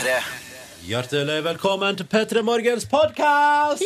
[0.00, 0.12] P3.
[0.88, 3.82] Hjertelig velkommen til P3 Morgens podkast!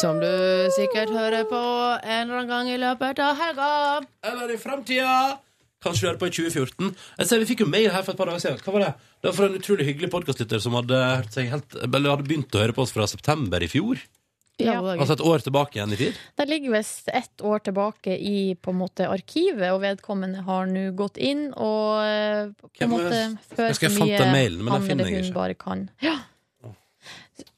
[0.00, 0.30] Som du
[0.72, 3.66] sikkert hører på en eller annen gang i løpet av helga.
[4.24, 5.36] Eller i framtida.
[5.84, 6.94] Kanskje du hører på i 2014.
[7.18, 8.62] Jeg ser Vi fikk jo mail her for et par dager siden.
[8.64, 11.02] Hva var Det Det var fra en utrolig hyggelig podkastlytter som hadde,
[11.36, 14.00] helt, hadde begynt å høre på oss fra september i fjor.
[14.60, 14.76] I Ja.
[14.78, 15.00] alle dager.
[15.06, 16.20] Altså et år tilbake igjen i tid.
[16.36, 20.86] Det ligger visst ett år tilbake i på en måte arkivet, og vedkommende har nå
[20.96, 23.20] gått inn og eh, på en måte
[23.56, 25.34] Jeg så mye mailen, men han eller hun ikke.
[25.34, 25.88] bare kan.
[26.04, 26.18] Ja.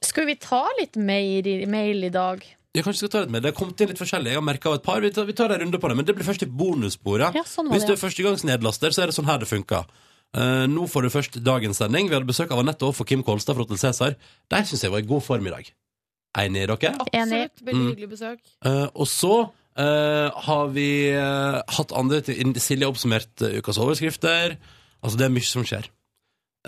[0.02, 2.42] Skulle vi ta litt mail i, mail i dag?
[2.72, 3.42] Jeg kanskje skal ta litt med.
[3.44, 4.30] Det har kommet inn litt forskjellig.
[4.32, 5.02] Jeg har merket av et par.
[5.04, 7.34] Vi tar, vi tar en runde på det, men det blir først i bonussporet.
[7.36, 9.84] Ja, sånn Hvis du er førstegangsnedlaster, så er det sånn her det funker.
[10.32, 12.08] Uh, nå får du først dagens sending.
[12.08, 14.14] Vi hadde besøk av Anette og for Kim Kolstad fra Hotel Cæsar.
[14.48, 15.68] De syns jeg var i god form i dag.
[16.38, 16.92] Enig i dere?
[17.12, 17.42] Enig.
[17.44, 17.62] Absolutt.
[17.66, 17.88] Veldig Mm.
[17.92, 18.38] hyggelig besøk.
[18.64, 19.32] Eh, og så
[19.76, 24.56] eh, har vi eh, hatt andre til Silje har oppsummert eh, ukas overskrifter.
[25.02, 25.88] Altså, det er mye som skjer.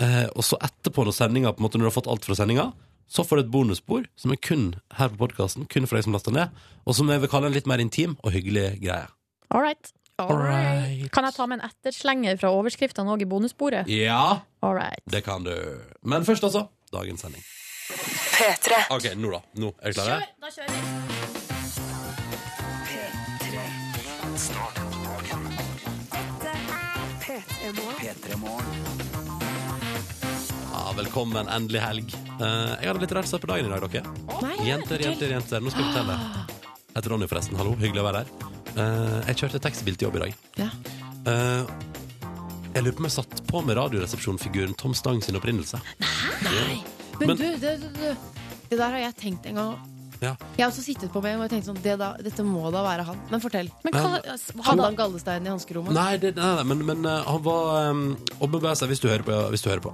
[0.01, 2.35] Eh, og så etterpå, når sendinga på en måte, når du har fått alt fra
[2.35, 2.71] sendinga,
[3.07, 6.13] så får du et bonusspor som er kun her på podkasten, kun for deg som
[6.17, 6.49] laster ned,
[6.85, 9.05] og som jeg vil kalle en litt mer intim og hyggelig greie.
[9.53, 9.91] All right.
[10.19, 11.11] Alright.
[11.11, 13.87] Kan jeg ta med en etterslenger fra overskriftene òg i bonussporet?
[13.91, 15.01] Ja, All right.
[15.11, 15.53] det kan du.
[16.03, 17.43] Men først, altså, dagens sending.
[17.85, 19.41] OK, nå da.
[19.61, 20.29] Nå er dere klare?
[20.41, 20.79] da kjører vi.
[27.25, 28.35] P3.
[30.73, 31.47] Ja, velkommen.
[31.49, 32.15] Endelig helg.
[32.39, 34.13] Eh, jeg hadde litt rart start på dagen i dag, dere.
[34.43, 35.63] Nei, Jenter, jenter, jenter.
[35.63, 36.17] Nå skal jeg fortelle.
[36.85, 37.59] Jeg heter Ronny, forresten.
[37.59, 38.51] Hallo, hyggelig å være her.
[38.75, 40.41] Eh, jeg kjørte taxibil til jobb i dag.
[40.61, 40.69] Ja.
[41.31, 41.75] Eh,
[42.75, 45.79] jeg lurer på om jeg satt på med Radioresepsjonfiguren Tom Stang sin opprinnelse.
[46.49, 46.83] Nei.
[47.19, 48.15] Men, Men- du, det, det, det,
[48.69, 49.75] det der har jeg tenkt en gang.
[50.21, 50.31] Ja.
[50.55, 53.03] Jeg har også sittet på meg og tenkt sånn det da, Dette må da være
[53.07, 53.19] han.
[53.31, 53.69] Men fortell.
[53.83, 54.19] Men hva,
[54.69, 55.95] Hadde han gallesteinen i hanskerommet?
[55.95, 58.05] Nei, det, nei, nei men, men eh, han var um,
[58.39, 59.93] Og seg hvis du hører på, hvis du hører på.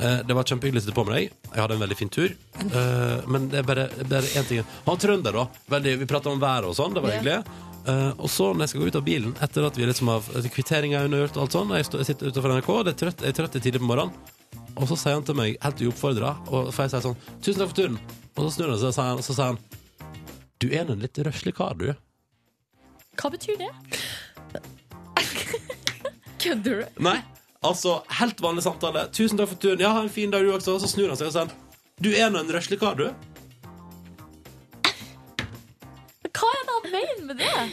[0.00, 1.34] Eh, det var kjempehyggelig å sitte på med deg.
[1.50, 2.32] Jeg hadde en veldig fin tur.
[2.64, 4.62] Eh, men det er bare, bare én ting.
[4.86, 5.46] Han trønder, da.
[5.76, 6.96] Veldig, vi prata om været og sånn.
[6.96, 7.42] Det var hyggelig.
[7.90, 10.50] Eh, og så, når jeg skal gå ut av bilen, etter at vi liksom har
[10.56, 13.38] kvitteringa er unnagjort og alt sånn, jeg sitter utenfor NRK, det er trøtt, jeg er
[13.38, 14.36] trøtt tidlig på morgenen,
[14.76, 17.72] og så sier han til meg, helt uoppfordra, og for jeg sier sånn 'Tusen takk
[17.72, 17.98] for turen',
[18.36, 19.58] og så snur han seg, og så sier han, så sier han
[20.60, 21.94] 'Du er nå en litt røslig kar, du'.
[23.20, 23.72] hva betyr det?
[26.40, 27.02] Kødder du?
[27.04, 27.18] Nei,
[27.62, 29.08] altså helt vanlig samtale.
[29.12, 29.80] Tusen takk for turen.
[29.80, 30.74] Ja, ha en fin dag du også.
[30.74, 31.50] og Så snur han seg og sier
[32.00, 33.10] Du er nå en røslig kar, du.
[36.32, 37.66] Hva er det han mener med det?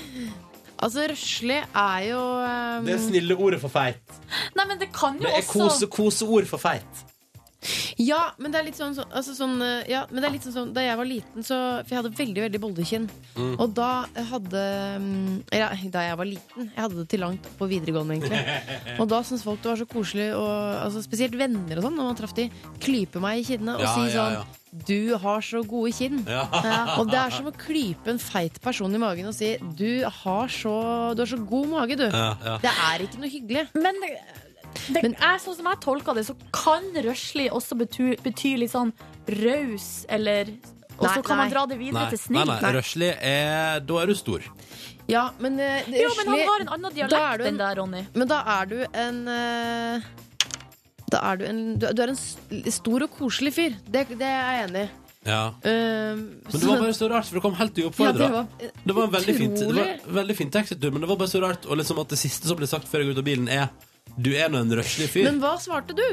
[0.77, 4.17] Altså, røslig er jo um, Det er snille ordet for feit.
[4.55, 7.05] Nei, men det kan jo Det er også kose, koseord for feit.
[7.97, 10.43] Ja, men det er litt sånn, så- altså sånn eh, ja, men det er litt
[10.45, 13.07] sånn, sånn Da jeg var liten, så For jeg hadde veldig, veldig boldekinn.
[13.35, 13.55] Mm.
[13.59, 14.61] Og da hadde
[15.01, 18.43] mm, ja, Da jeg var liten Jeg hadde det til langt på videregående, egentlig.
[19.01, 20.53] Og da syntes folk det var så koselig, og,
[20.85, 22.47] altså, spesielt venner og sånn, når man traff de,
[22.79, 24.45] klype meg i kinnene og Ja, si ja, sånn ja.
[24.87, 26.19] Du har så gode kinn.
[26.27, 26.43] Ja.
[26.99, 30.51] Og det er som å klype en feit person i magen og si Du har
[30.53, 32.03] så, du har så god mage, du.
[32.05, 32.57] Ja, ja.
[32.61, 33.63] Det er ikke noe hyggelig.
[33.79, 33.95] Men
[34.93, 38.71] det, Men- er sånn som jeg tolker det, så kan røslig også bety, bety litt
[38.71, 38.93] sånn
[39.27, 40.53] raus, eller
[40.99, 42.47] Og så kan man dra det videre Nei, til snill.
[42.47, 42.71] nei.
[42.73, 44.41] Røslig er Da er du stor.
[45.07, 48.07] Ja, men eh, det- Jo, men han har en annen dialekt enn deg, Ronny.
[48.13, 50.01] Men da er du en uh,
[51.09, 53.75] Da er du en Du, du er en stor og koselig fyr.
[53.87, 54.89] Det, det er jeg enig i.
[55.27, 55.49] Ja.
[55.63, 58.17] Uh, Men det var bare så rart, for det kom helt ja, uoppfordra.
[58.17, 58.47] det var,
[58.85, 61.41] Det var en veldig fint, det var veldig fin taxitur, men det var bare så
[61.43, 61.65] rart.
[61.67, 63.69] Og liksom at det siste som ble sagt før jeg går ut av bilen, er
[64.15, 65.27] Du er nå en røslig fyr.
[65.27, 66.05] Men hva svarte du?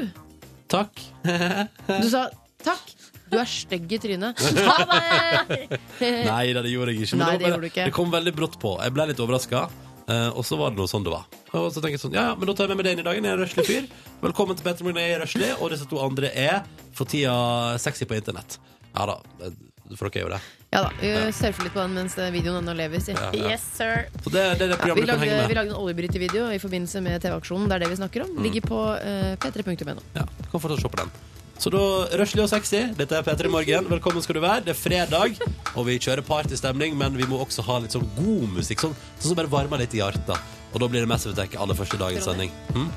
[0.71, 0.99] Takk.
[2.03, 2.27] Du sa
[2.65, 2.91] takk.
[3.31, 4.37] Du er stygg i trynet.
[6.29, 7.17] Nei da, det gjorde jeg ikke.
[7.17, 7.87] Men Nei, det, det gjorde du ikke.
[7.89, 8.75] det kom veldig brått på.
[8.83, 9.63] Jeg ble litt overraska.
[10.35, 11.25] og så var det noe sånn det var.
[11.55, 13.07] Og så tenker jeg sånn, ja, ja, men Da tar jeg med meg den i
[13.07, 13.25] dagen.
[13.25, 13.87] Jeg er en røslig fyr.
[14.21, 15.49] Velkommen til Petter Morgen, jeg er røslig.
[15.61, 16.59] Og disse to andre er
[16.93, 17.33] for tida
[17.81, 18.59] sexy på internett.
[18.93, 19.17] Ja da,
[19.97, 20.41] for dere er jo det.
[20.75, 22.99] Ja da, Vi surfer litt på den mens videoen ennå lever.
[23.03, 23.13] Si.
[23.15, 23.53] Ja, ja.
[23.53, 24.09] Yes, sir.
[24.19, 27.23] Så det, det er det Ja, vi, lagde, vi lagde en oljebrytervideo i forbindelse med
[27.23, 27.69] TV-aksjonen.
[27.71, 28.35] Det er det vi snakker om.
[28.43, 30.03] Ligger på uh, p3.no.
[30.17, 31.15] Ja, du kan fortsatt se på den.
[31.55, 31.81] Så da,
[32.19, 33.87] røslig og sexy, dette er P3 Morgen.
[33.87, 34.65] Velkommen skal du være.
[34.65, 35.37] Det er fredag,
[35.71, 38.83] og vi kjører partystemning, men vi må også ha litt sånn god musikk.
[38.83, 40.35] Sånn, sånn som bare varmer litt i hjertet.
[40.73, 42.51] Og da blir det Massive Attack aller første dagens sending.
[42.75, 42.91] Hm?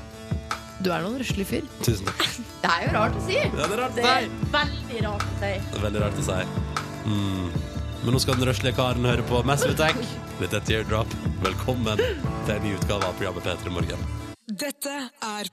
[0.83, 1.71] Du er nå en røslig fyr.
[1.87, 2.27] Tusen takk.
[2.59, 3.39] Det er jo rart å si.
[3.39, 5.55] Ja, det er rart Det er veldig rart å si.
[5.55, 6.77] Det er veldig rart å si.
[7.07, 7.68] Mm.
[8.03, 9.97] Men nå skal den røslige karen høre på Massive Attack.
[10.39, 11.11] Dette er Teardrop.
[11.43, 14.05] Velkommen til en ny utgave av programmet P3 Morgen.
[14.47, 14.93] Dette
[15.27, 15.49] er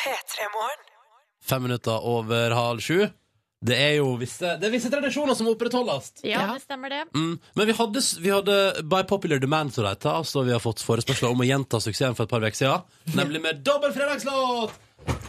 [0.00, 0.86] P3 Morgen.
[1.44, 3.02] Fem minutter over halv sju.
[3.60, 6.22] Det er jo visse, det er visse tradisjoner som opprettholdes.
[6.24, 7.02] Ja, det stemmer det.
[7.12, 7.34] Mm.
[7.60, 8.56] Men vi hadde, vi hadde
[8.88, 12.16] by popular demand, så det heter, altså vi har fått forespørsler om å gjenta suksessen
[12.16, 12.86] for et par uker siden.
[13.20, 14.72] Nemlig med dobbel fredagslåt!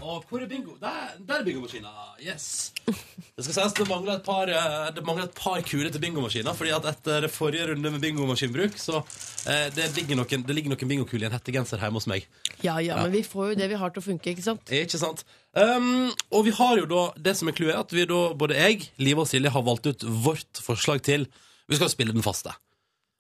[0.01, 0.73] Og hvor er bingo?
[0.81, 1.89] Der, der er bingomaskina.
[2.21, 2.73] Yes.
[2.85, 6.53] Det skal sies det mangler et par, eh, det mangler et par kuler til bingomaskina,
[6.57, 9.03] fordi at etter forrige runde med bingomaskinbruk, så
[9.50, 12.25] eh, det, ligger noen, det ligger noen bingokuler i en hettegenser hjemme hos meg.
[12.65, 14.73] Ja, ja, men vi får jo det vi har til å funke, ikke sant?
[14.73, 15.23] Ikke sant?
[15.53, 18.85] Um, og vi har jo da Det som er clouet, at vi da, både jeg,
[19.03, 21.27] Live og Silje, har valgt ut vårt forslag til
[21.67, 22.56] Vi skal spille den faste.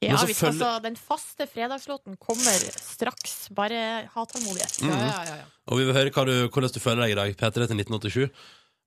[0.01, 3.49] Ja, hvis, følger- altså, den faste fredagslåten kommer straks.
[3.53, 4.79] Bare ha tålmodighet.
[4.81, 4.89] Mm.
[4.89, 5.49] Ja, ja, ja, ja.
[5.69, 7.35] Og vi vil høre hva du, hvordan du føler deg i dag.
[7.37, 8.31] P3 til 1987.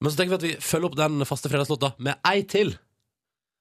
[0.02, 2.74] Men så tenker vi at vi følger opp den faste fredagslåta med ei til.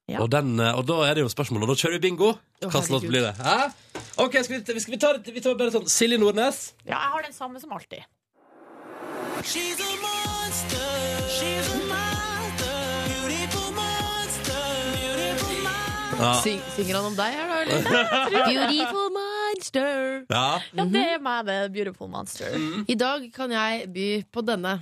[0.10, 0.20] Ja.
[0.20, 1.64] Og, den, eh, og da er det jo spørsmålet.
[1.70, 2.34] Og da kjører vi bingo.
[2.66, 3.36] Slags låt blir det?
[3.38, 3.70] Hæ?
[4.26, 6.74] Ok, skal vi, skal vi ta det vi tar bare sånn Silje Nordnes.
[6.84, 8.02] Ja, jeg har den samme som alltid.
[9.44, 10.92] She's a monster.
[11.38, 11.73] She's a
[16.20, 16.34] Ja.
[16.44, 17.60] Syng, synger han om deg her, da?
[17.64, 17.84] Eller?
[18.50, 20.26] Beautiful monster.
[20.30, 20.48] ja.
[20.78, 21.60] Ja, det er meg, det.
[21.74, 22.58] Beautiful Monster.
[22.88, 24.78] I dag kan jeg by på denne.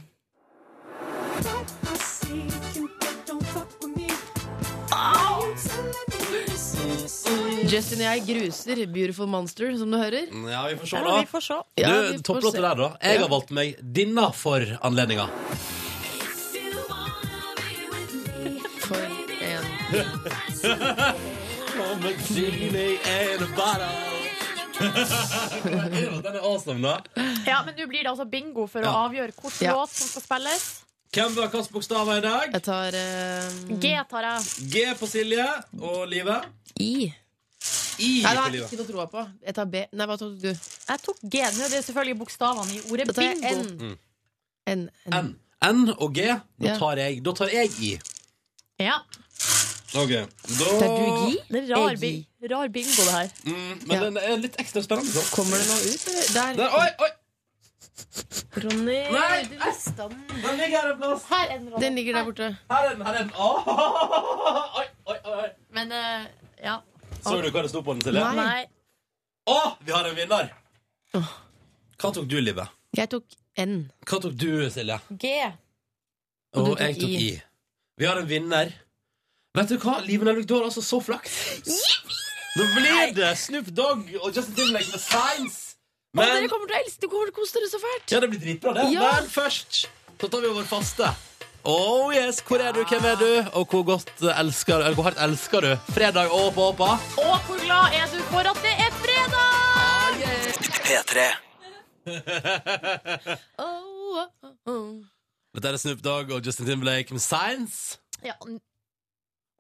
[7.72, 10.28] Justin og jeg gruser Beautiful Monster, som du hører.
[10.52, 11.20] ja, vi får se, Ja, da.
[11.22, 11.58] vi får se.
[11.80, 12.90] Ja, du, ja, topplåta der, da.
[13.02, 13.22] Jeg Ja.
[13.22, 15.28] har valgt meg denne for anledninga.
[18.80, 18.98] For
[19.42, 19.66] en
[24.92, 26.96] Den er awesome, da.
[27.48, 28.92] Ja, men nå blir det altså bingo for Ja.
[28.92, 29.74] å avgjøre hvilken Ja.
[29.76, 30.64] låt som skal spilles.
[31.14, 32.52] Hvem vil ha hvilke bokstaver i dag?
[32.54, 33.50] Jeg tar eh,
[33.80, 34.42] G tar jeg.
[34.72, 35.48] G på Silje
[35.82, 36.42] og Live.
[36.80, 37.14] I.
[38.00, 38.66] I Nei, det på har jeg Live.
[38.66, 39.26] ikke noe troa på.
[39.46, 39.86] Jeg tar B.
[39.94, 40.48] Nei, hva tok du?
[40.88, 41.38] Jeg tok G.
[41.58, 43.86] Nå er det selvfølgelig bokstavene i ordet Da tar jeg bingo.
[43.86, 43.98] N.
[44.68, 44.90] N.
[45.06, 45.14] N.
[45.14, 45.36] N.
[45.62, 46.22] N og G.
[46.60, 46.78] Da Ja.
[46.78, 48.00] tar jeg, da tar jeg I.
[48.80, 49.00] Ja,
[49.92, 51.40] Ok, da Tar du Gi?
[51.52, 53.32] det er rar, Jeg bi rar bingo, det her.
[53.46, 54.00] Mm, men Ja.
[54.06, 55.12] den er litt ekstra spennende.
[55.12, 55.24] Så.
[55.36, 56.28] Kommer det noe ut, eller?
[56.34, 56.54] Der.
[56.56, 57.10] Der, oi, oi!
[58.62, 60.24] Ronny, Nei, du mista den.
[60.44, 61.24] Den ligger her en plass.
[61.30, 62.48] Her er Den ligger der borte.
[62.72, 63.06] Her er den.
[63.06, 64.80] her er den Åh!
[64.80, 65.50] Oi, oi, oi.
[65.72, 66.26] Men eh,
[66.64, 66.78] ja.
[67.24, 68.24] Så du hva det sto på den, Silje?
[68.24, 68.36] Nei.
[68.36, 68.66] Nei.
[69.48, 70.52] Å, vi har en vinner!
[71.20, 71.32] Åh.
[72.02, 72.66] Hva tok du, Live?
[72.98, 73.24] Jeg tok
[73.60, 73.92] N.
[74.08, 75.00] Hva tok du, Silje?
[75.12, 75.36] G.
[76.56, 77.28] Og Og, du tok jeg tok I.
[77.28, 77.42] I.
[78.02, 78.74] Vi har en vinner.
[79.58, 79.98] Vet du hva?
[80.08, 81.34] Liven Elvik, du har altså så flaks.
[82.56, 85.58] Nå blir det Snoop Dogg og Justin Timberlake med Science.
[86.16, 87.10] Å, dere kommer til å elske det.
[87.12, 88.06] kommer til å kose dere så fælt.
[88.12, 88.86] Ja, det blir dritbra, det.
[88.96, 89.10] Ja.
[89.20, 89.82] Men først
[90.22, 91.12] så tar vi over faste.
[91.68, 95.20] Oh yes, Hvor er du, hvem er du, og hvor godt elsker Eller hvor hardt
[95.22, 96.88] elsker du fredag og på Åpa?
[97.22, 99.62] Og hvor glad er du for at det er fredag?
[100.88, 101.30] P3.
[103.62, 104.96] Oh, oh, oh.
[105.56, 108.00] Dette er Snoop Dogg og Justin Timberlake med Science.
[108.26, 108.34] Ja,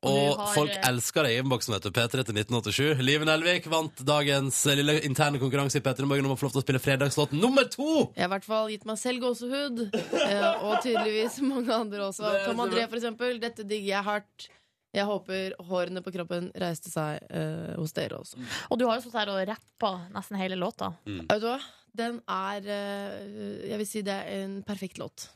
[0.01, 1.91] Og har, folk eh, elsker deg i innboksen, vet du.
[1.93, 3.03] P3 til 1987.
[3.05, 6.55] Live Nelvik vant dagens eh, lille interne konkurranse i P3 Morgen om å få lov
[6.55, 8.07] til å spille fredagslåt nummer to!
[8.15, 9.83] Jeg har i hvert fall gitt meg selv gåsehud.
[9.93, 12.33] eh, Og tydeligvis mange andre også.
[12.47, 13.37] Tom André, for eksempel.
[13.43, 14.47] Dette digger jeg hardt.
[14.91, 18.41] Jeg håper hårene på kroppen reiste seg uh, hos dere også.
[18.73, 20.89] Og du har jo stått her og rappa nesten hele låta.
[21.05, 21.61] Vet du hva?
[21.95, 25.29] Den er uh, Jeg vil si det er en perfekt låt.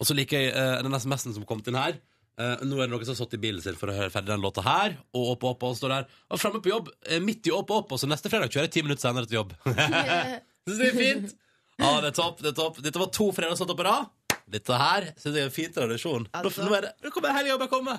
[0.00, 1.98] Og så liker jeg uh, den SMS-en som kom til her.
[2.34, 4.32] Eh, nå er det noen som har satt i bilen sin for å høre ferdig
[4.32, 4.96] den låta her.
[5.14, 6.08] Og opp, opp, og står der.
[6.34, 8.74] Og fremme på jobb, eh, midt i opp, opp, og så neste fredag kjører jeg
[8.74, 9.54] ti minutter senere til jobb.
[10.64, 11.36] Synes det er fint.
[11.78, 12.42] Ja, det er topp.
[12.42, 14.10] det er topp Dette var to fredager satt opp på rad.
[14.50, 16.26] Dette her synes jeg er en fin tradisjon.
[16.34, 17.96] Altså- nå, er det, nå kommer helga jeg komme.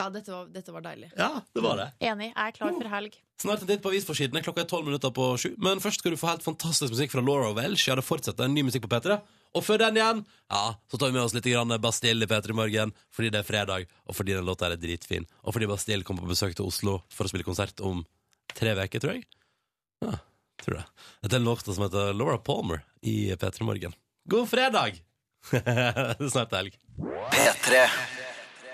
[0.00, 1.10] Ja, dette var, dette var deilig.
[1.18, 1.90] Ja, det var det.
[2.08, 2.30] Enig.
[2.30, 3.16] Jeg er klar for helg.
[3.40, 4.40] Snart en titt på avisforsidene.
[4.44, 5.50] Klokka er tolv minutter på sju.
[5.60, 7.84] Men først skal du få helt fantastisk musikk fra Laura Welsh.
[7.88, 9.18] Ja, det fortsetter en ny musikk på P3.
[9.58, 12.56] Og før den igjen, ja, så tar vi med oss litt grann Bastille i P3
[12.56, 12.94] Morgen.
[13.12, 15.28] Fordi det er fredag, og fordi den låta er dritfin.
[15.44, 18.00] Og fordi Bastille kommer på besøk til Oslo for å spille konsert om
[18.56, 19.26] tre uker, tror jeg.
[20.06, 20.14] Ja,
[20.64, 20.86] tror det.
[21.20, 23.96] Dette er en låt som heter Laura Palmer i P3 Morgen.
[24.30, 25.02] God fredag!
[25.50, 26.80] det er snart helg.
[27.36, 27.84] P3.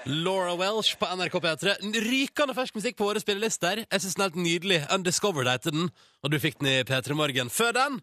[0.07, 1.73] Laura Welsh på NRK P3.
[2.05, 3.81] Rykende fersk musikk på våre spillelister.
[3.83, 4.79] Jeg synes den er helt nydelig.
[4.95, 5.89] Undiscovered heter den,
[6.23, 7.51] og du fikk den i P3 Morgen.
[7.51, 7.99] Før den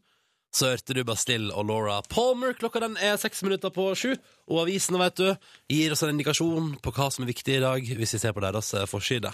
[0.54, 2.58] så hørte du Bastille og Laura Palmer.
[2.60, 4.12] Klokka den er seks minutter på sju,
[4.52, 5.30] og avisene vet du,
[5.72, 8.44] gir oss en indikasjon på hva som er viktig i dag, hvis vi ser på
[8.44, 9.32] deres eh, forside.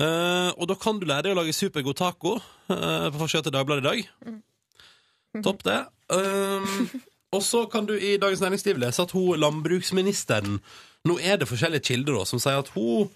[0.00, 3.56] Uh, og da kan du lære deg å lage supergod taco uh, på forsida til
[3.58, 4.38] Dagbladet i dag.
[5.42, 5.80] Topp, det.
[6.08, 6.86] Um,
[7.30, 10.60] og så kan du i Dagens Næringsliv lese at hun landbruksministeren
[11.08, 13.08] Nå er det forskjellige kilder da, som sier at hun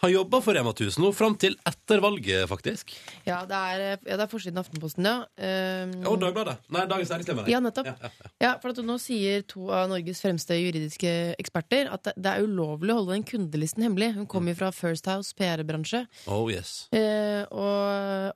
[0.00, 2.94] har jobba for Rema 1000 nå fram til etter valget, faktisk.
[3.26, 5.26] Ja, det er, ja, det er forsiden av Aftenposten, ja.
[5.36, 6.56] Um, Og Dagbladet.
[6.72, 7.42] Nei, Dagens Næringsliv.
[7.52, 7.90] Ja, nettopp.
[7.90, 12.46] Ja, ja, for at nå sier to av Norges fremste juridiske eksperter at det, er
[12.46, 14.12] ulovlig å holde den kundelisten hemmelig.
[14.16, 16.04] Hun kommer jo fra First House PR-bransje.
[16.30, 16.88] Oh yes.
[16.94, 17.78] Uh, og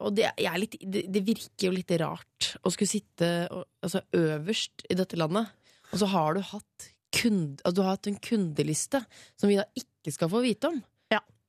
[0.04, 4.02] og det, er litt, det, det virker jo litt rart å skulle sitte og, altså,
[4.16, 5.52] øverst i dette landet
[5.94, 9.00] og så har du hatt, kund, altså, du har hatt en kundeliste
[9.38, 10.80] som vi da ikke skal få vite om.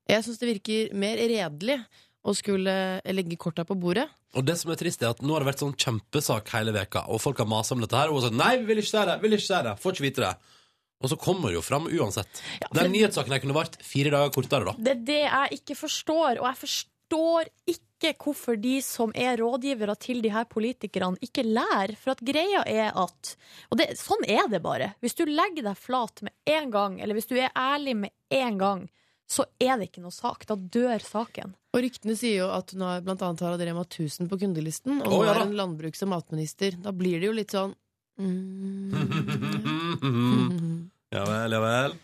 [0.10, 1.80] Jeg syns det virker mer redelig
[2.26, 2.76] å skulle
[3.14, 4.06] legge korta på bordet.
[4.36, 7.06] Og det som er trist, er at nå har det vært sånn kjempesak hele veka,
[7.14, 8.92] og folk har masa om dette her, og hun har sagt nei, vi vil ikke
[8.92, 10.34] se det, vil ikke se det, får ikke vite det.
[11.04, 12.42] Og så kommer det jo fram uansett.
[12.64, 14.76] Ja, Den nyhetssaken her kunne vært fire dager kortere, da.
[14.80, 19.96] Det er det jeg ikke forstår, og jeg forstår ikke hvorfor de som er rådgivere
[20.02, 21.96] til de her politikerne, ikke lærer.
[22.00, 23.36] For at greia er at
[23.72, 24.94] Og det, sånn er det bare.
[25.04, 28.60] Hvis du legger deg flat med en gang, eller hvis du er ærlig med en
[28.62, 28.86] gang,
[29.28, 30.46] så er det ikke noe sak.
[30.50, 31.56] Da dør saken.
[31.76, 35.12] Og ryktene sier jo at hun har blant annet har Rema 1000 på kundelisten, og
[35.12, 36.78] nå ja er en landbruks- og matminister.
[36.82, 37.74] Da blir det jo litt sånn
[38.22, 38.92] mm.
[41.16, 41.98] Ja vel, ja vel.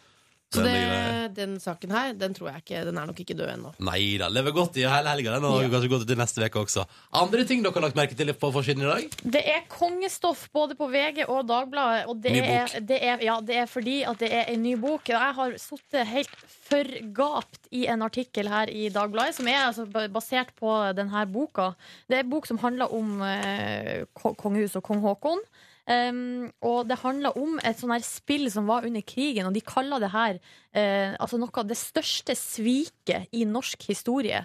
[0.51, 3.53] Så Den det, den saken her, den tror jeg ikke Den er nok ikke død
[3.53, 3.69] ennå.
[3.87, 5.37] Nei da, lever godt i hele helga.
[5.39, 5.69] Den Ja.
[5.71, 6.83] kanskje gått til neste uke også.
[7.13, 9.09] Andre ting dere har lagt merke til på forsiden i dag?
[9.23, 12.05] Det er kongestoff både på VG og Dagbladet.
[12.11, 12.87] Og det Ny er, bok.
[12.89, 15.07] det, er, ja, det er fordi at det er en ny bok.
[15.07, 16.35] Jeg har sittet helt
[16.71, 21.71] forgapt i en artikkel her i Dagbladet, som er altså basert på denne boka.
[22.09, 25.39] Det er en bok som handler om eh, ko- kongehus og kong Haakon.
[25.89, 29.63] Um, og det handla om et sånn her spill som var under krigen, og de
[29.65, 34.43] kaller det her uh, altså noe av det største sviket i norsk historie.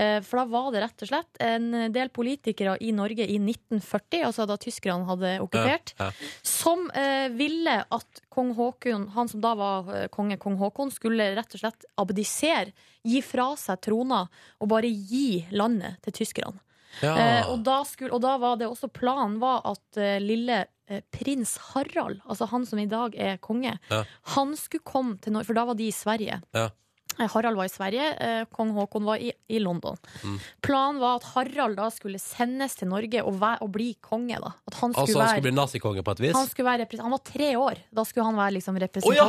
[0.00, 4.24] Uh, for da var det rett og slett en del politikere i Norge i 1940,
[4.30, 6.30] altså da tyskerne hadde okkupert, Ja, ja.
[6.42, 11.58] som uh, ville at kong Haakon, han som da var konge, kong Haakon, skulle rett
[11.58, 12.72] og slett abdisere,
[13.04, 14.24] gi fra seg trona
[14.58, 16.64] og bare gi landet til tyskerne.
[17.02, 17.14] Ja.
[17.18, 21.02] Eh, og, da skulle, og da var det også planen var at eh, lille eh,
[21.14, 24.04] prins Harald, altså han som i dag er konge, Ja.
[24.34, 26.40] han skulle komme til Norge, for da var de i Sverige.
[26.56, 26.68] Ja.
[27.18, 29.96] Eh, Harald var i Sverige, eh, kong Haakon var i, i London.
[30.22, 30.36] Mm.
[30.62, 34.38] Planen var at Harald da skulle sendes til Norge og, væ- og bli konge.
[34.38, 36.36] da At han altså, han være skulle bli nazikonge på et vis?
[36.36, 37.82] han, være han var tre år.
[37.94, 39.28] Da skulle han være liksom Å ja!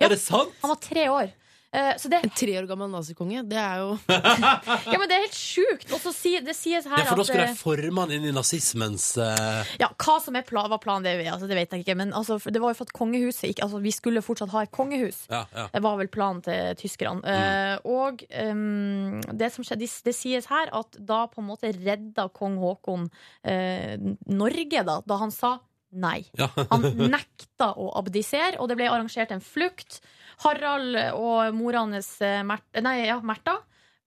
[0.00, 0.52] Er det sant?
[0.62, 1.32] Han var tre år.
[1.72, 5.22] Eh, så det, En tre år gammel nazikonge, det er jo ja, men det er
[5.22, 5.86] helt sjukt!
[5.94, 8.26] Og så si, det sies her Ja, for da skulle eh, de forme han inn
[8.26, 9.62] i nazismens uh...
[9.78, 11.94] Ja, Hva som er plan, var planen, det, altså, det vet jeg ikke.
[12.00, 14.74] Men altså, det var jo for at kongehuset ikke, altså, Vi skulle fortsatt ha et
[14.74, 15.22] kongehus.
[15.30, 15.68] Ja, ja.
[15.70, 17.22] Det var vel planen til tyskerne.
[17.22, 17.86] Mm.
[17.86, 22.26] Uh, og um, det som skjedde, det sies her at da på en måte redda
[22.34, 23.06] kong Haakon
[23.46, 23.94] uh,
[24.26, 25.60] Norge, da, da han sa
[25.90, 26.24] nei.
[26.38, 26.50] ja.
[26.70, 30.00] Han nekta å abdisere, og det ble arrangert en flukt.
[30.44, 33.58] Harald og mora hans, eh, Märtha, nei, ja, Märtha,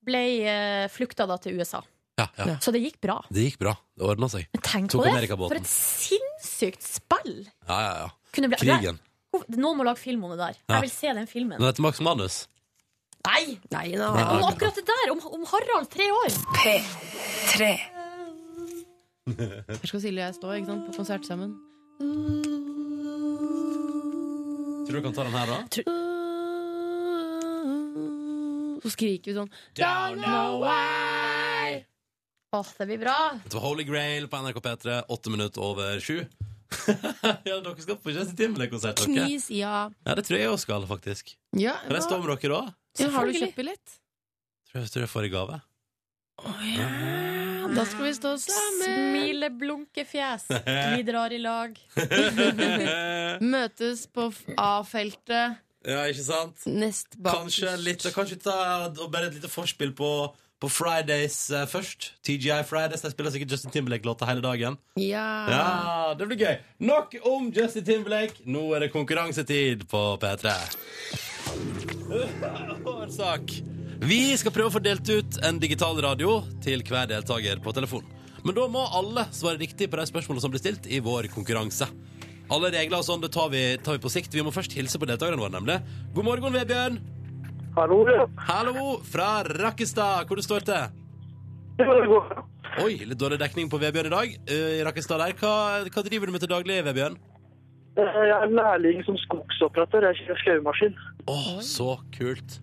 [0.04, 1.84] ble eh, flukta da til USA.
[2.20, 2.58] ja, ja.
[2.62, 3.20] Så det gikk bra.
[3.34, 3.76] Det gikk bra.
[3.98, 4.48] Det ordna seg.
[4.54, 5.30] Men tenk Tok på det!
[5.38, 7.44] For et sinnssykt spill!
[7.68, 8.10] Ja, ja, ja.
[8.34, 9.00] Kunne bli, Krigen.
[9.58, 10.58] Noen må lage film om det der.
[10.68, 10.76] Ja.
[10.78, 11.58] Jeg vil se den filmen.
[11.58, 12.44] Men etter Max Manus
[13.24, 13.56] Nei!
[13.72, 14.10] Nei da.
[14.36, 15.12] Om akkurat det der!
[15.14, 16.34] Om, om Harald, tre år!
[16.60, 17.70] P3.
[19.32, 21.56] Her skal Silje og jeg stå ikke sant, på konsert sammen.
[24.84, 26.02] Tror du du kan ta den her, da?
[28.84, 31.84] Så skriker vi sånn Don't know why.
[32.54, 33.18] Åh, det blir bra.
[33.42, 36.20] Dette var Holy Grail på NRK P3, åtte minutter over sju.
[37.48, 39.26] ja, dere skal på Justin Timberlake-konsert, dere?
[39.26, 39.88] Knis, ja.
[40.06, 41.36] Ja, det tror jeg også skal, faktisk.
[41.58, 42.74] ja Kan jeg stå med dere òg.
[43.00, 43.96] ja, har du kjøpt billett?
[44.70, 45.60] Tror jeg, tror jeg får i gave.
[47.74, 48.86] Da skal vi stå sammen.
[48.86, 50.48] Smile, blunke fjes.
[50.98, 51.78] Vi drar i lag.
[53.54, 56.64] Møtes på A-feltet Ja, ikke sant?
[56.70, 57.42] nest bak.
[57.44, 58.56] Kanskje, litt, kanskje ta
[59.12, 60.10] bare et lite forspill på,
[60.64, 62.14] på Fridays eh, først.
[62.24, 63.04] TGI Fridays.
[63.04, 64.80] Jeg spiller sikkert Justin Timberlake-låter hele dagen.
[64.96, 65.28] Ja.
[65.52, 65.68] Ja,
[66.20, 66.56] det blir gøy.
[66.88, 68.46] Nok om Justin Timberlake.
[68.48, 70.56] Nå er det konkurransetid på P3.
[72.94, 73.56] Årsak.
[74.04, 78.08] Vi skal prøve å få delt ut en digital radio til hver deltaker på telefon.
[78.44, 81.88] Men da må alle svare riktig på de spørsmålene som blir stilt i vår konkurranse.
[82.52, 84.34] Alle regler og sånn, det tar vi, tar vi på sikt.
[84.36, 85.78] Vi må først hilse på deltakerne våre, nemlig.
[86.14, 87.00] God morgen, Vebjørn.
[87.78, 88.02] Hallo.
[88.50, 90.28] Hallo fra Rakkestad.
[90.30, 91.00] Hvor det står til?
[91.80, 91.86] Det.
[92.84, 94.36] Oi, litt dårlig dekning på Vebjørn i dag.
[94.50, 95.34] Eh, I Rakkestad der.
[95.40, 95.54] Hva,
[95.88, 97.16] hva driver du med til daglig, Vebjørn?
[97.98, 100.10] Eh, Jeg er lærling som skogsoperatør.
[100.12, 101.00] Jeg kjører skaumaskin.
[101.30, 102.60] Å, så kult.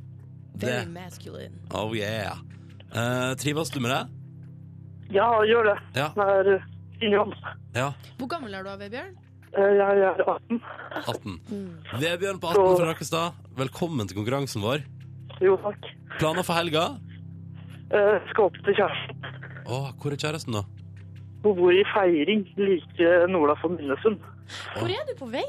[0.60, 0.68] Det.
[0.68, 1.56] Very masculine.
[1.74, 2.36] Oh yeah.
[2.92, 4.02] Uh, trives du med det?
[5.16, 5.76] Ja, gjør det.
[5.96, 6.10] Ja.
[6.14, 7.34] Det er eh, jobb.
[7.74, 7.88] Ja.
[8.20, 9.16] Hvor gammel er du, Vebjørn?
[9.50, 10.60] Eh, Jeg er 18.
[11.10, 11.40] 18.
[11.98, 14.84] Vebjørn på 18 fra Rakkestad, velkommen til konkurransen vår.
[15.42, 15.88] Jo, takk.
[16.20, 16.84] Planer for helga?
[17.90, 19.24] Eh, Skal opp til kjæresten.
[19.70, 20.62] Å, hvor er kjæresten, da?
[21.42, 24.20] Hun bor i Feiring, like Nola for Minnesund.
[24.76, 25.46] Hvor er du på vei?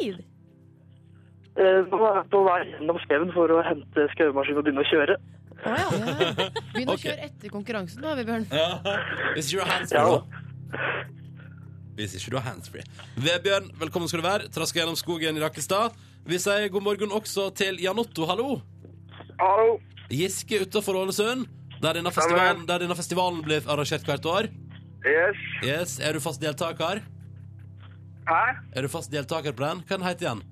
[1.60, 4.90] Eh, Nå er jeg på vei gjennom skauen for å hente skaumaskin og begynne å
[4.90, 5.18] kjøre.
[5.62, 5.88] Å ja.
[5.94, 6.50] Ja.
[6.74, 6.96] Begynn Ok.
[6.96, 8.48] å kjøre etter konkurransen, da, Vebjørn.
[8.50, 8.98] Ja.
[9.36, 10.08] Hvis you're hands Ja.
[10.10, 10.24] da.
[11.98, 12.84] Hvis ikke du har handsfree.
[13.20, 14.50] Vebjørn, velkommen skal du være.
[14.54, 15.96] Traska gjennom skogen i Rakkestad.
[16.26, 18.60] Vi sier god morgen også til Jan Otto, hallo.
[19.42, 19.80] Hallo.
[20.12, 21.48] Giske utafor Ålesund,
[21.82, 24.50] der denne, festivalen, der denne festivalen blir arrangert hvert år.
[25.02, 25.40] Yes.
[25.66, 27.02] Yes, Er du fast deltaker?
[28.30, 28.42] Hæ?
[28.76, 29.82] Er du fast deltaker på den?
[29.88, 30.44] Hva den heter den?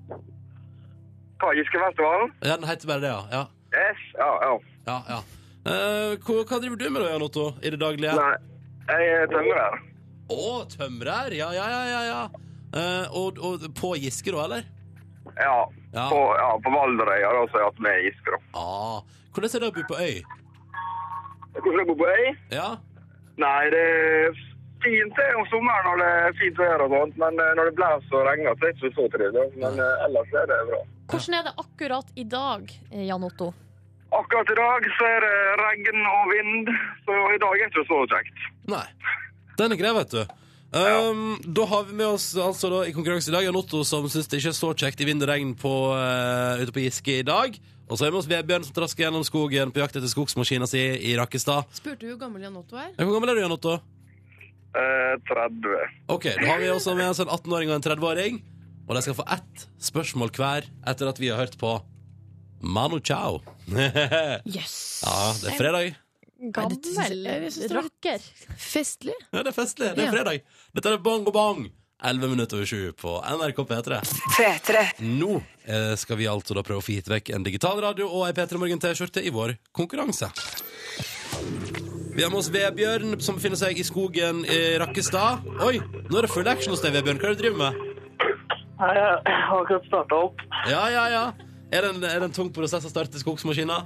[1.40, 2.32] Hva, Giskefestivalen?
[2.42, 3.22] Ja, den heter bare det, ja.
[3.32, 4.00] Ja, Yes.
[4.18, 4.54] Ja, ja.
[4.88, 5.20] ja, ja.
[5.60, 8.16] Uh, hva, hva driver du med da, Jan Otto, i det daglige?
[8.18, 8.32] Nei,
[8.90, 9.78] jeg er tømrer.
[10.30, 11.34] Å, tømrer!
[11.38, 12.20] Ja, ja, ja, ja, ja.
[12.70, 14.68] Eh, og, og på Giske, da, eller?
[15.36, 15.56] Ja.
[15.90, 16.04] Ja.
[16.06, 18.42] På, ja, på Valderøya, da, så har jeg hatt med Giske, da.
[18.60, 20.20] Ah, hvordan er det å bo på øy?
[21.56, 22.30] Hvordan er det å bo på øy?
[22.54, 22.70] Ja,
[23.40, 24.38] Nei, det er
[24.84, 27.76] fint det om sommeren når det er fint vær og sånt, men eh, når det
[27.78, 29.46] blåser og regner, så er det ikke så trivelig.
[29.62, 30.80] Men eh, ellers er det bra.
[31.12, 33.50] Hvordan er det akkurat i dag, eh, Jan Otto?
[34.18, 36.72] Akkurat i dag så er det regn og vind,
[37.06, 38.46] så i dag er det ikke så kjekt.
[38.72, 38.86] Nei.
[39.60, 40.22] Den er grei, vet du.
[40.70, 44.06] Um, Da har vi med oss altså da, i konkurranse i dag Jan Otto, som
[44.08, 47.20] syns det ikke er så kjekt i vind og regn på, uh, ute på Giske
[47.20, 47.58] i dag.
[47.90, 50.68] Og så har vi med oss Vebjørn, som trasker gjennom skogen på jakt etter skogsmaskina
[50.70, 50.78] si
[51.10, 51.66] i Rakkestad.
[51.74, 52.92] Spurte du hvor gammel Jan Otto er?
[53.00, 53.72] Hvor gammel er du, Jan Otto?
[54.70, 55.74] Eh, 30.
[56.14, 58.38] Ok, Da har vi også med oss en 18-åring og en 30-åring.
[58.86, 61.74] Og de skal få ett spørsmål hver etter at vi har hørt på
[62.62, 63.40] Manu Chao.
[63.74, 65.98] ja, det er fredag.
[66.40, 67.88] Gammel var.
[68.56, 69.14] Festlig.
[69.32, 69.90] Ja, det er festlig.
[69.96, 70.12] Det er Ja.
[70.14, 70.40] fredag.
[70.74, 71.70] Dette er Bong og Bong.
[72.02, 73.98] 11 minutter over 7 på NRK P3.
[75.04, 78.24] Nå eh, skal vi altså da prøve å få gitt vekk en digital radio og
[78.26, 80.30] ei P3 Morgen-T-skjorte i vår konkurranse.
[82.16, 85.44] Vi har med oss Vebjørn, som befinner seg i skogen i Rakkestad.
[85.60, 85.76] Oi,
[86.08, 87.20] nå er det full action hos deg, Vebjørn.
[87.20, 87.86] Hva er det du driver med?
[88.80, 90.40] Jeg har akkurat starta opp.
[90.72, 91.22] Ja, ja, ja.
[91.70, 93.82] Er det en, er det en tung prosess å starte skogsmaskina?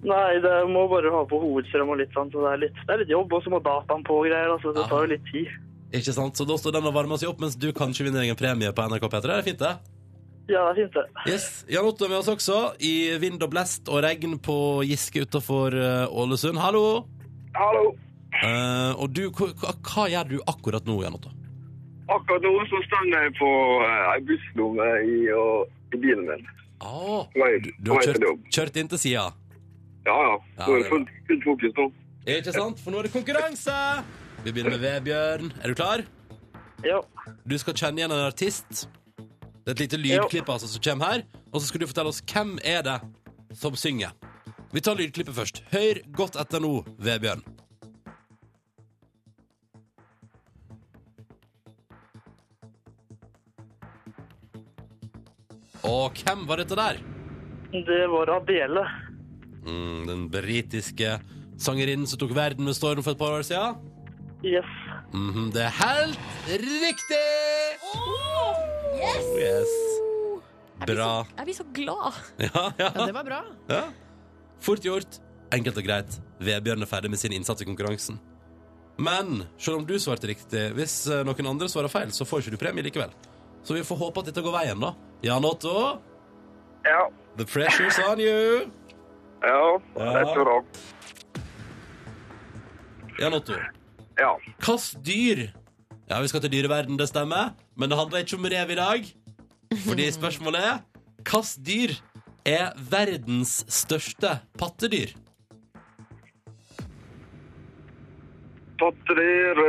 [0.00, 2.94] Nei, det må bare ha på hovedstrøm og litt sånn, så det er litt, det
[2.94, 5.26] er litt jobb, og så må dataen på og greier, altså det tar jo litt
[5.28, 5.50] tid.
[5.98, 6.38] Ikke sant?
[6.38, 8.70] Så da står den og varmer seg opp, mens du kanskje vinner deg en premie
[8.72, 9.20] på NRK P3.
[9.26, 9.72] Det er fint, det.
[10.50, 11.04] Ja, det er fint det.
[11.28, 14.56] Yes, Jan Otto er med oss også, i vind og blest og regn på
[14.88, 15.76] Giske utafor
[16.08, 16.62] Ålesund.
[16.62, 16.84] Hallo!
[17.58, 17.90] Hallo.
[18.40, 19.50] Uh, og du, hva,
[19.84, 21.32] hva- gjør du akkurat nå, Jan Otto?
[22.10, 23.50] Akkurat nå så står jeg på
[23.84, 26.46] ei uh, busslomme i, i bilen min.
[26.80, 29.26] Ah, du, du har kjørt, kjørt inn til sida.
[30.06, 30.36] Ja, ja.
[30.66, 31.90] Nå er det fullt, fullt fokus nå.
[32.30, 32.80] Ikke sant?
[32.80, 33.76] For nå er det konkurranse!
[34.44, 35.52] Vi begynner med Vebjørn.
[35.60, 36.04] Er du klar?
[36.84, 37.00] Ja.
[37.44, 38.86] Du skal kjenne igjen en artist.
[39.60, 41.24] Det er et lite lydklipp altså, som kommer her.
[41.52, 42.98] Og så skal du fortelle oss hvem er det
[43.60, 44.16] som synger.
[44.72, 45.64] Vi tar lydklippet først.
[45.72, 47.44] Hør godt etter nå, Vebjørn.
[55.84, 57.00] Og hvem var dette der?
[57.72, 58.84] Det var Adele.
[59.66, 61.18] Mm, den britiske
[61.60, 63.76] sangerinnen som tok verden med storm for et par år siden.
[64.44, 64.68] Yes.
[65.12, 66.18] Mhm, det er helt
[66.48, 67.24] riktig!
[69.00, 69.26] Yes!
[69.26, 69.72] Oh, yes.
[70.86, 71.10] Bra.
[71.36, 72.16] Jeg blir så glad.
[72.46, 72.88] Ja, ja.
[72.94, 73.42] Ja, det var bra.
[73.68, 73.82] ja.
[74.60, 75.18] Fort gjort.
[75.52, 76.16] Enkelt og greit.
[76.40, 78.18] Vebjørn er ferdig med sin innsats i konkurransen.
[79.00, 82.52] Men selv om du svarte riktig, hvis eh, noen andre svarer feil, så får ikke
[82.56, 83.12] du premie likevel.
[83.64, 84.92] Så vi får håpe at dette går veien, da.
[85.24, 85.72] Jan Otto,
[86.84, 87.08] Ja.
[87.36, 88.68] the pressure's on you.
[89.42, 90.34] Ja, Ja.
[90.34, 90.64] tror òg.
[93.20, 93.52] Jan Otto,
[94.18, 94.36] Ja.
[94.58, 95.50] hvilket dyr
[96.10, 99.04] Ja, vi skal til dyreverden, det stemmer, men det handler ikke om rev i dag.
[99.86, 100.78] Fordi spørsmålet er
[101.22, 101.92] hvilket dyr
[102.44, 105.14] er verdens største pattedyr?
[108.80, 109.60] Pattedyr,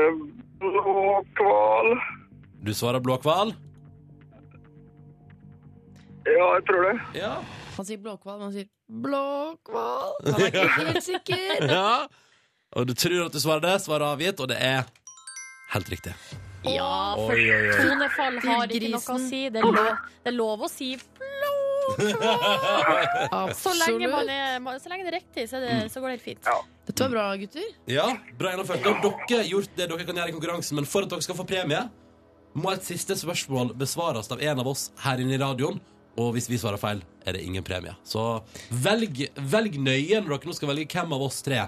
[0.61, 1.89] blåkval.
[2.63, 3.53] Du svarer blåhval?
[6.25, 6.95] Ja, jeg tror det.
[7.21, 7.35] Ja.
[7.77, 10.13] Han sier blåkval, men han sier blåkval.
[10.27, 11.67] Han er ikke helt sikker.
[11.71, 12.07] ja.
[12.71, 14.85] Og du tror at du svarer det, svaret er avgitt, og det er
[15.73, 16.13] helt riktig.
[16.63, 17.77] Ja, for Oi, oi, oi.
[17.81, 19.41] tonefall har ikke noe å si.
[19.51, 19.89] Det er lov,
[20.21, 20.91] det er lov å si
[21.91, 22.05] så
[23.75, 24.29] lenge, man Absolutt.
[24.29, 26.49] er, så lenge det er riktig, så, det, så går det helt fint.
[26.87, 27.65] Dette var bra, gutter.
[27.89, 28.05] Ja,
[28.39, 28.83] bra gjennomført.
[28.85, 31.37] Da har dere gjort det dere kan gjøre i konkurransen, men for at dere skal
[31.41, 31.81] få premie,
[32.53, 35.81] må et siste spørsmål besvares av en av oss her inne i radioen.
[36.19, 37.93] Og hvis vi svarer feil, er det ingen premie.
[38.03, 38.41] Så
[38.83, 41.61] velg, velg nøye når dere nå skal velge hvem av oss tre,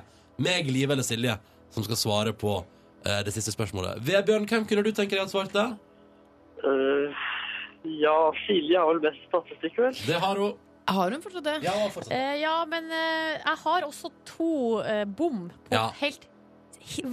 [0.44, 1.38] meg, Live eller Silje,
[1.72, 2.58] som skal svare på
[3.06, 4.02] eh, det siste spørsmålet.
[4.04, 5.64] Vebjørn, hvem kunne du tenke deg at svarte?
[6.64, 7.12] Uh,
[8.00, 9.96] ja, Silje har vel best statistikk, vel?
[10.08, 10.54] Det har hun.
[10.88, 11.56] Har hun fortsatt det?
[11.64, 12.12] Ja, fortsatt.
[12.12, 14.50] Eh, ja, men eh, jeg har også to
[14.84, 15.86] eh, bom på Ja.
[16.02, 16.28] helt
[16.84, 17.06] hi-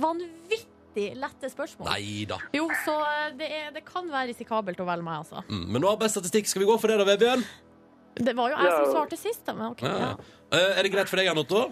[0.90, 1.88] vanvittig lette spørsmål.
[1.90, 2.38] Nei da.
[2.54, 5.42] Jo, så eh, det, er, det kan være risikabelt å velge meg, altså.
[5.48, 6.46] Mm, men nå har best statistikk.
[6.50, 7.44] Skal vi gå for det, da, Vebjørn?
[8.20, 9.54] Det var jo jeg som svarte sist, da.
[9.54, 9.98] Men ok, Ja.
[9.98, 10.14] ja.
[10.52, 11.64] Eh, er det greit for deg, Jan Otto?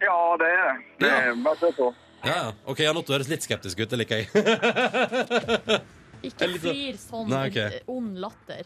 [0.00, 0.76] Ja, det er det.
[1.04, 1.90] Det er bare se på.
[2.24, 2.52] Ja, ja.
[2.68, 3.90] Ok, Jan Otto høres litt skeptisk ut.
[3.92, 4.28] Det liker jeg.
[6.30, 7.56] Ikke fyr sånn- flir sånn Nei, ok.
[7.56, 8.64] eh, ond latter.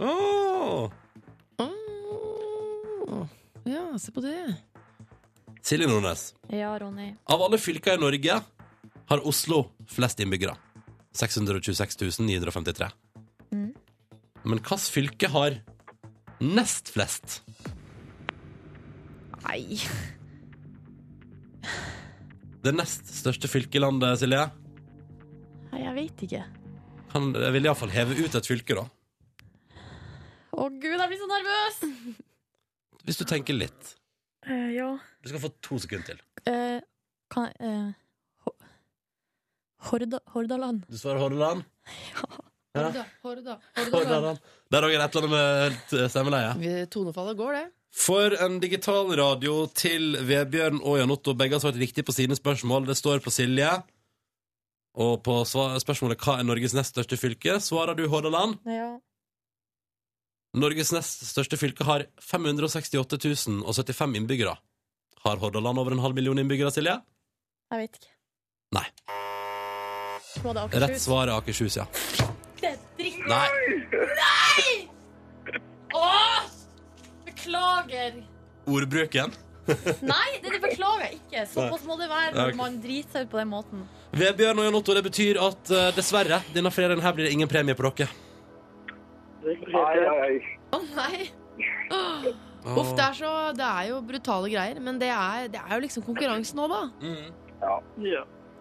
[0.00, 0.90] Åh.
[1.60, 3.26] Åh,
[3.66, 4.56] Ja, se på det.
[5.62, 6.34] Silje Nordnes.
[6.48, 7.12] Ja, Ronny.
[7.30, 8.40] Av alle fylker i Norge
[9.10, 10.54] har Oslo flest innbyggere.
[11.18, 12.90] 626 953.
[13.50, 13.72] Mm.
[14.44, 15.58] Men hvilket fylke har
[16.40, 17.40] nest flest?
[19.44, 19.80] Nei.
[22.62, 24.46] Det nest største fylket i landet, Silje?
[25.72, 26.44] Nei, jeg vet ikke.
[27.10, 28.86] Kan, jeg vil iallfall heve ut et fylke, da.
[30.54, 31.80] Å gud, jeg blir så nervøs!
[33.08, 33.94] Hvis du tenker litt.
[34.46, 34.90] Uh, ja.
[35.24, 36.22] Du skal få to sekunder til.
[36.46, 36.78] Uh,
[37.32, 37.90] kan Ho-
[39.88, 40.84] Horda, Hordaland.
[40.88, 41.64] Du svarer Hordaland.
[42.70, 42.84] Ja.
[42.84, 43.54] Horda, Horda,
[43.90, 44.38] Hordaland.
[44.70, 46.82] Der òg er det et eller annet med eh, stemmeleie.
[46.92, 47.64] Tonefallet går, det.
[47.90, 51.34] For en digital radio til Vebjørn og Jan Otto.
[51.34, 52.86] Begge har svart riktig på sine spørsmål.
[52.86, 53.72] Det står på Silje.
[55.00, 58.58] Og på spørsmålet hva er Norges nest største fylke, svarer du Hordaland.
[58.66, 58.92] Ja.
[60.58, 63.18] Norges nest største fylke har 568
[63.66, 64.56] 075 innbyggere.
[65.24, 66.96] Har Hordaland over en halv million innbyggere, Silje?
[67.70, 68.14] Jeg vet ikke.
[68.74, 68.86] Nei.
[70.30, 71.86] Det Rett svar er Akershus, ja.
[72.60, 73.22] Det er dritt.
[73.26, 73.48] Nei.
[75.96, 76.42] Åh!
[77.26, 78.20] Beklager.
[78.70, 79.34] Ordbruken.
[80.02, 81.44] Nei, det, det beklager jeg ikke.
[81.50, 83.84] Såpass må det være når man driter seg ut på den måten.
[84.16, 87.50] Vebjørn og Jan Otto, det betyr at uh, dessverre, denne fredagen her blir det ingen
[87.50, 88.10] premie på dere.
[89.44, 90.32] Nei, nei, nei.
[90.74, 91.28] Å nei!
[92.70, 95.80] Uff, det er, så, det er jo brutale greier, men det er, det er jo
[95.86, 96.82] liksom konkurransen nå, da.
[97.00, 97.30] Mm.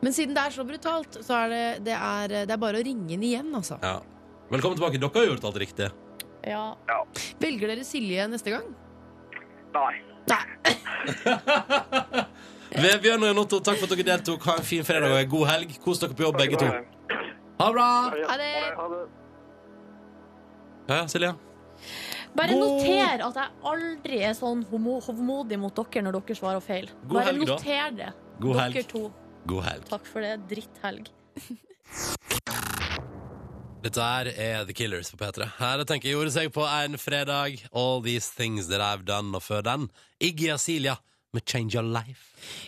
[0.01, 2.85] Men siden det er så brutalt, så er det, det, er, det er bare å
[2.85, 3.75] ringe inn igjen, altså.
[3.83, 3.97] Ja.
[4.49, 4.97] Velkommen tilbake.
[5.01, 5.89] Dere har gjort alt riktig.
[6.47, 6.63] Ja.
[7.43, 8.69] Velger dere Silje neste gang?
[9.75, 9.95] Nei.
[12.69, 14.45] Vebjørn og Jan Otto, takk for at dere deltok.
[14.47, 15.75] Ha en fin fredag og en god helg.
[15.83, 16.69] Kos dere på jobb, begge to.
[17.59, 17.87] Ha det bra!
[18.31, 18.51] Ha det!
[20.89, 21.33] Ja, ja, Silje?
[22.37, 26.87] Bare God- noter at jeg aldri er sånn hovmodig mot dere når dere svarer feil.
[27.03, 27.57] God Bare helg, da.
[27.57, 28.11] noter det.
[28.39, 28.87] God dere helg.
[28.93, 29.03] to.
[29.47, 29.85] God helg.
[29.89, 30.35] Takk for det.
[30.49, 31.09] Dritthelg.
[33.79, 35.45] Dette her er The Killers på P3.
[35.57, 37.61] Her tenker jeg gjorde seg på en fredag.
[37.71, 39.31] All these things that I've done.
[39.37, 39.85] Og før den,
[40.19, 40.97] Iggy Asilia
[41.31, 42.25] med Change Your Life.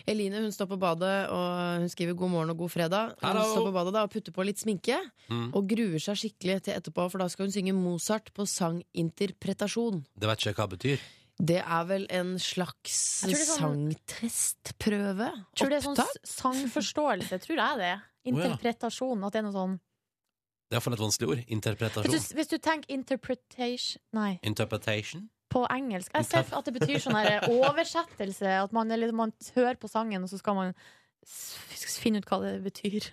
[0.08, 3.16] Eline hun står på badet og hun skriver god morgen og god fredag.
[3.20, 3.44] Hun Hello.
[3.52, 5.00] står på badet da og putter på litt sminke
[5.32, 5.54] Mm.
[5.56, 10.02] og gruer seg skikkelig til etterpå, for da skal hun synge Mozart på sanginterpretasjon.
[10.20, 11.06] Det vet ikke jeg hva det betyr.
[11.42, 15.30] Det er vel en slags Jeg tror det er sånn- sangtestprøve?
[15.58, 17.40] Tror det er sånn sangforståelse.
[17.42, 17.94] Tror jeg det.
[18.32, 19.24] Interpretasjon.
[19.26, 19.80] At det er noe sånn
[20.70, 21.42] Det er for et vanskelig ord.
[22.06, 25.30] hvis du, hvis du tenker interpretation Nei, Interpretation.
[25.52, 26.12] på engelsk.
[26.14, 27.18] Jeg ser at det betyr sånn
[27.50, 28.64] oversettelse.
[28.64, 30.74] At man, eller, man hører på sangen, og så skal man
[31.26, 33.12] finne ut hva det betyr.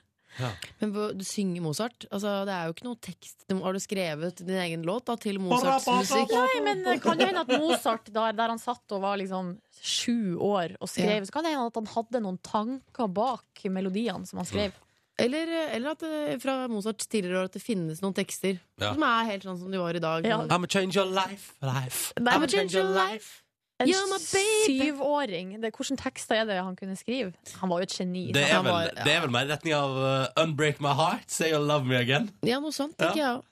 [0.81, 2.07] Men du synger Mozart?
[2.11, 3.45] Altså, det er jo ikke noe tekst.
[3.51, 6.31] Har du skrevet din egen låt da, til Mozarts musikk?
[6.35, 10.37] Nei, men kan det hende at Mozart, der, der han satt og var liksom sju
[10.43, 11.25] år og skrev, Ja.
[11.29, 14.73] så kan det hende at han hadde noen tanker bak melodiene som han skrev.
[15.19, 18.93] Eller, eller at det, fra Mozarts tidligere år at det finnes noen tekster Ja.
[18.95, 20.25] som er helt sånn som de var i dag.
[20.25, 20.39] Ja.
[20.47, 22.13] I'm a change your life, life.
[22.17, 23.43] I'm men a change your life.
[23.79, 23.87] En
[24.19, 25.53] syvåring.
[25.63, 27.33] Hvilke tekster er det han kunne skrive?
[27.61, 28.25] Han var jo et geni.
[28.35, 31.29] Det er, vel, var- det er vel mer i retning av uh, Unbreak My Heart,
[31.31, 32.31] Say You Love Me Again.
[32.43, 33.13] Ja, noe sånt, Ja.
[33.13, 33.43] tenker jeg.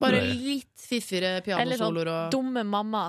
[0.00, 0.32] Bare Nei.
[0.36, 3.04] litt fiffigere Eller sånn pianosoloer og dumme mamma.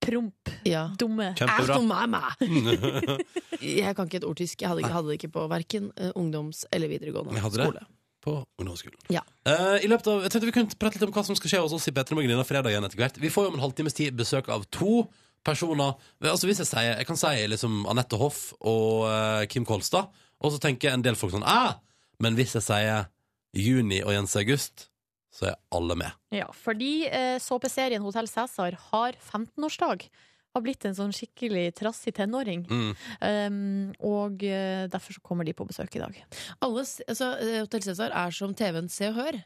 [0.00, 0.48] Promp.
[0.64, 0.86] ja.
[0.98, 1.34] Dumme.
[1.36, 2.22] Kjempebra.
[3.60, 4.62] Jeg kan ikke et ord tysk.
[4.62, 7.66] Jeg hadde, ikke- hadde det ikke på verken eh, ungdoms- eller videregående Jeg hadde det.
[7.68, 7.86] skole.
[8.24, 8.98] På ungdomsskolen.
[9.12, 9.20] Ja.
[9.48, 11.60] Uh, I løpet av, jeg tenkte Vi kunne prate litt om hva som skal skje
[11.64, 13.16] hos oss i P3 Morgen denne fredagen etter hvert.
[13.20, 15.06] Vi får jo om en halvtimes tid besøk av to
[15.46, 15.96] personer.
[16.22, 20.52] Altså hvis Jeg sier, jeg kan si liksom Anette Hoff og eh, Kim Kolstad, og
[20.52, 21.80] så tenker en del folk sånn ah,
[22.20, 23.10] Men hvis jeg sier
[23.56, 24.90] Juni og Jens August,
[25.34, 26.18] så er alle med.
[26.34, 30.06] Ja, fordi eh, såpeserien Hotell Cæsar har 15-årsdag.
[30.50, 32.64] Har blitt en sånn skikkelig trassig tenåring.
[32.66, 32.88] Mm.
[33.22, 36.16] Um, og uh, derfor så kommer de på besøk i dag.
[36.58, 39.38] Alle, altså, eh, Hotell Cæsar er som TV-en Se og Hør.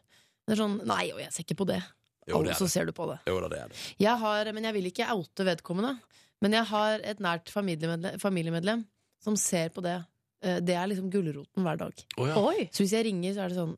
[0.44, 1.82] Det er sånn Nei, jeg ser ikke på det.
[2.26, 2.72] Jo, det Og er så det.
[2.72, 3.18] ser du på det.
[3.28, 3.76] Jo det er det.
[4.00, 5.98] Jeg har, men jeg vil ikke oute vedkommende.
[6.42, 8.84] Men jeg har et nært familiemedlem, familiemedlem
[9.24, 9.98] som ser på det.
[10.42, 11.92] Eh, Det er liksom gulroten hver dag.
[12.18, 12.34] Oh, ja.
[12.40, 12.68] Oi!
[12.72, 13.76] Så hvis jeg ringer, så er det sånn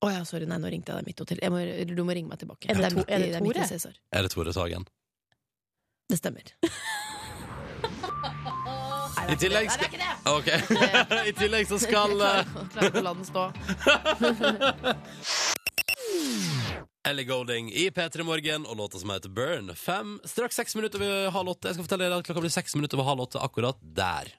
[0.00, 1.38] Å ja, sorry, nei, nå ringte jeg deg mitt hotell.
[1.50, 1.58] Må,
[1.96, 2.68] du må ringe meg tilbake.
[2.70, 3.92] Er det to- midt i- er det Tore?
[4.12, 4.86] Er det Tore Sagen?
[6.08, 6.44] Det stemmer.
[9.28, 10.14] I tillegg Nei, det er ikke det!
[10.38, 10.48] Ok.
[11.28, 13.42] I tillegg så skal eh, Klarer ikke å la den stå.
[17.06, 19.70] Ellie Golding i P3 Morgen og låta som heter Burn.
[19.76, 21.70] Fem, straks seks minutter over halv åtte.
[21.70, 24.32] Jeg skal fortelle dere at klokka blir seks minutter over halv åtte akkurat der.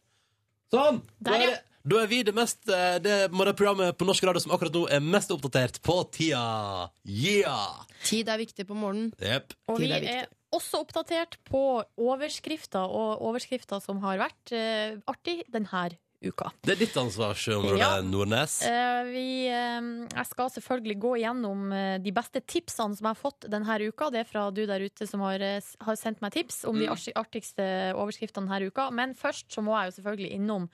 [0.74, 1.00] Sånn!
[1.24, 1.62] Der, er, ja.
[1.90, 5.02] da er vi det mest eh, Det morgenprogrammet på norsk radio som akkurat nå er
[5.02, 6.90] mest oppdatert på tida.
[7.08, 7.88] Yeah!
[8.06, 9.16] Tid er viktig på morgenen.
[9.18, 9.56] Yep.
[9.72, 11.64] Og Tid vi er er også oppdatert på
[12.02, 15.90] overskrifter, og overskrifter som har vært uh, artig denne
[16.22, 16.52] uka.
[16.62, 18.02] Det er ditt ansvarsområde, Ja.
[18.04, 18.62] Nordnes.
[18.68, 23.22] Eh, vi, eh, jeg skal selvfølgelig gå gjennom eh, de beste tipsene som jeg har
[23.32, 24.10] fått denne uka.
[24.12, 26.94] Det er fra du der ute som har, har sendt meg tips om de Mm.
[26.96, 28.90] artig- artigste overskriftene denne uka.
[28.92, 30.70] Men først så må jeg jo selvfølgelig innom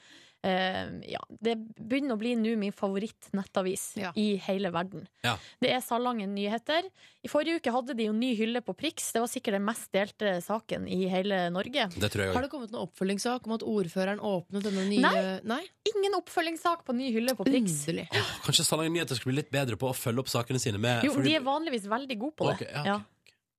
[0.46, 4.12] ja, Det begynner å bli nå min favoritt-nettavis Ja.
[4.16, 5.08] i hele verden.
[5.24, 5.38] Ja.
[5.62, 6.84] Det er Salangen Nyheter.
[7.26, 9.12] I forrige uke hadde de jo ny hylle på Prix.
[9.14, 11.88] Det var sikkert den mest delte saken i hele Norge.
[11.96, 15.40] Det tror jeg Har det kommet noen oppfølgingssak om at ordføreren åpnet denne nye Nei.
[15.44, 15.62] Nei?
[15.96, 17.72] Ingen oppfølgingssak på ny hylle på Prix.
[17.88, 18.08] Underlig.
[18.46, 21.14] Kanskje Salangen Nyheter skulle bli litt bedre på å følge opp sakene sine med Jo,
[21.14, 22.56] fordi- de er vanligvis veldig gode på det.
[22.62, 22.86] Okay, ja, ok.
[22.86, 23.02] Ja.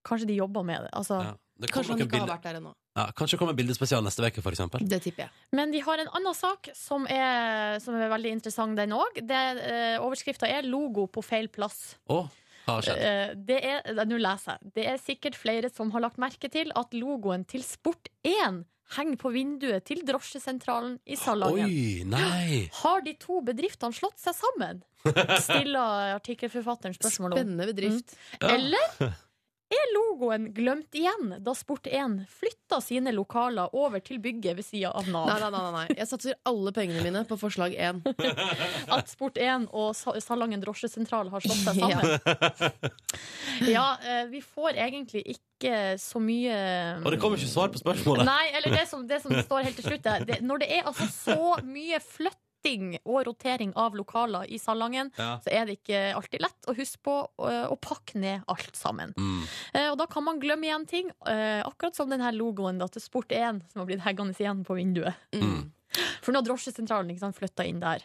[0.07, 0.91] Kanskje de jobber med det.
[0.93, 1.19] Altså.
[1.57, 2.73] Det Kanskje han ikke ikke har vært der ennå.
[2.99, 4.61] ja, Kanskje kommer bildespesial neste uke, f.eks.
[4.85, 5.31] Det tipper jeg.
[5.57, 9.23] Men de har en annen sak som er, som er veldig interessant, den òg.
[9.25, 11.97] Eh, Overskrifta er 'logo på feil plass'.
[12.09, 12.29] Oh.
[12.67, 12.99] har skjedd?
[13.01, 14.73] Eh, det er, Nå leser jeg.
[14.75, 18.65] Det er sikkert flere som har lagt merke til at logoen til Sport1
[18.95, 21.65] henger på vinduet til drosjesentralen i Salangen.
[21.67, 22.69] Oi, nei!
[22.83, 24.83] Har de to bedriftene slått seg sammen?
[25.47, 27.39] Stiller artikkelforfatteren spørsmål om.
[27.39, 28.15] Spennende bedrift.
[28.41, 28.53] Ja.
[28.55, 28.87] Eller
[29.73, 35.09] er logoen glemt igjen da Sport1 flytta sine lokaler over til bygget ved sida av
[35.11, 35.27] Nav?
[35.27, 35.97] Nei, nei, nei, nei.
[35.99, 38.03] Jeg satser alle pengene mine på forslag 1.
[38.97, 42.91] At Sport1 og Sa- Salangen drosjesentral har slått seg sammen.
[43.67, 46.57] Ja, ja, vi får egentlig ikke så mye
[47.01, 48.27] Og det kommer ikke svar på spørsmålet.
[48.29, 50.91] Nei, eller det som, det som står helt til slutt er Det, når det er
[50.91, 51.97] altså så mye
[52.67, 55.39] flytting og rotering av lokaler i Salangen, Ja.
[55.45, 59.15] så er det ikke alltid lett å huske på å, å pakke ned alt sammen.
[59.17, 59.43] Mm.
[59.75, 63.03] Eh, og da kan man glemme igjen ting, eh, akkurat som denne logoen da, til
[63.03, 65.15] Sport1 som har blitt heggende igjen på vinduet.
[65.33, 65.71] Mm.
[66.23, 68.03] For nå har drosjesentralen ikke sant, flytta inn der.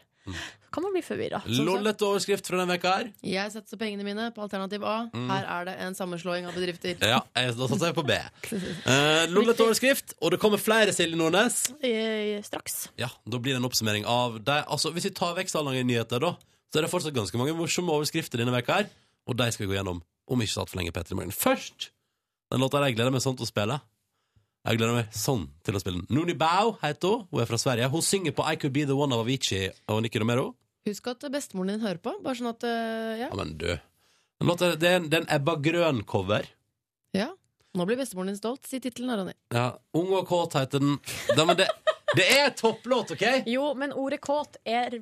[0.72, 1.42] Kan man bli forvirra.
[1.52, 3.08] Lollete overskrift fra denne veka her.
[3.28, 5.10] Jeg setter pengene mine på alternativ A.
[5.12, 6.96] Her er det en sammenslåing av bedrifter.
[7.04, 8.16] Ja, jeg, da satser jeg på B.
[8.48, 11.60] Uh, Lollete overskrift, og det kommer flere, Silje Nordnes.
[11.84, 12.86] Eh, straks.
[13.02, 14.64] Ja, Da blir det en oppsummering av deg.
[14.72, 16.36] Altså, Hvis vi tar vekk Salangen nyheter, da,
[16.72, 18.92] så er det fortsatt ganske mange morsomme overskrifter denne veka her.
[19.28, 20.00] Og de skal vi gå gjennom
[20.32, 20.94] om ikke så altfor lenge.
[20.96, 21.36] Petter i morgen.
[21.36, 21.92] Først
[22.52, 23.78] den låta jeg gleder meg sånn til å spille.
[24.62, 26.10] Jeg gleder meg sånn til å spille den.
[26.14, 27.24] Nuni Bao heter hun.
[27.32, 27.88] Hun er fra Sverige.
[27.90, 30.52] Hun synger på I Could Be The One av Avicii og Nikki Romero.
[30.86, 32.14] Husk at bestemoren din hører på.
[32.22, 33.30] Bare sånn at uh, ja.
[33.32, 33.72] Ja, men du.
[33.74, 36.50] Den låta, det, er en, det er en Ebba Grøn-cover.
[37.18, 37.32] ja.
[37.72, 39.14] Nå blir bestemoren din stolt, sier tittelen.
[39.16, 39.32] Ronny.
[39.56, 40.98] Ja, Ung og kåt heter den.
[41.38, 41.70] Da, men det,
[42.18, 43.24] det er topplåt, OK?
[43.48, 44.98] Jo, men ordet kåt er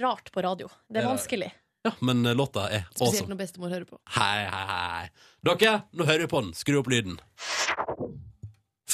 [0.00, 0.70] rart på radio.
[0.88, 1.50] Det er vanskelig.
[1.84, 3.98] Ja, Men eh, låta er Spesielt når bestemor hører på.
[4.16, 5.04] Hei, hei, hei.
[5.44, 6.54] Dere, nå hører vi på den.
[6.56, 7.18] Skru opp lyden.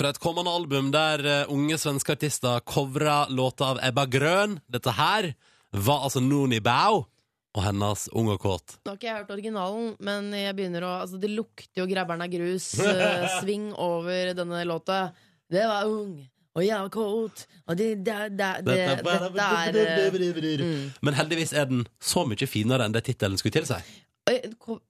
[0.00, 4.54] Fra et kommende album der eh, unge svenske artister covra låta av Ebba Grøn.
[4.64, 5.26] Dette her
[5.76, 7.02] var altså Noni Bao
[7.52, 8.78] og hennes Ung og kåt.
[8.80, 12.24] Nå har ikke jeg hørt originalen, men jeg begynner å Altså, det lukter jo Grabber'n
[12.24, 12.70] av grus.
[12.86, 15.02] eh, sving over denne låta.
[15.52, 16.16] Det var ung,
[16.56, 20.84] og jeg var kåt, og det, det, det, det, dette er eh, mm.
[21.04, 23.82] Men heldigvis er den så mye finere enn det tittelen skulle tilsi.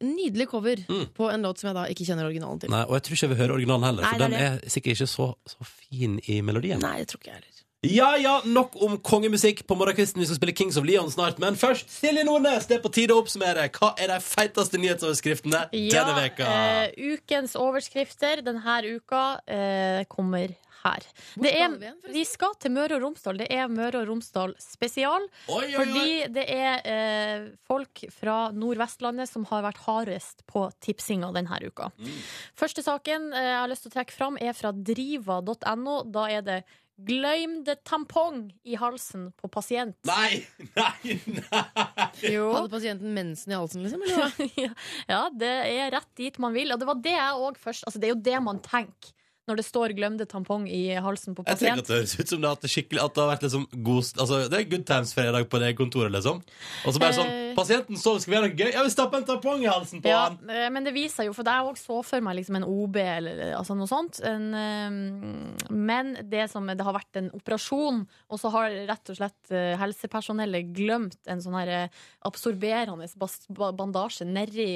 [0.02, 1.06] Nydelig cover Mm.
[1.16, 2.70] på en låt som jeg da ikke kjenner originalen til.
[2.70, 4.58] Nei, Og jeg tror ikke jeg vil høre originalen heller, Nei, for den er er
[4.68, 6.80] sikkert ikke så, så fin i melodien.
[6.80, 7.46] Nei, det tror ikke jeg heller.
[7.82, 10.20] Ja ja, nok om kongemusikk på morgenkvisten.
[10.20, 11.38] Vi skal spille Kings of Leon snart.
[11.40, 13.70] Men først, Silje Nordnes, det er på tide å oppsummere.
[13.72, 16.44] Hva er de feiteste nyhetsoverskriftene denne veka?
[16.44, 18.60] eh, ukens overskrifter denne
[18.96, 20.52] uka eh, kommer
[20.84, 21.06] her.
[21.34, 23.40] Hvor Det er, skal vi igjen, vi skal til Møre og Romsdal.
[23.42, 25.26] Det er Møre og Romsdal spesial.
[25.46, 25.72] Oi, oi, oi.
[25.78, 31.90] Fordi det er eh, folk fra Nordvestlandet som har vært hardest på tipsinga denne uka.
[31.98, 32.20] Mm.
[32.58, 35.98] Første saken eh, jeg har lyst til å trekke fram, er fra driva.no.
[36.10, 36.62] Da er det
[37.00, 39.96] 'Gløymde tampong i halsen på pasient'.
[40.04, 40.42] Nei,
[40.76, 42.08] nei, nei!
[42.28, 42.50] Jo.
[42.58, 44.04] Hadde pasienten mensen i halsen, liksom?
[44.04, 44.74] Eller?
[45.14, 46.74] ja, det er rett dit man vil.
[46.74, 49.14] Og det var det jeg òg først Altså, det er jo det man tenker
[49.50, 52.40] når det står 'glemte tampong i halsen på Jeg tenker at det høres ut som
[52.40, 55.12] det har, hatt skikkelig, at det har vært liksom god Altså, det er good times
[55.14, 56.42] fredag på det kontoret, liksom.
[56.86, 57.54] Og så bare sånn Eh.
[57.54, 58.70] Pasienten sover, skal vi gjøre noe gøy?
[58.74, 60.38] Ja, vi stapper en tampong i halsen på Ja, han!
[60.50, 63.40] eh, men det viser jo, for jeg òg så for meg liksom en OB eller
[63.58, 64.20] altså noe sånt.
[64.26, 69.18] En, eh, men det som det har vært en operasjon, og så har rett og
[69.18, 73.08] slett eh, helsepersonellet glemt en sånn her eh, absorberende
[73.76, 74.68] bandasje nedi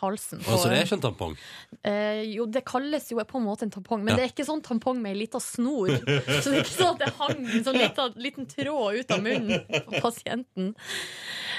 [0.00, 0.42] halsen.
[0.46, 1.36] Og så det er ikke en tampong?
[1.84, 4.19] Eh, jo, det kalles jo på en måte en tampong, men Ja.
[4.20, 5.94] Det er ikke sånn tampong med ei lita snor.
[5.96, 9.22] Så det er ikke sånn at det hang en sånn liten, liten tråd ut av
[9.24, 10.74] munnen på pasienten.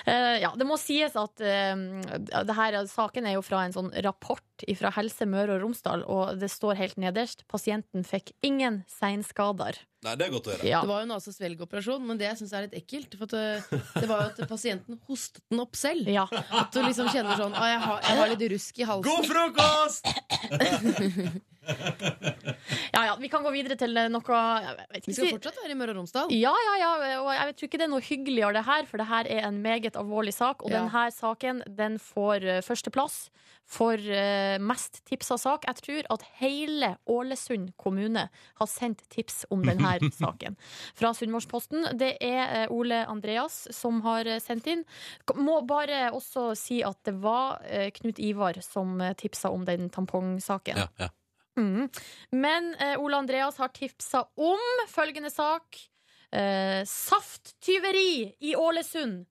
[0.06, 1.82] Uh, ja, det må sies at uh,
[2.30, 6.38] det her, saken er jo fra en sånn rapport fra Helse Møre og Romsdal, og
[6.38, 9.82] det står helt nederst pasienten fikk ingen seinskader.
[10.06, 10.66] Nei, det er godt å høre.
[10.66, 10.80] Ja.
[10.86, 13.18] Det var jo en svelgeoperasjon, men det jeg syns er litt ekkelt.
[13.18, 16.10] For at det, det var jo at pasienten hostet den opp selv.
[16.10, 16.26] Ja.
[16.30, 19.10] At du liksom kjenner sånn ah, jeg, har, jeg har litt rusk i halsen.
[19.10, 20.12] God frokost!
[21.62, 25.78] ja, ja, vi kan gå videre til noe jeg vet Vi skal fortsatt være i
[25.80, 26.34] Møre og Romsdal.
[26.34, 29.08] Ja, ja, ja, og jeg tror ikke det er noe hyggeligere det her, for det
[29.12, 30.66] her er en meget alvorlig sak.
[30.66, 30.82] Og Ja.
[30.82, 33.30] denne saken den får eh, førsteplass
[33.72, 35.66] for eh, mest tipsa sak.
[35.70, 38.26] Jeg tror at hele Ålesund kommune
[38.60, 40.58] har sendt tips om denne saken.
[40.98, 41.92] Fra Sunnmørsposten.
[41.98, 44.84] Det er eh, Ole Andreas som har eh, sendt inn.
[45.38, 49.90] Må bare også si at det var eh, Knut Ivar som eh, tipsa om den
[49.94, 50.78] tampongsaken.
[50.78, 51.10] Ja, ja.
[51.60, 51.90] Mm.
[52.32, 54.62] Men eh, Ole Andreas har tipsa om
[54.92, 55.78] følgende sak.
[56.32, 59.26] Eh, safttyveri i Ålesund.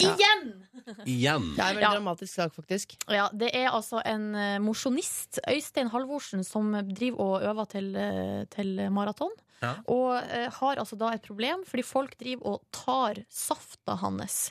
[0.00, 0.14] Ja.
[0.14, 0.52] Igjen!
[1.06, 1.48] Igjen.
[1.56, 1.90] Det er en veldig Ja.
[1.96, 2.94] dramatisk sak, faktisk.
[3.12, 8.44] Ja, det er altså en uh, mosjonist, Øystein Halvorsen, som driver og øver til, eh,
[8.54, 9.30] til maraton.
[9.62, 9.72] Ja.
[9.92, 14.50] Og eh, har altså da et problem, fordi folk driver og tar safta hans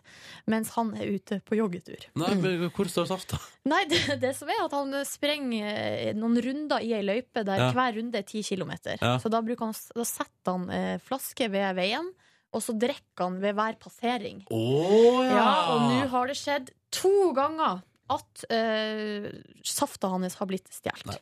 [0.49, 2.07] mens han er ute på joggetur.
[2.19, 3.37] Nei, men hvor står safta?
[3.67, 7.67] Nei, det, det som er at han sprenger eh, noen runder i ei løype der
[7.67, 7.69] Ja.
[7.75, 8.97] hver runde er ti kilometer.
[9.03, 9.17] Ja.
[9.21, 12.09] Så da, han, da setter han eh, flaske ved veien,
[12.51, 14.41] og så drikker han ved hver passering.
[14.51, 15.51] Oh, Ja, ja!
[15.75, 19.29] og nå har det skjedd to ganger at uh,
[19.63, 21.17] safta hans har blitt stjålet.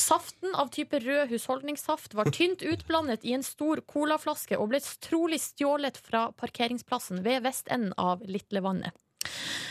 [0.00, 5.40] Saften av type rød husholdningssaft var tynt utblandet i en stor colaflaske og ble trolig
[5.42, 8.92] stjålet fra parkeringsplassen ved vestenden av Litlevannet.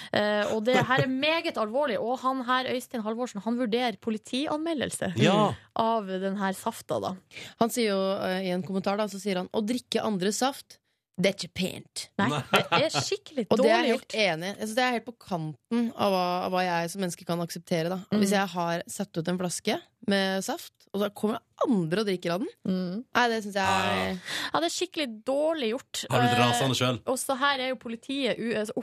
[0.08, 5.14] Uh, og det her er meget alvorlig, og han her, Øystein Halvorsen, han vurderer politianmeldelse
[5.20, 5.54] Ja.
[5.76, 7.12] av den her safta, da.
[7.60, 10.80] Han sier jo uh, i en kommentar da, så sier han å drikke andres saft,
[11.18, 12.10] det er ikke pent.
[12.20, 14.12] Nei, det er skikkelig Og det er dårlig jeg gjort.
[14.14, 14.60] helt enig i.
[14.62, 17.90] Jeg det er helt på kanten av hva, av hva jeg som menneske kan akseptere.
[17.90, 17.98] Da.
[18.12, 18.20] Mm.
[18.22, 22.32] Hvis jeg har satt ut en flaske med saft, og så kommer andre og drikker
[22.36, 22.52] av den.
[22.70, 23.02] Mm.
[23.18, 24.14] Nei, det syns jeg er Ja,
[24.54, 26.04] Ja, det er skikkelig dårlig gjort.
[26.10, 27.00] Har du Eh, rasende sjøl?
[27.12, 28.74] Og så her er jo politiet, altså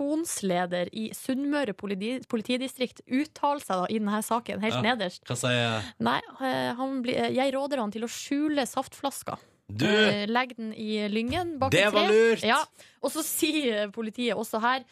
[0.00, 4.82] operasjonsleder i Sunnmøre politi, politidistrikt, uttaler seg da i denne saken, helt Ja.
[4.82, 5.22] nederst.
[5.26, 9.38] Hva sier Nei, eh, han blir- eh, jeg råder han til å skjule saftflaska.
[9.78, 9.86] Du?
[9.86, 12.42] Eh, Legg den i lyngen bak Det et var lurt!
[12.46, 12.58] Ja.
[13.02, 14.82] Og så sier politiet også her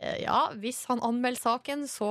[0.00, 2.08] eh, ja, hvis han anmelder saken, så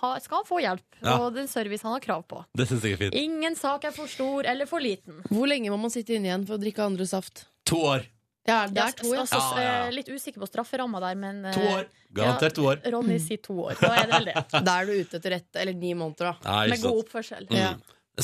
[0.00, 0.86] ha, skal han få hjelp.
[1.02, 1.18] Ja.
[1.22, 2.40] Og den service han har krav på.
[2.58, 3.14] Det syns jeg er fint.
[3.20, 5.20] Ingen sak er for stor eller for liten.
[5.30, 7.44] Hvor lenge må man sitte inne igjen for å drikke andre saft?
[7.70, 8.08] To år.
[8.42, 9.20] Ja, det er to, ja.
[9.22, 9.82] altså, Ja, ja, ja.
[9.86, 11.84] eh, Litt usikker på strafferamma der, men eh, To år.
[12.12, 12.80] Garantert to år.
[12.90, 13.76] Ronny sier to år.
[13.78, 14.42] Da er det vel det.
[14.66, 16.50] Da er du ute etter ett eller ni måneder, da.
[16.50, 17.06] Nei, Med ikke god sant.
[17.06, 17.46] oppførsel.
[17.52, 17.54] Mm.
[17.60, 17.70] Ja.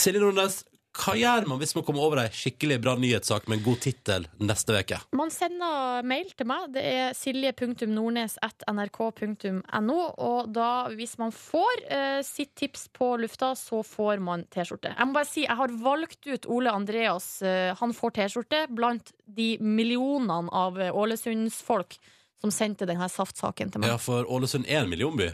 [0.02, 0.56] Silje Nordnes,
[0.98, 4.22] hva gjør man hvis man kommer over ei skikkelig bra nyhetssak med en god tittel
[4.40, 4.98] neste uke?
[5.16, 6.72] Man sender mail til meg.
[6.74, 9.98] Det er silje.nordnes.nrk.no.
[10.28, 14.88] Og da, hvis man får eh, sitt tips på lufta, så får man T-skjorte.
[14.96, 17.42] Jeg må bare si, jeg har valgt ut Ole Andreas.
[17.42, 21.98] eh, han får T-skjorte blant de millionene av Ålesunds Ålesundsfolk
[22.40, 23.92] som sendte denne saftsaken til meg.
[23.92, 25.32] Ja, for Ålesund er en millionby.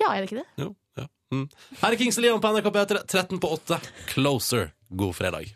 [0.00, 0.48] Ja, er det ikke det?
[0.64, 0.72] Jo.
[1.32, 1.46] Mm.
[1.80, 3.78] Her er Kings Leon på NRK P3, 13 på 8.
[4.12, 4.72] Closer.
[4.94, 5.54] God fredag.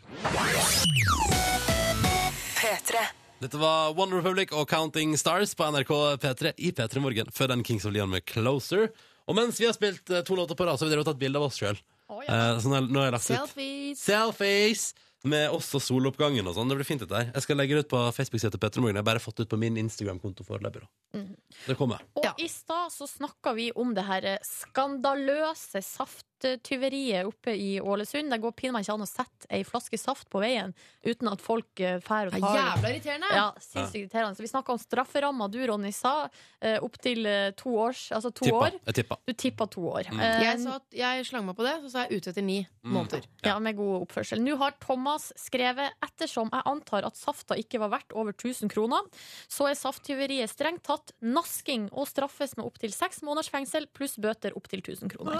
[3.39, 7.29] Dette var One Republic og Counting Stars på NRK P3 i P3 Morgen.
[7.31, 8.89] Før den Kings of Leon med Closer.
[9.29, 11.39] Og mens vi har spilt eh, to låter på rad, så har vi tatt bilde
[11.39, 11.77] av oss sjøl.
[12.09, 12.57] Oh, ja.
[12.57, 14.01] eh, Selfies.
[14.01, 14.89] selfies
[15.29, 16.71] med oss og soloppgangen og sånn.
[16.71, 17.31] Det blir fint, dette her.
[17.35, 18.97] Jeg skal legge det ut på Facebook-sida til P3 Morgen.
[18.97, 20.83] Jeg har bare fått det ut på min Instagram-konto foreløpig.
[21.11, 21.19] Da.
[21.67, 21.99] Det kommer.
[22.15, 22.33] Og Ja.
[22.37, 28.29] i stad så snakka vi om det her eh, skandaløse safttyveriet oppe i Ålesund.
[28.31, 30.73] Det går pinadø ikke an å sette ei flaske saft på veien
[31.05, 33.31] uten at folk drar fær og Det er jævla irriterende!
[33.35, 34.35] Ja, sinnssykt irriterende.
[34.37, 35.49] Så vi snakka om strafferamma.
[35.51, 36.29] Du, Ronny, sa
[36.61, 38.67] eh, opptil eh, to års Altså to Tippa.
[38.69, 38.79] år.
[38.85, 39.17] Jeg tippa.
[39.27, 40.09] Du tippa to år.
[40.13, 40.19] Mm.
[40.19, 42.59] Eh, Jeg sa at jeg slang meg på det, så sa jeg ute etter ni
[42.85, 42.93] Mm.
[42.95, 43.23] måneder.
[43.43, 44.39] ja, med god oppførsel.
[44.39, 49.01] Nå har Thomas skrevet ettersom jeg antar at safta ikke var verdt over 1000 kroner,
[49.49, 54.55] så er safttyveriet strengt tatt nasking og straffes med opptil seks måneders fengsel pluss bøter
[54.57, 55.37] opptil 1000 kroner.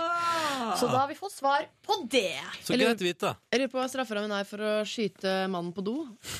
[0.79, 2.37] Så da har vi fått svar på det.
[2.65, 3.33] Så greit å vite.
[3.51, 5.95] Jeg lurer på hva strafferammen er for å skyte mannen på do.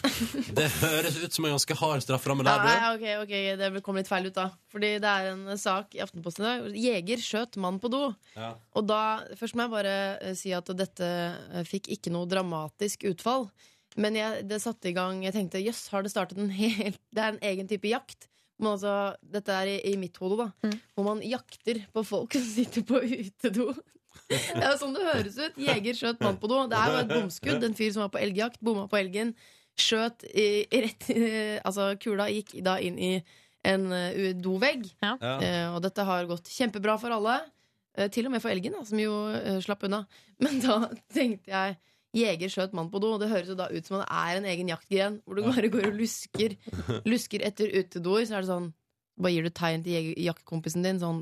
[0.59, 2.69] Det høres ut som en ganske hard strafferamme der, du.
[2.69, 4.49] nei, ok, ok, Det kom litt feil ut, da.
[4.73, 6.77] Fordi det er en sak i Aftenposten i dag.
[6.89, 8.03] Jeger skjøt mann på do.
[8.35, 8.53] Ja.
[8.77, 9.01] Og da,
[9.39, 13.49] Først må jeg bare eh, si at dette eh, fikk ikke noe dramatisk utfall.
[13.99, 17.23] Men jeg, det satte i gang Jeg tenkte jøss, har det startet en helt Det
[17.23, 18.27] er en egen type jakt.
[18.59, 18.93] Men altså,
[19.23, 20.49] dette er i, i mitt hode, da.
[20.67, 20.73] Mm.
[20.95, 23.69] Hvor man jakter på folk som sitter på utedo.
[24.29, 25.55] Det er jo sånn det høres ut.
[25.63, 26.57] Jeger skjøt mann på do.
[26.69, 27.63] Det er jo et bomskudd.
[27.65, 29.31] En fyr som var på elgjakt, bomma på elgen.
[29.79, 33.13] Skjøt i, i rett i- Altså, kula gikk da inn i
[33.69, 34.85] en uh, dovegg.
[35.03, 35.15] Ja.
[35.23, 35.33] Ja.
[35.43, 37.39] Eh, og dette har gått kjempebra for alle.
[37.97, 39.15] Uh, til og med for elgen, da, som jo
[39.63, 40.03] slapp unna.
[40.43, 40.81] Men da
[41.15, 41.79] tenkte jeg
[42.15, 43.13] Jeger skjøt mann på do.
[43.15, 45.69] Og det høres jo da ut som det er en egen jaktgren, hvor du bare
[45.69, 46.55] går og lusker,
[47.05, 48.25] lusker etter utedoer.
[48.25, 48.69] Så er det sånn
[49.19, 51.17] Bare gir du tegn til jeger- jaktkompisen din, sånn,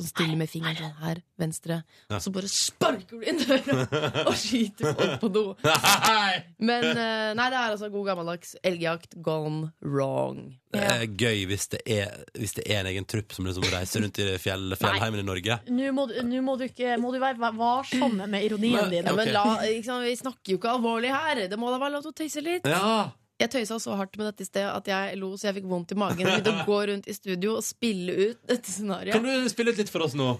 [0.00, 1.76] sånn stille med fingeren sånn her, venstre.
[2.10, 2.16] Ja.
[2.18, 3.84] Og så bare sparker du inn døra
[4.28, 5.44] og skyter folk på do.
[5.64, 6.40] Nei!
[6.58, 10.42] Men eh, nei, det er altså god gammeldags elgjakt gone wrong.
[10.70, 14.04] Det er gøy hvis det er, hvis det er en egen trupp som liksom reiser
[14.04, 15.56] rundt i fjell, fjellheimen i Norge.
[15.70, 19.06] Nå må, du- nå må du ikke Må du være varsom med ironien din.
[19.06, 21.46] Ja, men la, ikke sant, vi snakker jo ikke alvorlig her.
[21.50, 22.68] Det må da være lov til å tøyse litt.
[22.70, 23.10] Ja!
[23.40, 25.94] Jeg tøysa så hardt med dette i sted at jeg lo så jeg fikk vondt
[25.94, 26.20] i magen.
[26.20, 28.68] Jeg begynte å gå rundt i studio og spille ut dette
[29.10, 30.34] Kan du spille ut litt for oss nå?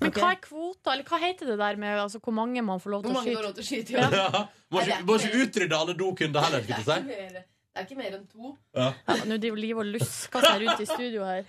[0.00, 0.22] Men okay.
[0.22, 3.04] hva er kvota, eller hva heter det der med altså, hvor mange man får lov
[3.04, 4.08] til å mange går lov til å skyte, Ja.
[4.10, 4.40] Ja.
[4.68, 7.22] Må ikke, må ikke utrydde alle dokunder heller, Det, skulle er jeg ikke si.
[7.22, 7.44] mer, det
[7.78, 8.50] er ikke mer enn to.
[8.76, 8.88] Ja,
[9.30, 11.42] Nå driver Liv og lusker seg rundt i studio her.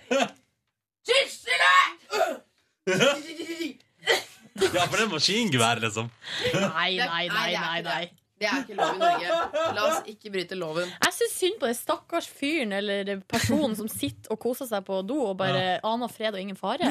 [4.60, 6.10] Ja, for det er maskingevær, liksom.
[6.52, 8.02] Nei, nei, nei, nei, nei.
[8.40, 8.48] Det.
[8.48, 9.38] Er ikke lov i Norge.
[9.76, 10.88] La oss ikke bryte loven.
[11.04, 15.02] Jeg syns synd på den stakkars fyren eller personen som sitter og koser seg på
[15.06, 16.90] do og bare aner fred og ingen fare.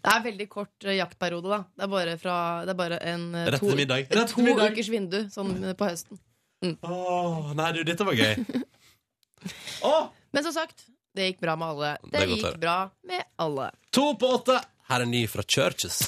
[0.00, 1.58] Det er veldig kort eh, jaktperiode, da.
[1.76, 4.06] Det er bare, fra, det er bare en eh, Rett to, til middag.
[4.06, 4.72] et Rett to middag.
[4.72, 6.20] ukers vindu sånn eh, på høsten.
[6.84, 8.32] Åh, nei, du, dette var gøy.
[9.90, 10.08] oh!
[10.32, 10.86] Men som sagt,
[11.16, 11.90] det gikk bra med alle.
[12.06, 12.76] Det Det gikk bra
[13.08, 13.70] med alle.
[13.92, 14.56] to på åtte.
[14.90, 16.00] Her er ny fra Churches.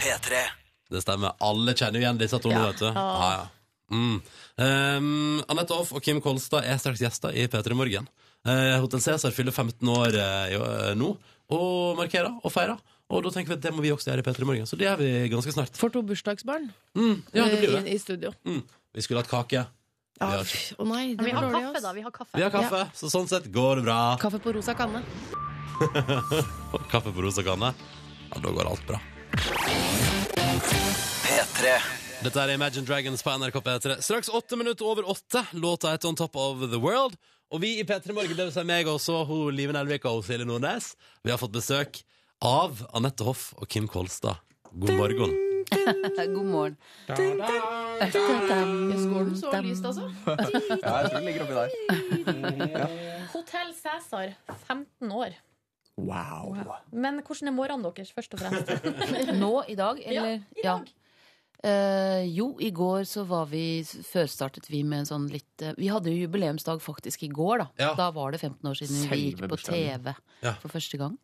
[0.00, 0.42] P3.
[0.90, 1.36] Det stemmer.
[1.40, 2.70] Alle kjenner jo igjen disse tonene, Ja.
[2.72, 2.86] vet du.
[2.90, 3.48] Ja, ja.
[3.90, 4.20] Mm.
[4.62, 8.06] Um, Anette Hoff og Kim Kolstad er straks gjester i P3 Morgen.
[8.46, 11.10] Uh, Hotell Cæsar fyller 15 år uh, eh, nå,
[11.52, 12.78] og markerer og feirer.
[13.10, 14.66] Og da tenker vi at det må vi også gjøre i P3 Morgen.
[14.70, 15.74] Så det gjør vi ganske snart.
[15.76, 17.22] For to bursdagsbarn Mm.
[17.34, 17.90] Ja, det blir eh, det.
[17.90, 18.32] i, i studio.
[18.46, 18.62] Mm.
[18.94, 19.66] Vi skulle hatt kake.
[20.20, 21.82] Ja, Vi har pff, nei, vi har kaffe, oss.
[21.82, 21.92] da.
[21.96, 22.36] Vi har kaffe.
[22.36, 23.98] Vi har kaffe, så sånn sett går det bra.
[24.20, 25.02] Kaffe på rosa kanne.
[26.92, 27.72] Kaffe på rosa kanne.
[28.30, 30.09] Ja, da går alt bra.
[30.36, 31.72] P3.
[32.20, 33.96] Dette er Imagine Dragons på NRK P3.
[34.04, 35.44] Straks åtte minutter over åtte.
[35.52, 37.16] Låta heter On Top of the World.
[37.50, 40.46] Og vi i P3 Morgen, det vil si meg også, hun Live Nelvik og Silje
[40.46, 40.92] Nordnes,
[41.26, 41.98] vi har fått besøk
[42.46, 44.38] av Anette Hoff og Kim Kolstad.
[44.70, 45.34] God morgen.
[46.36, 46.76] God morgen.
[49.02, 50.06] Skål så lyst, altså.
[50.28, 51.70] Ja, jeg tror det ligger oppi der.
[53.34, 54.36] Hotell Cæsar,
[54.68, 55.34] 15 år.
[55.96, 56.54] Wow.
[56.92, 58.70] Men hvordan er morgenen deres, først og fremst?
[59.42, 60.40] Nå i dag, eller?
[60.56, 60.88] i dag.
[61.60, 65.90] Eh, jo, i går så var vi Førstartet vi med en sånn litt uh, Vi
[65.92, 67.66] hadde jo jubileumsdag faktisk i går, da.
[67.82, 67.90] Ja.
[67.98, 69.58] Da var det 15 år siden vi gikk på.
[69.66, 70.54] TV Ja.
[70.62, 71.18] for første gang.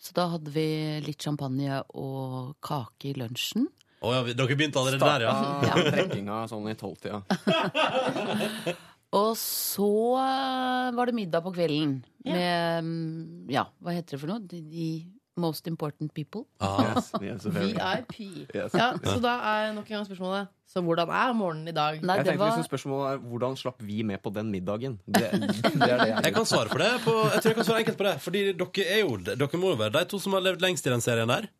[0.00, 0.64] Så da hadde vi
[1.04, 3.68] litt champagne og kake i lunsjen.
[4.04, 5.36] Å ja, dere begynte allerede der, ja?
[5.64, 5.76] Ja.
[5.92, 7.22] Trekkinga sånn i tolvtida.
[9.14, 14.32] Og så eh, var det middag på kvelden med mm, Ja, hva heter det for
[14.32, 14.42] noe?
[14.42, 14.88] De, de
[15.36, 16.44] most important people.
[16.62, 16.94] Ah.
[16.94, 17.46] Yes, yes.
[17.50, 18.18] VIP.
[18.54, 18.74] Yes.
[18.74, 21.98] Ja, så da er nok en gang spørsmålet Så hvordan er morgenen i dag?
[22.02, 24.96] Nei, Jeg tenkte var liksom Spørsmålet er hvordan slapp vi med på den middagen?
[25.06, 26.92] Det, det er det jeg Jeg kan svare på det.
[27.06, 28.14] På, jeg tror jeg kan svare enkelt på det.
[28.22, 30.94] Fordi dere er jo Dere må jo være de to som har levd lengst i
[30.94, 31.50] den serien der.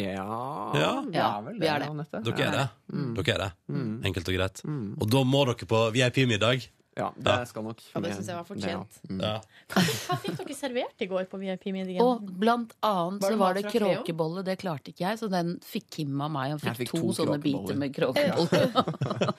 [0.00, 0.26] Ja,
[0.74, 0.92] Ja.
[1.04, 2.22] vi er vel vi er det.
[2.24, 2.68] Dere er det.
[2.92, 3.10] Mm.
[3.18, 3.50] Dere er det.
[3.68, 3.96] Mm.
[4.08, 4.62] Enkelt og greit.
[4.64, 4.86] Mm.
[4.98, 6.66] Og da må dere på VIP-middag.
[6.96, 8.98] Ja, det skal nok Ja, det synes jeg var fortjent.
[9.00, 9.08] Ja.
[9.08, 9.20] Mm.
[9.24, 9.32] Ja.
[9.72, 12.02] Hva, hva fikk dere servert i går på VIP-middagen?
[12.04, 14.44] Og blant annet Var så var det kråkebolle.
[14.44, 16.52] Det klarte ikke jeg, så den fikk Kim av meg.
[16.54, 18.68] Han fikk, fikk to, to sånne biter med kråkebolle.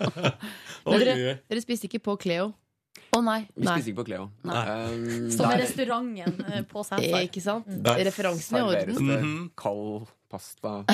[0.89, 1.37] Oi, dere-.
[1.45, 2.51] Dere spiste ikke på Cleo.
[3.13, 3.43] Å nei.
[3.53, 4.27] Vi spiser ikke på Cleo.
[4.49, 4.63] Nei.
[4.89, 7.69] Um, Som er restauranten på Eh, Ikke sant?
[7.69, 7.95] Nei.
[8.09, 8.97] Referansen i orden.
[8.97, 9.49] Mm -hmm.
[9.55, 10.85] kald pasta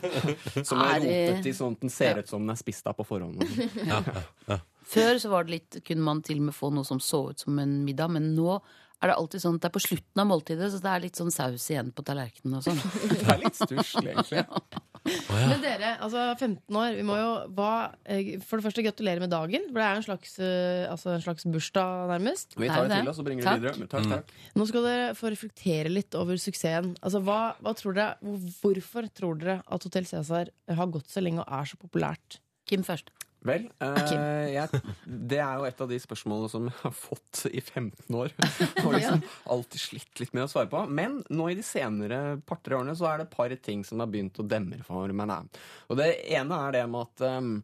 [0.64, 2.96] som er Er rotet i sånn at den ser ut som den er spist av
[2.98, 3.44] på forhånd.
[3.86, 4.02] Ja,
[4.48, 4.58] ja.
[4.90, 7.42] Før så var det litt, kunne man til og med få noe som så ut
[7.46, 8.60] som en middag, men nå
[9.00, 11.16] er det alltid sånn at det er på slutten av måltidet, så det er litt
[11.16, 12.80] sånn saus igjen på tallerkenen og sånn.
[13.14, 14.42] Det er litt stusslig, egentlig.
[15.30, 17.70] Men dere, altså 15 år, vi må jo hva,
[18.04, 21.24] eh, For det første gratulere med dagen, for det er en slags, eh, altså en
[21.24, 22.52] slags bursdag, nærmest.
[22.60, 23.62] Vi tar det det til oss og bringer Takk.
[23.62, 23.88] det videre.
[23.94, 24.12] Takk, Mm.
[24.18, 24.36] takk.
[24.60, 26.92] Nå skal dere få reflektere litt over suksessen.
[27.00, 28.18] Altså, hva, hva tror dere,
[28.60, 32.36] hvorfor tror dere at Hotell Cæsar har gått så lenge og er så populært?
[32.68, 33.08] Kim først.
[33.46, 37.62] Vel, eh, jeg, det er jo et av de spørsmålene som jeg har fått i
[37.62, 38.34] 15 år.
[38.84, 39.22] Og liksom
[39.54, 40.82] alltid slitt litt med å svare på.
[40.92, 44.10] Men nå i de senere par-tre årene så er det et par ting som har
[44.12, 45.30] begynt å demre for meg.
[45.30, 45.40] Nei.
[45.88, 47.54] Og det ene er det med at um,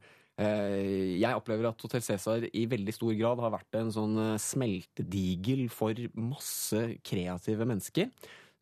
[0.40, 4.34] eh, jeg opplever at Hotell Cæsar i veldig stor grad har vært en sånn eh,
[4.40, 8.12] smeltedigel for masse kreative mennesker.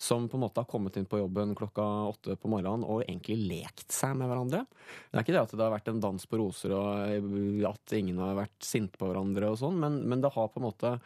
[0.05, 3.39] Som på en måte har kommet inn på jobben klokka åtte på morgenen og egentlig
[3.49, 4.65] lekt seg med hverandre.
[5.09, 7.97] Det er ikke det at det har vært en dans på roser og eh, at
[7.97, 10.97] ingen har vært sinte på hverandre og sånn, men, men det har på en måte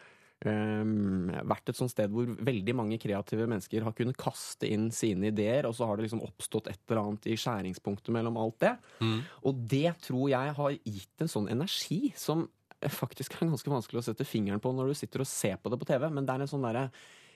[0.46, 5.32] um, vært et sånt sted hvor veldig mange kreative mennesker har kunnet kaste inn sine
[5.32, 8.74] ideer, og så har det liksom oppstått et eller annet i skjæringspunktet mellom alt det.
[9.02, 9.18] Mm.
[9.50, 12.46] Og det tror jeg har gitt en sånn energi som
[12.78, 15.80] faktisk er ganske vanskelig å sette fingeren på når du sitter og ser på det
[15.80, 16.88] på TV, men det er en sånn derre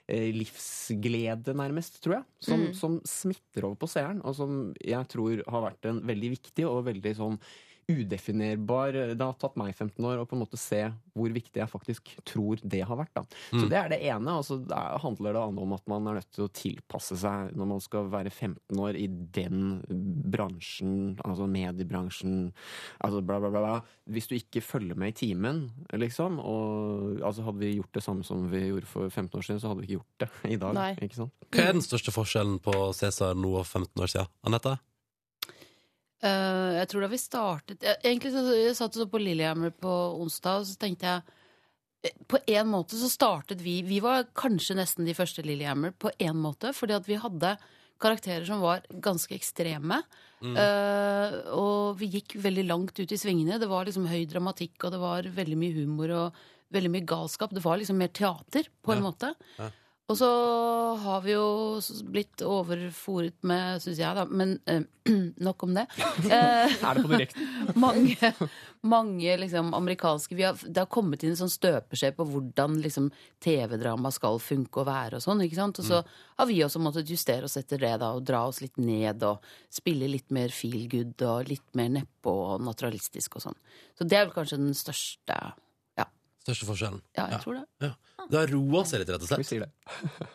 [0.09, 2.75] livsglede, nærmest, tror jeg, som, Mm.
[2.75, 6.85] som smitter over på seeren, og som jeg tror har vært en veldig viktig og
[6.87, 7.39] veldig sånn
[7.89, 10.83] udefinerbar Det har tatt meg 15 år å på en måte se
[11.16, 13.12] hvor viktig jeg faktisk tror det har vært.
[13.14, 13.22] Da.
[13.51, 13.68] Så Mm.
[13.68, 14.28] det er det ene.
[14.39, 17.66] Og så er- handler det om at man er nødt til å tilpasse seg når
[17.66, 19.83] man skal være 15 år i den
[20.30, 22.53] bransjen, altså mediebransjen,
[23.05, 23.61] altså bla, bla, bla.
[23.61, 23.80] bla.
[24.11, 28.24] Hvis du ikke følger med i timen, liksom, og altså hadde vi gjort det samme
[28.24, 30.74] som vi gjorde for 15 år siden, så hadde vi ikke gjort det i dag.
[30.74, 30.95] Nei.
[30.97, 31.33] ikke sant?
[31.53, 34.28] Hva er den største forskjellen på Cæsar nå og 15 år siden?
[34.49, 34.78] Anette?
[36.23, 39.91] Eh, jeg tror da vi startet jeg, Egentlig så jeg satt så på Lillehammer på
[40.23, 41.23] onsdag, og så tenkte jeg
[42.07, 46.12] eh, På en måte så startet vi Vi var kanskje nesten de første Lillehammer på
[46.23, 47.57] en måte, fordi at vi hadde
[48.03, 50.01] karakterer som var ganske ekstreme.
[50.43, 53.61] Eh, og vi gikk veldig langt ut i svingene.
[53.62, 56.41] Det var liksom høy dramatikk, og det var veldig mye humor og
[56.75, 57.55] veldig mye galskap.
[57.55, 59.07] Det var liksom mer teater, på en Ja.
[59.07, 59.31] måte.
[59.59, 59.68] Ja.
[60.13, 60.29] Og så
[61.01, 61.81] har vi jo
[62.13, 64.83] blitt overfòret med, syns jeg, da, men eh,
[65.49, 65.87] nok om det.
[66.33, 67.49] Eh, Er det på direkten?
[67.87, 68.33] mange
[68.83, 73.11] mange liksom, amerikanske vi har, Det har kommet inn en sånn støpeskje på hvordan liksom,
[73.43, 75.43] TV-drama skal funke og være og sånn.
[75.47, 75.79] ikke sant?
[75.79, 76.01] Og så
[76.39, 79.43] har vi også måttet justere oss etter det da, og dra oss litt ned og
[79.73, 83.61] spille litt mer feel good og litt mer nedpå og naturalistisk og sånn.
[83.99, 85.39] Så det er vel kanskje den største
[86.43, 87.03] Største forskjellen?
[87.18, 87.66] ja jeg tror det.
[87.86, 87.93] Ja.
[88.30, 89.43] Det har roa seg litt, rett og slett.
[89.43, 89.70] Vi sier det.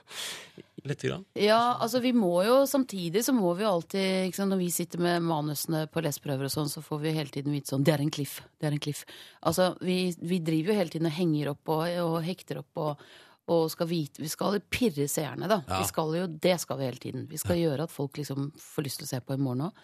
[0.88, 1.24] Litt grann.
[1.36, 4.68] Ja, altså vi må jo samtidig så må vi jo alltid ikke sant, Når vi
[4.72, 7.96] sitter med manusene på leseprøver og sånn, så får vi hele tiden vite sånn Det
[7.96, 8.38] er en cliff.
[8.56, 9.04] Det er en cliff.
[9.42, 13.08] Altså, vi, vi driver jo hele tiden og henger opp og, og hekter opp og,
[13.52, 15.60] og skal vite Vi skal pirre seerne, da.
[15.66, 15.82] Ja.
[15.82, 17.26] Vi skal jo, det skal vi hele tiden.
[17.32, 19.84] Vi skal gjøre at folk liksom får lyst til å se på i morgen òg.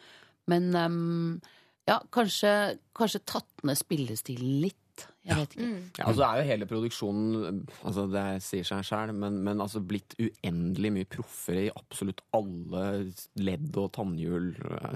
[0.51, 1.41] Men um,
[1.87, 4.79] ja, kanskje, kanskje tatt ned spillestilen litt.
[5.23, 5.67] Jeg vet ikke.
[6.01, 10.17] Ja, altså er jo hele produksjonen altså Det sier seg sjøl, men, men altså blitt
[10.19, 12.83] uendelig mye proffere i absolutt alle
[13.39, 14.49] ledd og tannhjul.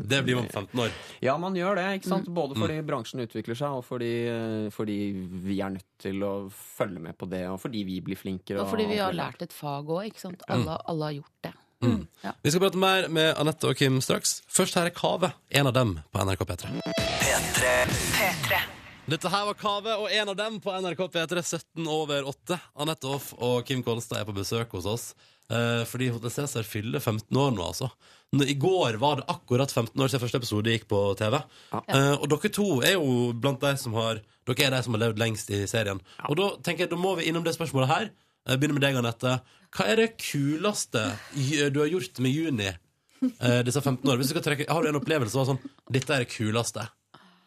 [0.04, 0.98] Det blir man på 15 år.
[1.24, 1.86] Ja, man gjør det.
[2.02, 2.28] ikke sant?
[2.36, 5.00] Både fordi bransjen utvikler seg, og fordi, eh, fordi
[5.48, 8.66] vi er nødt til å følge med på det, og fordi vi blir flinkere.
[8.66, 10.44] Og fordi vi har lært et fag òg, ikke sant.
[10.52, 11.56] Alle, alle har gjort det.
[12.26, 12.32] Ja.
[12.42, 14.42] Vi skal prate mer med Anette og Kim straks.
[14.50, 16.74] Først her er Kave, en av dem på NRK P3.
[17.22, 17.78] P3.
[18.18, 18.66] P3.
[19.08, 22.58] Dette her var Kave og en av dem på NRK P3 17 over 8.
[22.84, 25.06] Anette Hoff og Kim Kolstad er på besøk hos oss.
[25.48, 27.88] Eh, fordi Hotel Cæsar fyller 15 år nå, altså.
[28.36, 31.38] I går var det akkurat 15 år siden første episode gikk på TV.
[31.80, 35.06] Eh, og dere to er jo blant de som har Dere er de som har
[35.06, 36.04] levd lengst i serien.
[36.28, 38.12] Og da tenker jeg, da må vi innom det spørsmålet her.
[38.48, 39.38] Jeg begynner med deg, Anette.
[39.76, 41.08] Hva er det kuleste
[41.72, 44.20] du har gjort med Juni eh, disse 15 år?
[44.20, 46.88] Hvis du skal trekke, har du en opplevelse var sånn Dette er det kuleste.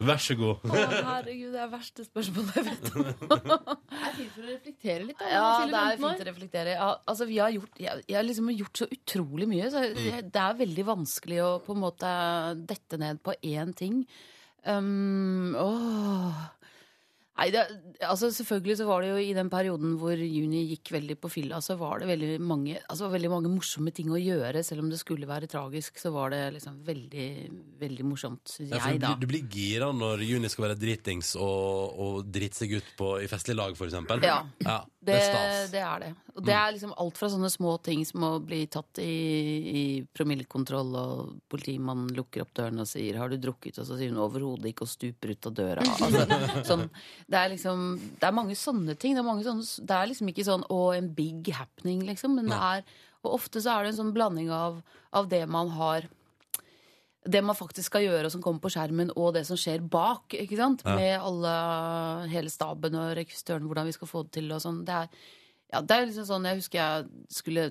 [0.01, 0.63] Vær så god.
[0.65, 0.77] Å,
[1.07, 3.09] herregud, det er verste spørsmålet jeg vet om.
[3.91, 5.19] Det er fint for å reflektere litt.
[5.19, 6.73] Da, Ja, det er fint å reflektere.
[6.75, 10.25] Ja, altså, vi har gjort, jeg, jeg har liksom gjort så utrolig mye, så jeg,
[10.33, 12.13] det er veldig vanskelig å på en måte
[12.71, 14.01] dette ned på én ting.
[14.65, 16.41] Um, åh.
[17.41, 17.61] Nei, det,
[18.05, 21.57] altså Selvfølgelig så var det jo i den perioden hvor Juni gikk veldig på fylla,
[21.65, 24.61] så var det veldig mange, altså veldig mange morsomme ting å gjøre.
[24.63, 27.25] Selv om det skulle være tragisk, så var det liksom veldig,
[27.81, 29.15] veldig morsomt, syns Ja, jeg, da.
[29.15, 33.15] blir- du blir gira når Juni skal være dritings og, og drite seg ut på,
[33.25, 34.21] i festlig lag, for eksempel.
[34.21, 34.43] Ja.
[35.00, 36.09] det Det, er det er det.
[36.35, 39.07] Og det er liksom alt fra sånne små ting som å bli tatt i,
[39.81, 39.83] i
[40.13, 44.21] promillekontroll, og politimannen lukker opp døren og sier 'har du drukket?' og så sier hun
[44.21, 45.81] 'overhodet ikke' og stuper ut av døra.
[46.01, 46.85] Altså, sånn,
[47.25, 47.81] det er liksom
[48.19, 49.17] Det er mange sånne ting.
[49.17, 52.35] Det er, mange sånne, det er liksom ikke sånn 'å, en big happening', liksom.
[52.35, 52.83] Men det er
[53.23, 54.81] Og ofte så er det en sånn blanding av,
[55.13, 56.07] av det man har
[57.21, 60.33] det man faktisk skal gjøre, og som kommer på skjermen, og det som skjer bak.
[60.33, 60.81] ikke sant?
[60.87, 61.53] Med alle,
[62.31, 64.81] hele staben og rekvisitøren, hvordan vi skal få det til og sånn.
[64.87, 65.25] Det er,
[65.71, 67.67] ja, det er liksom sånn Jeg husker jeg skulle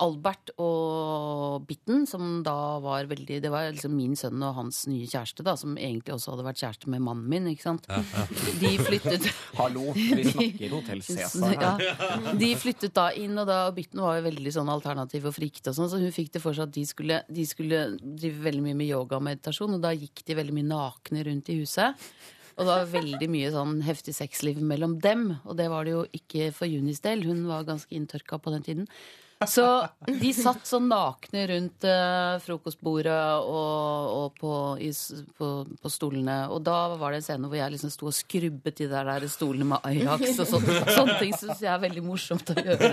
[0.00, 5.06] Albert og Bitten, som da var veldig Det var liksom min sønn og hans nye
[5.06, 7.88] kjæreste, da, som egentlig også hadde vært kjæreste med mannen min, ikke sant.
[8.62, 9.28] De flyttet
[9.60, 11.84] Hallo, vi snakker Hotell Cæsar her.
[11.84, 12.34] ja.
[12.40, 15.76] De flyttet da inn, og da Bytten var jo veldig sånn alternativ og frikt og
[15.78, 18.78] sånn, så hun fikk det for seg at de skulle, de skulle drive veldig mye
[18.80, 22.08] med yoga og meditasjon, og da gikk de veldig mye nakne rundt i huset.
[22.54, 26.04] Og det var veldig mye sånn heftig sexliv mellom dem, og det var det jo
[26.14, 27.24] ikke for Junis del.
[27.26, 28.86] Hun var ganske inntørka på den tiden.
[29.44, 29.64] Så
[30.08, 34.88] de satt sånn nakne rundt eh, frokostbordet og, og på, i,
[35.36, 35.48] på,
[35.82, 36.36] på stolene.
[36.54, 39.26] Og da var det en scene hvor jeg liksom sto og skrubbet de der, der
[39.28, 40.64] stolene med Ajax og sånn.
[40.94, 42.88] Sånne ting syns jeg er veldig morsomt å gjøre.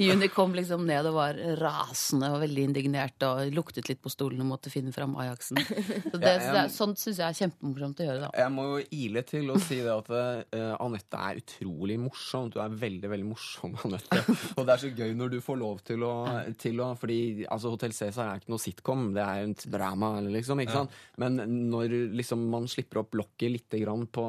[0.00, 4.46] Juni kom liksom ned og var rasende og veldig indignert og luktet litt på stolene
[4.46, 5.60] og måtte finne fram Ajaxen.
[5.60, 8.30] Så det, Ja, jeg- sånt syns jeg er kjempemorsomt å gjøre, da.
[8.40, 12.48] Jeg må jo ile til å si det at uh, Anette er utrolig morsom.
[12.54, 14.22] Du er veldig, veldig morsom, Anette.
[14.56, 16.14] Og det er så gøy når du får lov til å,
[16.60, 20.60] til å Fordi altså, Hotell Cæsar er ikke noe sitcom, det er et drama, liksom.
[20.64, 20.98] ikke sant?
[21.20, 21.40] Men
[21.70, 24.26] når liksom, man slipper opp lokket lite grann på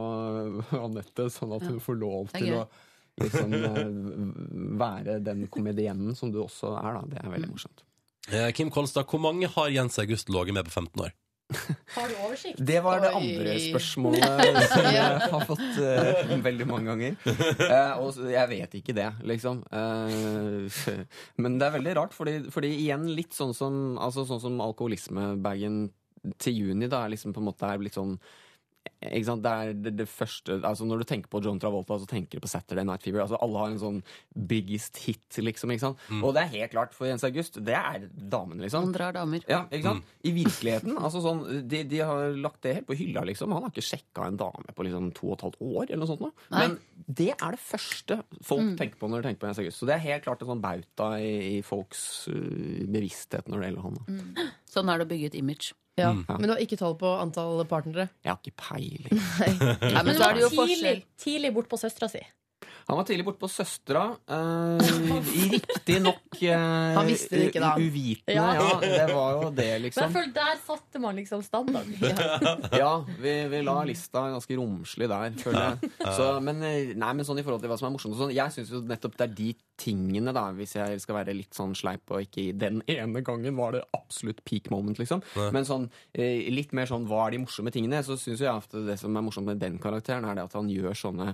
[0.80, 2.62] Anette, sånn at hun får lov til gøy.
[2.62, 2.66] å
[3.22, 3.80] liksom eh,
[4.80, 7.08] være den komedienen som du også er, da.
[7.12, 7.84] Det er veldig morsomt.
[8.30, 11.16] Eh, Kim Kolstad, hvor mange har Jens August ligget med på 15 år?
[11.96, 12.60] Har du oversikt?
[12.72, 13.22] Det var det Oi.
[13.22, 14.26] andre spørsmålet
[14.72, 17.18] som jeg har fått uh, veldig mange ganger.
[17.62, 19.64] Uh, og jeg vet ikke det, liksom.
[19.72, 20.70] Uh,
[21.42, 25.84] men det er veldig rart, fordi, fordi igjen litt sånn som, altså sånn som alkoholismebagen
[26.42, 28.16] til juni, da er liksom på en måte er blitt sånn
[29.02, 29.42] ikke sant?
[29.42, 32.44] Det er det, det første altså Når du tenker på John Travolta, så tenker du
[32.46, 33.24] på Saturday Night Fever.
[33.24, 34.00] Altså Alle har en sånn
[34.52, 35.74] biggest hit, liksom.
[35.74, 36.04] ikke sant?
[36.22, 37.58] Og det er helt klart for Jens August.
[37.66, 38.86] Det er damene, liksom.
[38.88, 39.42] Han drar damer.
[39.50, 40.14] Ja, ikke sant?
[40.22, 40.98] I virkeligheten.
[41.00, 43.54] altså sånn, de, de har lagt det helt på hylla, liksom.
[43.58, 46.12] Han har ikke sjekka en dame på liksom to og et halvt år, eller noe
[46.14, 46.26] sånt.
[46.26, 46.32] nå.
[46.54, 46.78] Men
[47.10, 49.82] det er det første folk tenker på når de tenker på Jens August.
[49.82, 53.72] Så det er helt klart en sånn bauta i, i folks uh, bevissthet når det
[53.72, 54.02] gjelder han.
[54.02, 54.50] da.
[54.70, 55.74] Sånn er det å bygge et image.
[56.00, 56.12] Ja.
[56.14, 58.08] Men du har ikke tall på antall partnere?
[58.24, 59.10] Jeg har ikke peiling.
[59.12, 61.02] Nei, men så er det jo tidlig, forskjell.
[61.20, 62.22] tidlig bort på søstera si.
[62.92, 64.10] Han var tidlig borte på søstera.
[64.32, 64.80] Uh,
[65.52, 67.72] Riktignok uh, Han visste det ikke, da.
[67.78, 68.36] uvitende.
[68.36, 68.46] Ja.
[68.56, 68.78] Ja.
[68.82, 70.04] det var jo det, liksom.
[70.04, 70.14] Men jeg liksom.
[70.16, 71.96] føler der satte man liksom standarden.
[72.82, 75.92] Ja, vi, vi la lista ganske romslig der, føler jeg.
[76.18, 78.34] Så, men, eh, nei, men sånn i forhold til hva som er morsomt og sånn,
[78.36, 79.50] Jeg syns jo nettopp det er de
[79.82, 83.58] tingene, da, hvis jeg skal være litt sånn sleip og ikke i den ene gangen
[83.60, 85.24] var det absolutt peak moment, liksom.
[85.54, 88.78] Men sånn eh, litt mer sånn hva er de morsomme tingene, så syns jeg at
[88.88, 91.34] det som er morsomt med den karakteren, er det at han gjør sånne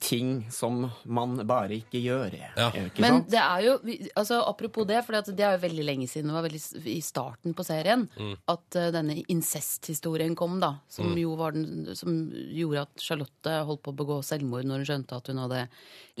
[0.00, 2.34] ting som man bare ikke gjør.
[2.56, 2.70] Ja.
[2.72, 3.74] Ikke Men det er jo,
[4.16, 7.56] altså apropos det, for det er jo veldig lenge siden, det var veldig i starten
[7.56, 8.06] på serien,
[8.50, 10.74] at uh, denne incesthistorien kom, da.
[10.88, 14.88] Som jo var den som gjorde at Charlotte holdt på å begå selvmord når hun
[14.88, 15.66] skjønte at hun hadde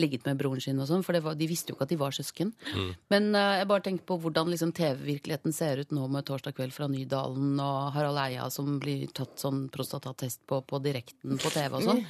[0.00, 2.00] ligget med broren sin og sånn, for det var, de visste jo ikke at de
[2.04, 2.52] var søsken.
[3.14, 6.76] Men uh, jeg bare tenker på hvordan liksom TV-virkeligheten ser ut nå med Torsdag kveld
[6.76, 11.80] fra Nydalen og Harald Eia som blir tatt sånn prostatatest på, på direkten på TV
[11.80, 12.06] og sånn.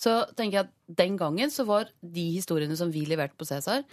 [0.00, 3.84] Så tenker jeg at den gangen så var de historiene som vi leverte på Cæsar,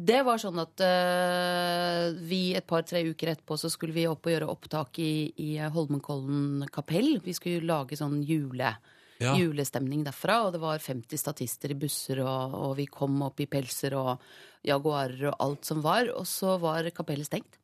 [0.00, 4.32] det var sånn at uh, vi et par-tre uker etterpå så skulle vi opp og
[4.32, 7.18] gjøre opptak i, i Holmenkollen kapell.
[7.24, 8.72] Vi skulle lage sånn jule,
[9.20, 9.34] Ja.
[9.36, 13.48] julestemning derfra, og det var 50 statister i busser, og, og vi kom opp i
[13.52, 14.22] pelser og
[14.64, 17.58] jaguarer og alt som var, og så var kapellet stengt.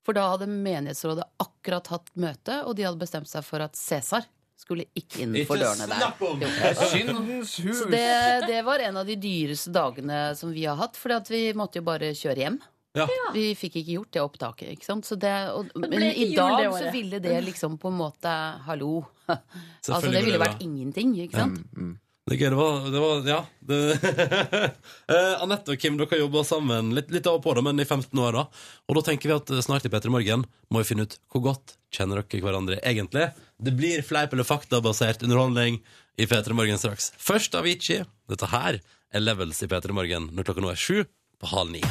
[0.00, 4.24] For da hadde menighetsrådet akkurat hatt møte, og de hadde bestemt seg for at Cæsar
[4.58, 6.74] skulle ikke inn for dørene der.
[6.90, 7.78] Syndens hus!
[7.82, 8.06] Så det,
[8.48, 11.86] det var en av de dyreste dagene som vi har hatt, for vi måtte jo
[11.86, 12.58] bare kjøre hjem.
[12.96, 13.06] Ja.
[13.34, 14.72] Vi fikk ikke gjort det opptaket.
[14.74, 15.06] ikke sant?
[15.06, 17.98] Så det, og, Det men ble i dag det så ville det liksom på en
[18.00, 18.34] måte
[18.66, 19.04] Hallo.
[19.88, 21.98] Altså Det ville vært ingenting, ikke sant?
[22.28, 22.50] Det er gøy.
[22.52, 23.40] Det var, det var Ja.
[23.68, 23.78] Det,
[25.08, 27.86] Eh, Anette og Kim, dere jobba sammen litt, litt av og på, da, men i
[27.86, 28.36] 15 år.
[28.36, 28.42] da
[28.88, 31.46] Og da tenker vi at eh, snart i P3 Morgen må vi finne ut hvor
[31.48, 33.30] godt kjenner dere hverandre egentlig.
[33.56, 35.80] Det blir fleip eller faktabasert underholdning
[36.20, 37.12] i P3 Morgen straks.
[37.16, 38.04] Først Avicii.
[38.28, 41.06] Dette her er Levels i P3 Morgen når klokka nå er sju
[41.38, 41.82] på halv ni.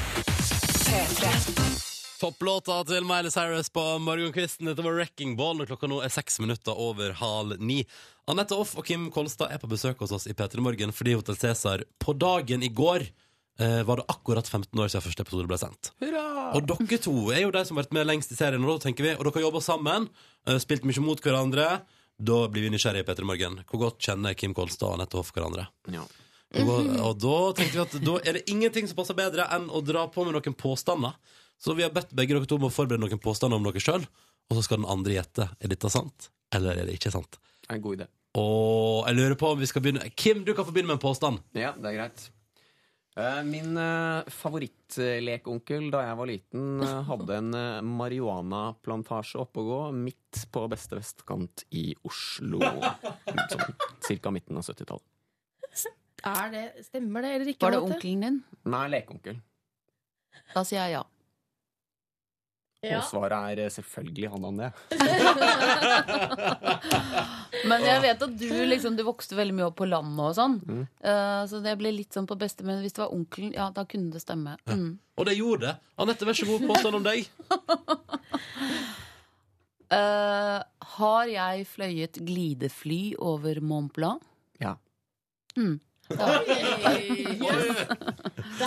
[2.17, 4.65] Topplåta til Miley Cyrus på morgenkvisten.
[4.65, 7.83] Dette var Wrecking Ball når klokka nå er seks minutter over halv ni.
[8.31, 11.37] Anette Off og Kim Kolstad er på besøk hos oss i P3 Morgen fordi Hotell
[11.37, 15.61] Cæsar på dagen i går eh, var det akkurat 15 år siden første episode ble
[15.61, 15.91] sendt.
[16.01, 18.87] Og dere to er jo de som har vært med lengst i serien, og da
[18.87, 20.09] tenker vi, og dere har jobba sammen,
[20.49, 21.69] eh, spilt mye mot hverandre.
[22.17, 23.61] Da blir vi nysgjerrige i P3 Morgen.
[23.69, 25.69] Hvor godt kjenner Kim Kolstad og Anette Hoff hverandre?
[25.93, 26.07] Ja.
[26.57, 26.69] Og,
[27.03, 30.07] og da tenkte vi at da er det ingenting som passer bedre enn å dra
[30.09, 31.13] på med noen påstander.
[31.57, 34.05] Så vi har bedt begge dere to om å forberede noen påstander om dere sjøl,
[34.47, 37.39] og så skal den andre gjette er dette sant eller er det ikke sant.
[37.65, 38.07] Det er en god idé.
[38.37, 41.03] Og jeg lurer på om vi skal begynne Kim, du kan få begynne med en
[41.03, 41.41] påstand.
[41.57, 42.27] Ja, det er greit.
[43.17, 47.49] Eh, Min eh, favorittlekonkel da jeg var liten, eh, hadde en
[47.97, 52.61] marihuanaplantasje oppe å gå midt på beste vestkant i Oslo.
[52.61, 53.73] Sånn
[54.05, 55.05] cirka midten av 70-tallet.
[56.27, 57.65] Er stemmer det eller ikke?
[57.67, 58.37] Var det onkelen din?
[58.69, 59.37] Nei, lekeonkel.
[60.53, 61.03] Da sier jeg ja.
[62.85, 62.99] Ja.
[62.99, 64.69] Og svaret er eh, selvfølgelig han han det.
[67.69, 70.59] Men jeg vet at du liksom, du vokste veldig mye opp på landet og sånn.
[70.61, 70.83] Mm.
[71.01, 73.81] Uh, så det ble litt sånn på beste, men hvis det var onkelen, ja, da
[73.89, 74.53] kunne det stemme.
[74.69, 74.99] Mm.
[75.17, 75.73] Og det gjorde det.
[75.97, 77.19] Anette, vær så god, påstand om deg.
[79.97, 80.61] uh,
[80.99, 84.21] har jeg fløyet glidefly over Mont Blanc?
[84.61, 84.77] Ja.
[85.57, 85.81] Mm.
[86.07, 86.15] Det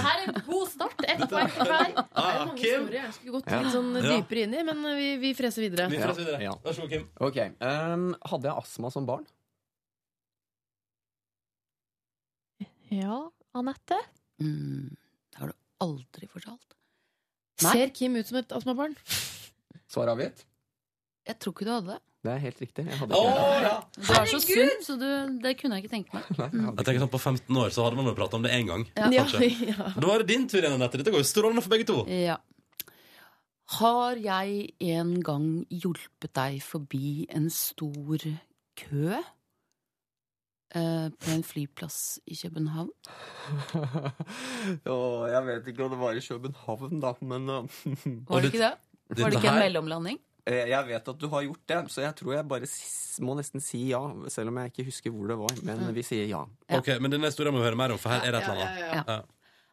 [0.00, 1.00] her er en god start.
[1.08, 1.88] Ett poeng for hver.
[1.94, 5.30] Det er mange historier jeg skulle gått litt sånn dypere inn i, men vi, vi
[5.38, 5.84] freser videre.
[5.92, 6.40] Vi freser videre.
[6.44, 6.52] Ja.
[6.64, 7.04] Vær så god, Kim.
[7.30, 9.24] Ok, um, Hadde jeg astma som barn?
[12.90, 13.16] Ja,
[13.56, 13.98] Anette?
[14.42, 14.90] Mm.
[15.30, 16.70] Det har du aldri fortalt.
[17.62, 17.72] Nei.
[17.76, 18.94] Ser Kim ut som et astmabarn?
[19.90, 20.38] Svar avgitt?
[21.28, 22.00] Jeg tror ikke du hadde det.
[22.20, 22.84] Det er helt riktig.
[22.84, 23.76] Jeg hadde ikke ikke ja.
[23.96, 25.06] Du er så sunn, så du,
[25.40, 26.26] det kunne jeg ikke tenkt meg.
[26.40, 28.68] Nei, jeg tenker sånn På 15 år så hadde man vel pratet om det én
[28.68, 28.84] gang.
[28.98, 29.08] Ja.
[29.16, 29.48] Ja, Kanskje.
[29.72, 29.86] ja.
[29.96, 31.00] Da var det din tur igjen, Anette.
[31.00, 32.04] Dette går jo strålende for begge to.
[32.12, 32.36] Ja.
[33.80, 38.24] Har jeg en gang hjulpet deg forbi en stor
[38.80, 42.90] kø eh, på en flyplass i København?
[44.92, 47.80] Åh, jeg vet ikke om det var i København, da, men uh,
[48.28, 48.74] Var det ikke det?
[49.14, 50.20] Var det ikke en mellomlanding?
[50.50, 52.68] Eh, jeg vet at du har gjort det, så jeg tror jeg bare
[53.26, 54.00] må nesten si ja.
[54.32, 55.58] Selv om jeg ikke husker hvor det var.
[55.66, 56.44] Men vi sier ja.
[56.66, 56.80] Ja.
[56.80, 58.64] Ok, Men denne historien må vi høre mer om, for her er det et eller
[58.64, 58.80] annet.
[58.80, 59.04] ja, ja.
[59.20, 59.20] Ja.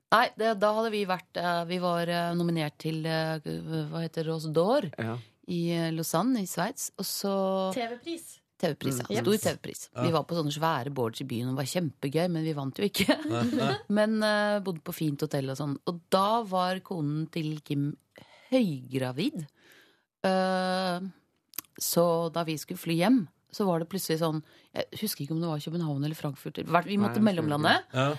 [0.07, 4.27] Nei, det, da hadde vi vært eh, Vi var eh, nominert til hva heter det,
[4.29, 5.17] Rose d'Or ja.
[5.51, 5.61] i
[5.95, 6.93] Lausanne i Sveits.
[6.95, 7.33] Og så
[7.75, 8.37] TV-pris.
[8.57, 9.01] TV-pris.
[9.03, 9.11] Mm.
[9.13, 9.23] Ja.
[9.25, 9.83] Stor TV-pris.
[9.93, 12.79] Vi var på sånne svære boards i byen, og det var kjempegøy, men vi vant
[12.79, 13.17] jo ikke.
[13.99, 15.75] men uh, bodde på fint hotell og sånn.
[15.89, 17.91] Og da var konen til Kim
[18.51, 19.45] høygravid.
[20.27, 21.07] Eh,
[21.81, 23.21] så da vi skulle fly hjem,
[23.53, 24.41] så var det plutselig sånn
[24.75, 26.59] Jeg husker ikke om det var København eller Frankfurt.
[26.59, 27.77] Vi måtte Nei, mellomlande.
[27.93, 28.09] Ja.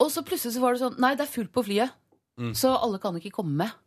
[0.00, 1.94] Og så plutselig så var det sånn Nei, det er fullt på flyet.
[2.40, 2.54] Mm.
[2.56, 3.78] Så alle kan ikke komme med.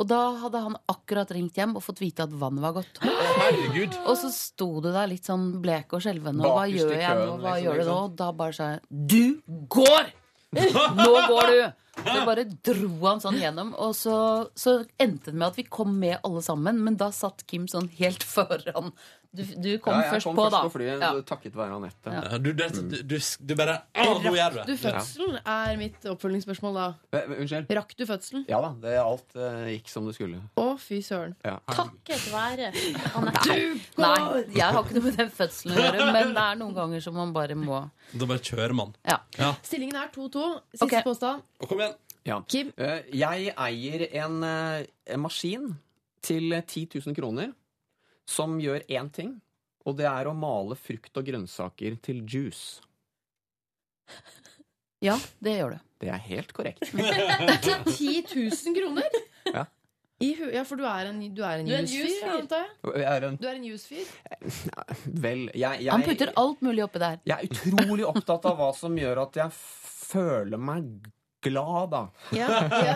[0.00, 2.98] Og da hadde han akkurat ringt hjem og fått vite at vannet var gått.
[3.04, 3.98] Herregud.
[4.08, 7.36] Og så sto du der litt sånn blek og skjelven, og hva gjør jeg nå?
[7.42, 7.98] Hva liksom, gjør du nå?
[8.06, 10.10] Og da bare sa jeg Du går!
[10.52, 11.62] Nå går du!
[12.02, 14.14] Så bare dro han sånn gjennom, og så,
[14.58, 17.90] så endte det med at vi kom med alle sammen, men da satt Kim sånn
[17.98, 18.94] helt foran.
[19.32, 20.58] Du, du kom ja, først kom på, først da.
[20.66, 21.10] på flyet, Ja.
[21.24, 22.12] takket være Anette.
[22.12, 26.76] Ja, du, det, du, du, du bare Å, nå gjør du fødselen er mitt oppfølgingsspørsmål
[26.76, 26.88] da.
[27.38, 27.72] Unnskyld?
[27.78, 28.42] Rakk du fødselen?
[28.50, 30.42] Ja da, det, alt uh, gikk som det skulle.
[30.60, 31.32] Å, fy søren.
[31.48, 31.54] Ja.
[31.72, 32.68] Takket være
[33.16, 33.56] Anette.
[34.04, 34.18] Nei,
[34.52, 37.16] jeg har ikke noe med den fødselen å gjøre, men det er noen ganger som
[37.16, 37.80] man bare må
[38.12, 38.92] Da bare kjører man.
[39.08, 39.16] Ja.
[39.40, 39.54] Ja.
[39.64, 40.44] Stillingen er 2-2.
[40.74, 41.06] Siste okay.
[41.08, 41.48] påstand.
[41.62, 41.96] Og kom igjen.
[42.28, 42.42] Ja.
[42.52, 42.76] Kim.
[42.76, 45.70] Uh, Jeg eier en, uh, en maskin
[46.22, 47.56] til 10 000 kroner
[48.28, 49.34] som gjør én ting,
[49.86, 52.80] og det er å male frukt og grønnsaker til juice.
[55.02, 55.78] Ja, det gjør du.
[56.02, 56.84] Det er helt korrekt.
[57.66, 59.16] Til 10 000 kroner?
[59.48, 59.64] Ja.
[60.22, 62.36] I ja, for du er en, du er en Du er jusfyr, jusfyr.
[62.36, 62.92] antar jeg?
[63.02, 64.12] Jeg er en, Du er en jusfyr?
[65.24, 67.18] vel, jeg, jeg, Han putter alt mulig oppi der.
[67.26, 71.10] jeg er utrolig opptatt av hva som gjør at jeg føler meg
[71.42, 72.04] glad, da.
[72.38, 72.94] Ja, ja.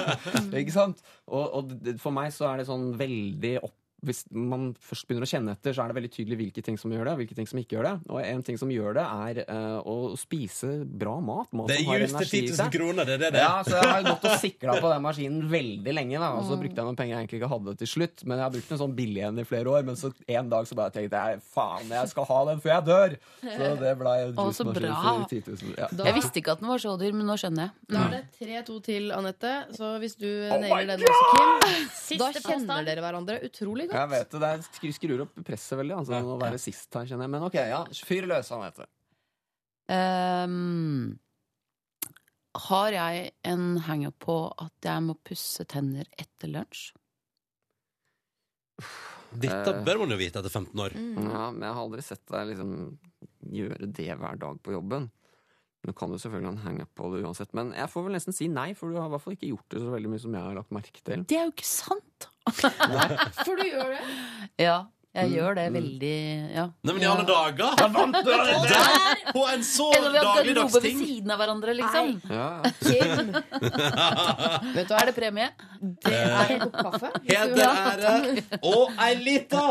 [0.60, 1.02] Ikke sant?
[1.26, 3.74] Og, og for meg så er det sånn veldig opp
[4.04, 6.92] hvis man først begynner å kjenne etter, så er det veldig tydelig hvilke ting som
[6.92, 7.94] gjør det, og hvilke ting som ikke gjør det.
[8.12, 11.48] Og en ting som gjør det, er uh, å spise bra mat.
[11.56, 13.46] mat Det er just til 10 000 kroner, det er det det er.
[13.46, 16.20] Ja, så jeg har gått og sikla på den maskinen veldig lenge.
[16.20, 18.26] da Og så brukte jeg noen penger jeg egentlig ikke hadde til slutt.
[18.26, 19.88] Men jeg har brukt en sånn billig en i flere år.
[19.88, 22.86] Men så en dag så bare tenkte jeg faen, jeg skal ha den før jeg
[22.90, 23.16] dør!
[23.46, 25.74] Så det ble en juicemaskin for 10 000.
[25.80, 25.90] Ja.
[25.90, 27.74] Da, Jeg visste ikke at den var så dyr, men nå skjønner jeg.
[27.94, 28.22] da er det
[28.66, 29.54] 3-2 til Anette.
[29.76, 31.32] Så hvis du oh nailer den også,
[32.06, 34.10] Kim, da kjenner dere hverandre utrolig Jeg godt.
[34.10, 35.96] vet det, det er- skru- skrur opp presset veldig.
[35.98, 37.30] Altså, å være sist her, kjenner jeg.
[37.30, 38.86] Men ok, ja, fyr løs, Anette.
[39.88, 41.18] Um,
[42.68, 46.92] har jeg en hangup på at jeg må pusse tenner etter lunsj?
[49.36, 49.84] Dette Eh.
[49.84, 50.92] bør man jo vite etter 15 år.
[50.94, 52.98] Ja, men jeg har aldri sett deg liksom
[53.50, 55.10] gjøre det hver dag på jobben.
[55.86, 58.34] Du kan du selvfølgelig ha en hangup på det uansett, men jeg får vel nesten
[58.34, 60.34] si nei, for du har i hvert fall ikke gjort det så veldig mye som
[60.34, 61.22] jeg har lagt merke til.
[61.22, 62.28] Det er jo ikke sant!
[63.46, 64.00] For du gjør det.
[64.62, 64.76] Ja,
[65.16, 66.16] jeg gjør det veldig
[66.52, 66.64] Ja.
[66.84, 67.76] Nei, men i alle dager!
[67.80, 68.50] Han vant der!
[69.32, 70.98] På en så dagligdags ved ting!
[71.04, 72.10] siden av hverandre, liksom.
[72.28, 72.48] Ja,
[72.90, 73.06] ja.
[74.74, 74.98] Vet du hva?
[75.00, 75.48] Er det premie?
[76.02, 77.12] Det er en kopp kaffe.
[77.30, 78.16] Heder, ære
[78.60, 79.64] og ei lita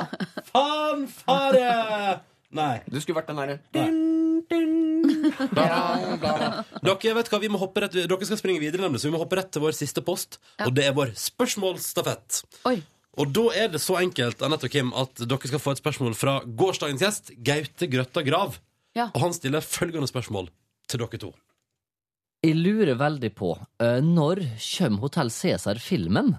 [0.54, 1.76] fanfare!
[2.54, 2.82] Nei.
[2.90, 3.60] Du skulle vært den derre
[6.86, 9.22] Dere vet hva, vi må hoppe rett Dere skal springe videre, nemlig, så vi må
[9.22, 10.40] hoppe rett til vår siste post.
[10.66, 12.44] Og det er vår spørsmålsstafett.
[12.70, 12.78] Oi.
[13.22, 16.18] Og da er det så enkelt Annette og Kim, at dere skal få et spørsmål
[16.20, 18.60] fra gårsdagens gjest, Gaute Grøtta Grav.
[18.96, 19.10] Ja.
[19.14, 20.50] Og han stiller følgende spørsmål
[20.92, 21.34] til dere to.
[22.46, 26.36] Jeg lurer veldig på eh, når kommer Hotell Cæsar-filmen?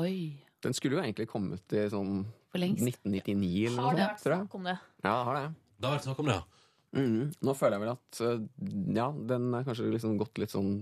[0.00, 0.16] Oi.
[0.62, 2.84] Den skulle jo egentlig kommet i sånn For lengst.
[2.84, 4.42] 1999 eller noe sånt, tror jeg.
[4.44, 4.78] snakk om det?
[5.02, 5.44] Ja, det har det.
[5.78, 6.48] Det har vært snakk om det, ja.
[6.92, 7.20] Mm.
[7.48, 8.40] Nå føler jeg vel at øh,
[8.92, 10.74] ja, den er kanskje liksom gått litt sånn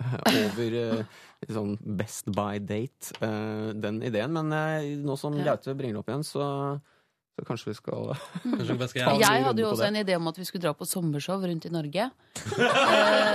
[0.00, 1.02] over øh,
[1.42, 3.12] litt sånn Best by date,
[3.76, 4.32] den ideen.
[4.36, 4.54] Men
[5.04, 5.36] nå som.
[5.44, 6.46] Gaute bringer det opp igjen, så,
[7.38, 8.08] så kanskje vi skal
[8.42, 10.72] Kanskje vi skal Ja, Jeg hadde jo også en idé om at vi skulle dra
[10.74, 12.10] på sommershow rundt i Norge.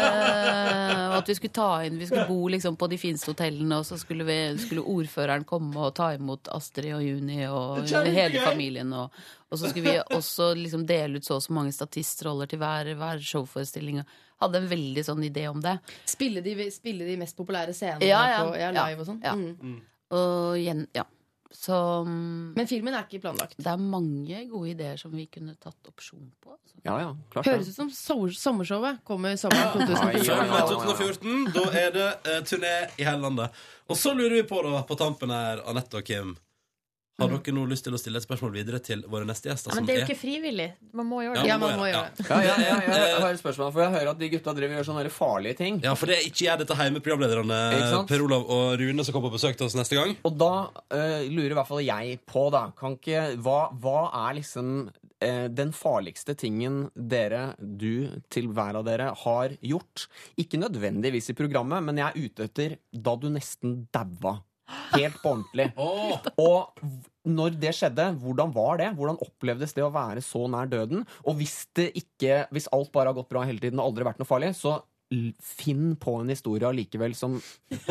[0.04, 3.78] Eh, og at vi skulle ta inn Vi skulle bo liksom på de fineste hotellene,
[3.80, 8.42] og så skulle, vi, skulle ordføreren komme og ta imot Astrid og Juni og hele
[8.44, 8.92] familien.
[8.98, 9.14] Og,
[9.50, 12.92] og så skulle vi også liksom dele ut så og så mange statistroller til hver,
[13.00, 14.02] hver showforestilling.
[14.44, 15.78] Hadde en veldig sånn idé om det.
[16.10, 18.40] Spille de, spille de mest populære scenene Ja, ja.
[18.44, 18.88] på ja, Ja.
[18.90, 19.22] live og sånn.
[19.24, 19.36] Ja.
[19.38, 19.78] Mm.
[20.14, 21.06] Og ja.
[21.54, 21.76] Så
[22.08, 23.54] mm, Men filmen er ikke planlagt.
[23.62, 26.56] det er mange gode ideer som vi kunne tatt opsjon på.
[26.56, 26.80] Altså.
[26.84, 30.50] Ja, ja, klart Høres ut som sommer- sommershowet kommer sommeren Oi, oi, 2014.
[30.50, 30.64] oi.
[30.74, 31.54] 2014.
[31.54, 33.62] Da er det eh, turné i hele landet.
[33.88, 36.34] Og så lurer vi på, da, på tampen her, Anette og Kim
[37.22, 39.70] Har dere nå lyst til å stille et spørsmål videre til våre neste gjester?
[39.70, 40.66] Ja, men det er jo ikke frivillig.
[40.98, 41.50] Man må gjøre det.
[41.52, 42.26] Ja, man må gjøre det.
[42.26, 44.80] Ja, ja, ja, ja, jeg har et spørsmål, for jeg hører at de gutta driver
[44.80, 45.78] gjør sånne farlige ting.
[45.86, 47.60] Ja, for det er ikke jeg dette hjemme, programlederne
[48.10, 50.16] Per Olav og Rune, som kommer på besøk til oss neste gang.
[50.26, 54.40] Og da uh, lurer i hvert fall jeg på, da kan ikke, hva, hva er
[54.40, 60.08] liksom uh, den farligste tingen dere, du til hver av dere, har gjort?
[60.42, 64.40] Ikke nødvendigvis i programmet, men jeg er ute etter da du nesten daua.
[64.94, 65.70] Helt på ordentlig.
[66.38, 66.80] Og
[67.24, 68.90] når det skjedde, hvordan var det?
[68.98, 71.06] Hvordan opplevdes det å være så nær døden?
[71.24, 74.20] Og hvis, det ikke, hvis alt bare har gått bra hele tiden og aldri vært
[74.22, 74.82] noe farlig, så
[75.44, 77.36] finn på en historie allikevel som,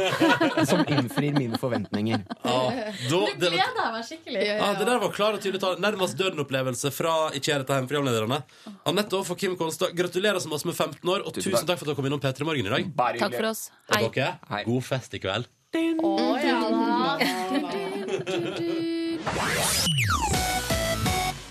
[0.71, 2.25] som innfrir mine forventninger.
[2.43, 4.43] Ah, da, du det, gleder meg skikkelig.
[4.49, 5.79] ja, det der var klar og tydelig tale.
[5.83, 8.43] Nærmest døden-opplevelse fra Ikke er dette programlederne.
[8.89, 11.81] Anette og for Kim Konstad, gratulerer så masse med 15 år, og Tusen tusen takk
[11.81, 12.93] for at dere kom innom P3 Morgen i dag.
[12.97, 13.67] Bare Takk for oss.
[13.93, 14.05] Hei.
[14.07, 15.51] Og dere, god fest i kveld.
[15.73, 17.17] Å, ja, da.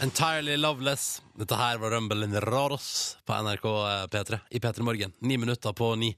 [0.01, 1.21] Entirely Loveless.
[1.37, 3.65] Dette her var Rumble Raros på NRK
[4.13, 5.13] P3 i P3 Morgen.
[5.19, 6.11] Ni minutter på ni.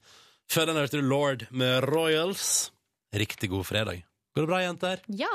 [0.51, 2.71] Før den hørte du Lord med Royals.
[3.15, 4.03] Riktig god fredag.
[4.35, 5.03] Går det bra, jenter?
[5.07, 5.31] Ja.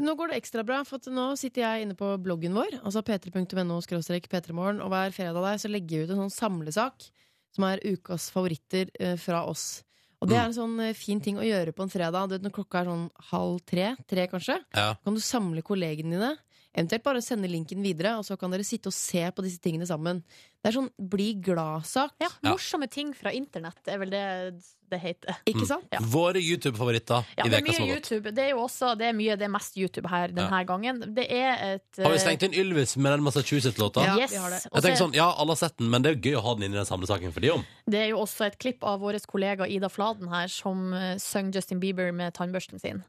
[0.00, 3.78] Nå går det ekstra bra, for nå sitter jeg inne på bloggen vår, altså p3.no
[3.80, 7.08] p3morgen, og hver fredag der så legger jeg ut en sånn samlesak
[7.56, 9.80] som er ukas favoritter eh, fra oss.
[10.22, 12.28] Og det er en sånn eh, fin ting å gjøre på en fredag.
[12.30, 14.94] Du vet, Når klokka er sånn halv tre, tre kanskje, Ja.
[15.04, 16.36] kan du samle kollegene dine.
[16.76, 19.88] Eventuelt bare sende linken videre, og så kan dere sitte og se på disse tingene
[19.88, 20.22] sammen.
[20.60, 22.16] Det er sånn bli glad-sak.
[22.20, 22.28] ja.
[22.42, 22.52] Ja.
[22.52, 24.24] Morsomme ting fra internett er vel det
[24.90, 25.38] det heter.
[25.50, 25.86] Ikke sant?
[25.90, 25.98] Ja.
[26.00, 28.10] Våre YouTube-favoritter Ja, i er veka som har gått.
[28.10, 28.32] YouTube.
[28.36, 31.00] Det er jo også det er mye det er mest YouTube her denne gangen.
[31.16, 34.04] Det er et Har vi stengt inn Ylvis med den Massachusetts-låta?
[34.06, 34.36] Ja, yes.
[34.36, 34.62] vi har det.
[34.68, 36.54] Jeg tenker sånn, ja, alle har sett den, men det er jo gøy å ha
[36.58, 37.66] den inn i den samlesaken for de om.
[37.90, 41.58] Det er jo også et klipp av vår kollega Ida Fladen her som uh, synger
[41.58, 43.02] Justin Bieber med tannbørsten sin.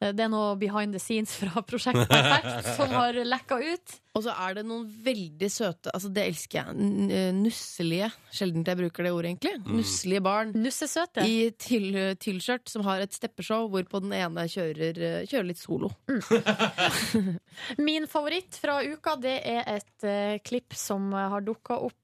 [0.00, 3.96] Eh, Det er noe behind the scenes fra Prosjekt Perfekt som har lekka ut.
[4.16, 6.86] Og så er det noen veldig søte Altså, det elsker jeg.
[7.14, 8.08] Eh, nusselige.
[8.34, 9.52] Sjelden jeg bruker det ordet, egentlig.
[9.78, 10.52] Nusselige barn.
[10.56, 11.22] Nussesøte.
[11.28, 15.92] I til- T-skjørt som har et steppeshow hvorpå den ene kjører, eh, kjører litt solo.
[17.78, 21.94] Min favoritt fra uka det er et uh, klipp som har dukka opp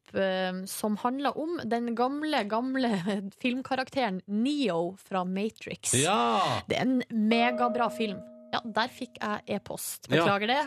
[0.71, 2.91] som handler om den gamle, gamle
[3.43, 5.91] filmkarakteren Neo fra Matrix.
[5.99, 6.61] Ja!
[6.69, 8.21] Det er en megabra film.
[8.55, 10.07] Ja, der fikk jeg e-post.
[10.11, 10.23] Ja.
[10.23, 10.63] Beklager det.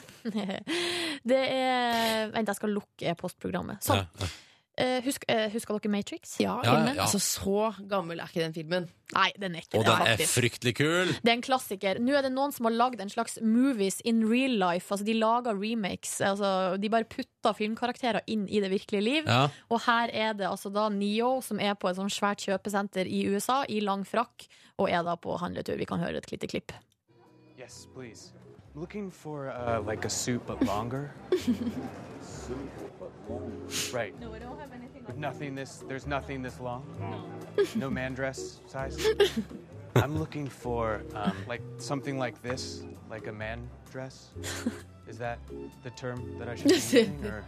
[1.28, 3.82] Det er Vent, jeg skal lukke e-postprogrammet.
[3.88, 4.04] Sånn.
[4.04, 4.36] Ja, ja.
[4.78, 6.36] Eh, husk, uh, husker dere Matrix?
[6.38, 6.94] Ja, Ja, filmen.
[7.00, 7.08] ja.
[7.08, 8.84] Altså, så gammel er ikke den filmen.
[9.16, 10.34] Nei, den er ikke Og det, den er faktisk.
[10.38, 11.14] fryktelig kul.
[11.24, 11.98] Det er en klassiker.
[12.04, 14.92] Nå er det noen som har lagd en slags movies in real life.
[14.94, 16.20] Altså, de lager remakes.
[16.22, 19.26] Altså, de bare putter filmkarakterer inn i det virkelige liv.
[19.26, 19.48] Ja.
[19.74, 23.26] Og her er det altså da Neo, som er på et sånt svært kjøpesenter i
[23.34, 24.46] USA, i lang frakk,
[24.78, 25.74] og er da på handletur.
[25.82, 26.70] Vi kan høre et lite klipp.
[27.68, 28.32] Yes, please.
[28.74, 31.12] I'm looking for uh, like a suit but longer.
[33.92, 34.18] right.
[34.22, 36.86] No, I don't have anything With nothing this, there's nothing this long.
[37.76, 38.96] No man dress size.
[39.96, 43.60] I'm looking for um, like something like this, like a man
[43.92, 44.30] dress.
[45.10, 45.40] Is that
[45.84, 47.44] the term that I should be using, or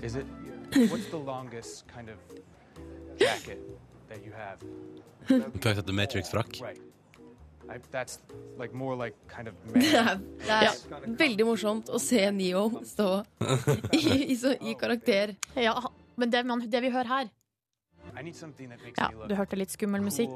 [0.00, 0.26] is it?
[0.90, 2.16] What's the longest kind of
[3.18, 3.60] jacket
[4.08, 4.58] that you have?
[5.60, 6.60] På vei til Matrix-frakk.
[6.60, 6.80] Right.
[7.72, 7.78] I,
[8.58, 10.72] like like kind of Det er,
[11.18, 13.10] veldig morsomt å se Neo stå
[13.92, 14.02] i,
[14.32, 15.36] i, så, i karakter.
[15.56, 15.76] Ja,
[16.16, 17.30] men det, man, det vi hører her
[18.98, 20.34] Ja, du hørte litt skummel musikk.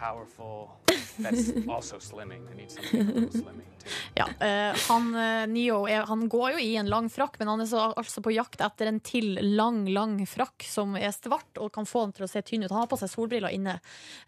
[0.00, 0.70] Cool, powerful.
[1.18, 2.42] That's also slimming.
[2.52, 3.90] I need something a little slimming too.
[4.14, 7.60] Ja, uh, han, eh, Neo er, han går jo i en lang frakk, men han
[7.60, 11.72] er så, altså på jakt etter en til lang, lang frakk som er svart og
[11.72, 12.70] kan få han til å se tynn ut.
[12.74, 13.78] Han har på seg solbriller inne.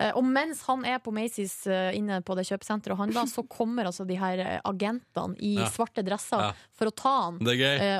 [0.00, 3.44] Uh, og mens han er på Macy's uh, inne på det kjøpesenteret og handler, så
[3.48, 5.68] kommer altså de her agentene i Ja.
[5.70, 6.52] svarte dresser Ja.
[6.72, 7.38] for å ta han.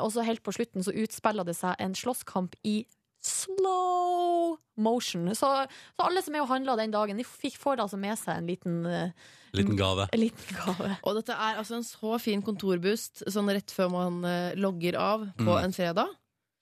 [0.02, 2.82] Og så helt på slutten så utspiller det seg en slåsskamp i
[3.26, 5.28] slow motion.
[5.36, 5.48] Så,
[5.96, 8.48] så alle som er og handler den dagen, de fikk, får altså med seg en
[8.50, 9.10] liten, uh,
[9.56, 10.06] Liten gave.
[10.12, 10.96] en liten gave.
[11.04, 15.26] Og dette er altså en så fin kontorboost sånn rett før man uh, logger av
[15.38, 15.64] på Mm.
[15.64, 16.08] en fredag.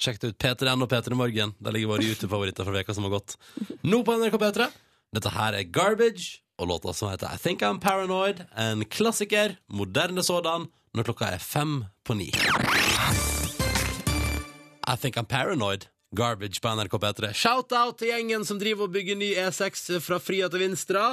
[0.00, 0.38] Sjekk det ut.
[0.40, 1.50] P3N og P3 Morgen.
[1.61, 3.34] Der ligger våre YouTube-favoritter fra veka som har gått.
[3.84, 4.70] Nå på NRK P3.
[5.12, 8.44] Dette her er Garbage, og låta som heter I Think I'm Paranoid.
[8.56, 12.30] En klassiker, moderne sådan, når klokka er fem på ni.
[14.88, 15.86] I Think I'm Paranoid.
[16.16, 17.32] Garbage på NRK P3.
[17.38, 21.04] Shout-out til gjengen som driver og bygger ny E6 fra Fria til Vinstra.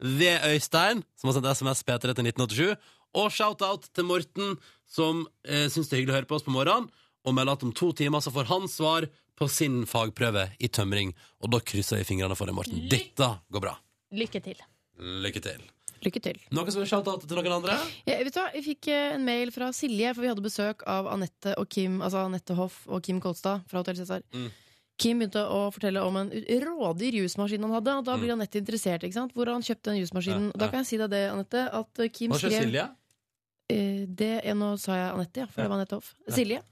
[0.00, 2.74] Ved Øystein, som har sendt SMS P3 til 1987.
[3.16, 4.56] Og shout-out til Morten,
[4.88, 6.90] som eh, syns det er hyggelig å høre på oss på morgenen,
[7.26, 11.12] og melder at om to timer så får han svar på sin fagprøve i tømring.
[11.44, 12.84] Og da krysser vi fingrene for deg, Morten.
[12.92, 13.76] Dette går bra.
[14.16, 14.60] Lykke til.
[15.24, 15.64] Lykke til.
[16.04, 16.36] Lykke til.
[16.52, 17.78] Noe som er shout-out til noen andre?
[18.06, 18.50] Ja, vet du hva?
[18.54, 22.00] Jeg fikk eh, en mail fra Silje, for vi hadde besøk av Anette og Kim
[22.02, 24.22] Altså Anette Hoff og Kim Kolstad fra Hotell Cæsar.
[24.34, 24.50] Mm.
[24.98, 28.20] Kim begynte å fortelle om en rådig jusmaskin han hadde, og da Mm.
[28.22, 29.02] blir Anette interessert.
[29.04, 29.32] ikke sant?
[29.34, 30.46] Hvor han kjøpte den jusmaskinen.
[30.48, 30.58] Ja, ja.
[30.58, 32.86] Da kan jeg si deg det, Anette, at eh, Kim Hva skrev Silje?
[33.68, 36.14] Eh, det, Nå sa jeg Anette, ja, for det var Anette Hoff.
[36.32, 36.62] Silje.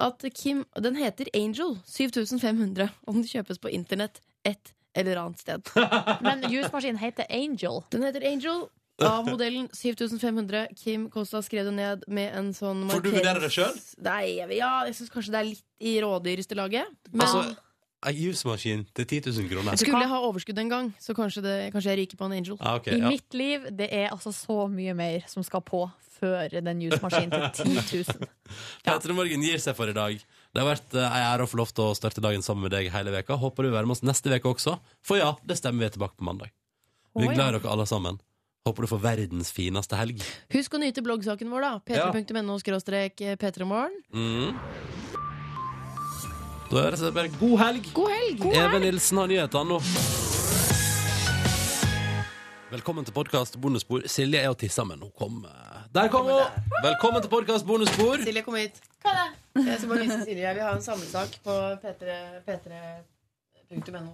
[0.00, 5.74] At Kim, Den heter Angel 7500, og den kjøpes på internett et eller annet sted.
[6.26, 7.82] Men jusmaskinen heter Angel.
[7.92, 8.66] Den heter Angel.
[9.02, 10.68] Av modellen 7500.
[10.78, 13.50] Kim Kosta skrev det ned med en sånn Får du vurdere det?
[14.06, 16.92] Nei, ja, jeg syns kanskje det er litt i rådyreste laget.
[17.10, 17.56] Men Altså,
[18.06, 19.80] ei jusmaskin til 10 000 kroner.
[19.80, 22.56] skulle jeg ha overskudd en gang, så kanskje, det, kanskje jeg ryker på en Angel.
[22.60, 23.10] Ah, ok, I ja.
[23.10, 27.74] mitt liv det er altså så mye mer som skal på før den jusmaskinen til
[27.82, 28.28] 10 000.
[28.86, 30.22] Petter Morgen gir seg for i dag.
[30.54, 32.74] Det har vært eh, ei ære å få lov til å starte dagen sammen med
[32.76, 33.34] deg hele veka.
[33.42, 34.76] Håper du vil være med oss neste veke også.
[35.02, 36.54] For ja, det stemmer, vi er tilbake på mandag.
[37.18, 38.20] Vi er glad i dere alle sammen.
[38.64, 40.22] Håper du får verdens fineste helg.
[40.54, 41.72] Husk å nyte bloggsaken vår, da.
[41.84, 42.56] p3.no
[43.42, 43.98] p3morgen.
[44.14, 44.54] Mm.
[46.70, 47.90] Da er det bare god helg.
[47.92, 48.38] god helg.
[48.46, 48.70] God helg!
[48.70, 49.82] Even Nilsen har nyhetene nå.
[52.74, 54.02] Velkommen til podkast bonusspor.
[54.10, 56.40] Silje er og tisser, men hun kom eh, Der kom hun!
[56.82, 58.16] Velkommen til podkast bonusspor.
[58.24, 58.80] Silje, kom hit.
[59.04, 60.54] Jeg skal bare vise Silje.
[60.56, 61.54] Vi har en samlesak på
[61.84, 62.16] p3.
[62.48, 64.10] p3.no.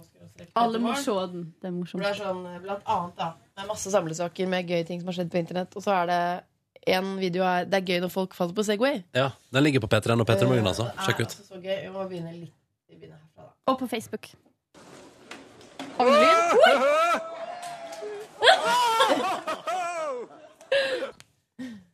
[0.61, 1.47] Alle må se den.
[1.57, 2.03] Det er morsomt.
[2.03, 3.31] det er sånn, blant annet, da.
[3.49, 5.73] Det er masse samlesaker med gøye ting som har skjedd på internett.
[5.81, 6.21] Og så er det
[6.99, 9.01] en video her Det er gøy når folk faller på Segway.
[9.17, 10.91] Ja, Den ligger på P3N og P3 Morgen, altså.
[10.91, 11.27] Det er Sjekk ut.
[11.33, 11.77] altså så gøy.
[11.87, 12.53] Vi må begynne litt
[12.93, 13.73] vi begynner herfra, da.
[13.73, 14.29] Og på Facebook.
[15.97, 17.30] Har vi lyd?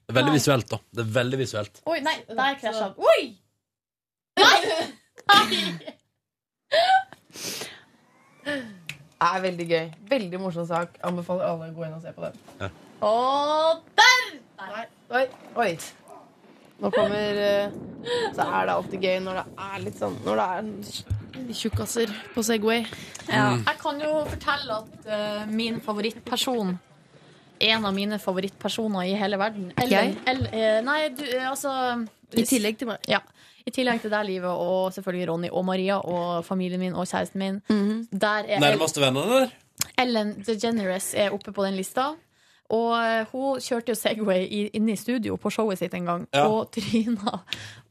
[0.08, 0.78] Det er veldig visuelt, da.
[0.96, 1.82] Det er veldig visuelt.
[1.86, 2.94] Oi, nei, der krasja han.
[2.98, 3.22] Oi!
[4.40, 4.60] Nei!
[5.34, 5.46] nei!
[9.18, 9.86] Det er veldig gøy.
[10.10, 10.96] Veldig morsom sak.
[11.04, 12.72] Anbefaler alle å gå inn og se på den.
[13.06, 14.28] Og der!
[14.62, 14.86] Nei.
[15.18, 15.26] Oi,
[15.60, 15.72] oi.
[16.78, 17.76] Nå kommer eh,
[18.36, 22.44] Så er det alltid gøy når det er litt sånn Når det er tjukkaser på
[22.46, 22.84] Segway.
[23.30, 23.56] Ja.
[23.56, 26.74] Jeg kan jo fortelle at uh, min favorittperson
[27.60, 30.18] En av mine favorittpersoner i hele verden Ellen, Jeg?
[30.28, 31.72] El, eh, Nei, du, eh, altså
[32.38, 32.98] I tillegg til meg.
[33.08, 33.20] Ja.
[33.68, 37.40] I tillegg til deg, Livet, og selvfølgelig Ronny og Maria og familien min og kjæresten
[37.42, 37.58] min.
[38.12, 39.50] Der er Nærmeste vennene, eller?
[39.98, 42.14] Ellen DeGeneres er oppe på den lista.
[42.70, 46.48] Og eh, hun kjørte jo Segway inne i studio på showet sitt en gang, Ja.
[46.48, 47.40] og tryna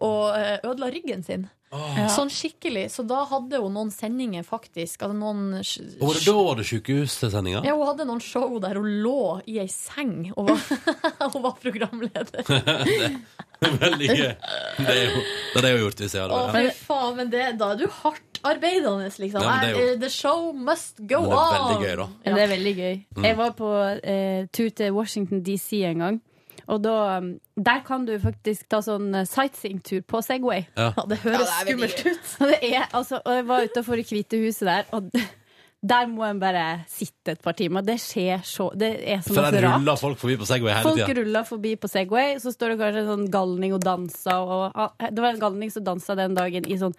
[0.01, 1.47] og ødela ryggen sin.
[1.75, 1.97] Åh.
[2.15, 2.85] Sånn skikkelig.
[2.95, 5.03] Så da hadde hun noen sendinger, faktisk.
[5.03, 7.65] Altså noen Og var det da var det sykehussendinga?
[7.67, 10.63] ja, hun hadde noen show der hun lå i ei seng og var,
[11.35, 12.47] hun var programleder.
[13.83, 14.31] Veldig gøy.
[14.79, 15.21] Det er jo
[15.57, 16.71] det er jeg har gjort hvis jeg hadde vært her.
[16.87, 19.43] faen, men det, da er du hardt arbeidende, liksom.
[19.43, 21.31] Ja, det er jo- Eh, The show must go on.
[21.31, 22.09] det er veldig gøy, da.
[22.27, 22.95] Ja, det er veldig gøy.
[23.17, 23.25] Mm.
[23.25, 23.71] Jeg var på
[24.05, 26.21] eh, tur til Washington DC en gang.
[26.69, 27.21] Og da,
[27.57, 30.65] der kan du faktisk ta sånn eh, sightseeingtur på Segway.
[30.77, 30.93] Ja.
[30.97, 32.31] Ja, det høres Ja, det skummelt ut.
[32.41, 35.11] Og, det er, altså, og jeg var utafor Det hvite huset der, og
[35.93, 37.85] der må en bare sitte et par timer.
[37.87, 39.77] Det skjer så Det er så der rart.
[39.79, 41.21] ruller folk forbi på Segway hele Folk tida.
[41.21, 44.35] ruller forbi på Segway, så står det kanskje en sånn galning og danser.
[44.57, 46.97] Og, ah, det var en galning som dansa den dagen i sånn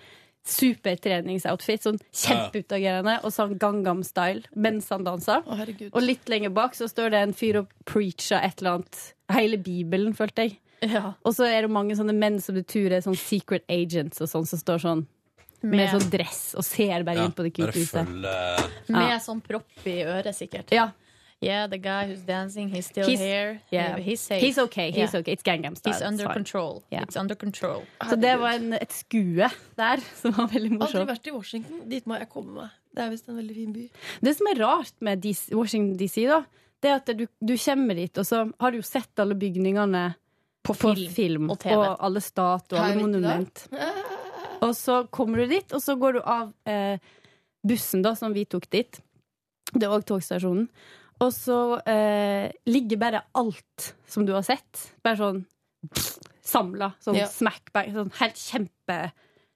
[0.47, 1.83] supertreningsoutfit.
[1.85, 5.41] Sånn kjempeutagerende og sånn Gangnam Style mens han dansa.
[5.45, 5.91] Å, herregud.
[5.93, 9.01] Og litt lenger bak så står det en fyr og preacher et eller annet.
[9.35, 10.57] Hele Bibelen, følte jeg.
[10.87, 11.13] Ja.
[11.25, 14.29] Og så er det mange sånne menn som du tror er sånn secret agents og
[14.29, 15.05] sånn, som står sånn
[15.63, 18.05] med, Med- sånn dress og ser bare Ja, inn på det hvite huset.
[18.05, 18.69] Følge...
[18.93, 20.69] Med sånn propp i øret, sikkert.
[20.75, 20.91] Ja.
[21.39, 23.61] Yeah, the guy who's dancing, he's still He's- here.
[23.71, 23.97] yeah.
[23.99, 24.41] He's safe.
[24.41, 25.19] He's okay, he's Yeah.
[25.19, 25.33] okay.
[25.33, 25.93] It's Gangnam Style.
[25.93, 26.83] He's under control.
[26.91, 27.03] Yeah.
[27.03, 27.83] It's under control.
[28.09, 31.83] Så det var en, et skue der som var veldig Aldri vært i Washington.
[31.89, 32.69] Dit må jeg komme meg.
[32.95, 33.83] Det er visst en veldig fin by.
[34.25, 36.39] Det som er rart med DC, Washington DC, da,
[36.81, 40.07] det er at du, du kommer dit, og så har du jo sett alle bygningene
[40.65, 41.77] på film, og TV.
[41.77, 43.67] Og alle statuer, og alle monument.
[44.65, 46.97] Og så kommer du dit, og så går du av eh,
[47.63, 48.97] bussen da, som vi tok dit.
[49.73, 50.65] Det er òg togstasjonen.
[51.19, 55.45] Og så eh, ligger bare alt som du har sett, bare sånn
[56.47, 56.91] samla.
[57.03, 57.25] Sånn Ja.
[57.27, 57.93] smack bang.
[57.93, 59.11] Sånn helt kjempe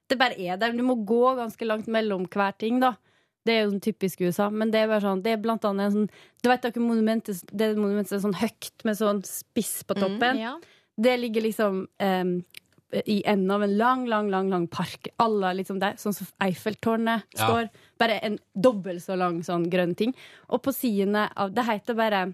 [0.10, 0.74] Det bare er der.
[0.76, 2.96] Du må gå ganske langt mellom hver ting, da.
[3.46, 5.86] Det er jo sånn typisk USA, men det er bare sånn Det er blant annet
[5.86, 6.10] en sånn
[6.44, 10.38] Du vet dere monumentet Det monumentet er sånn høyt med sånn spiss på toppen?
[10.38, 10.58] Ja.
[11.00, 12.44] Det ligger liksom em,
[13.08, 15.08] i enden av en lang, lang, lang lang park.
[15.18, 17.48] Alle liksom der, sånn som Eiffeltårnet Ja.
[17.48, 17.70] står.
[18.02, 20.16] Bare en dobbelt så lang sånn grønn ting.
[20.50, 22.26] Og på sidene av Det heter bare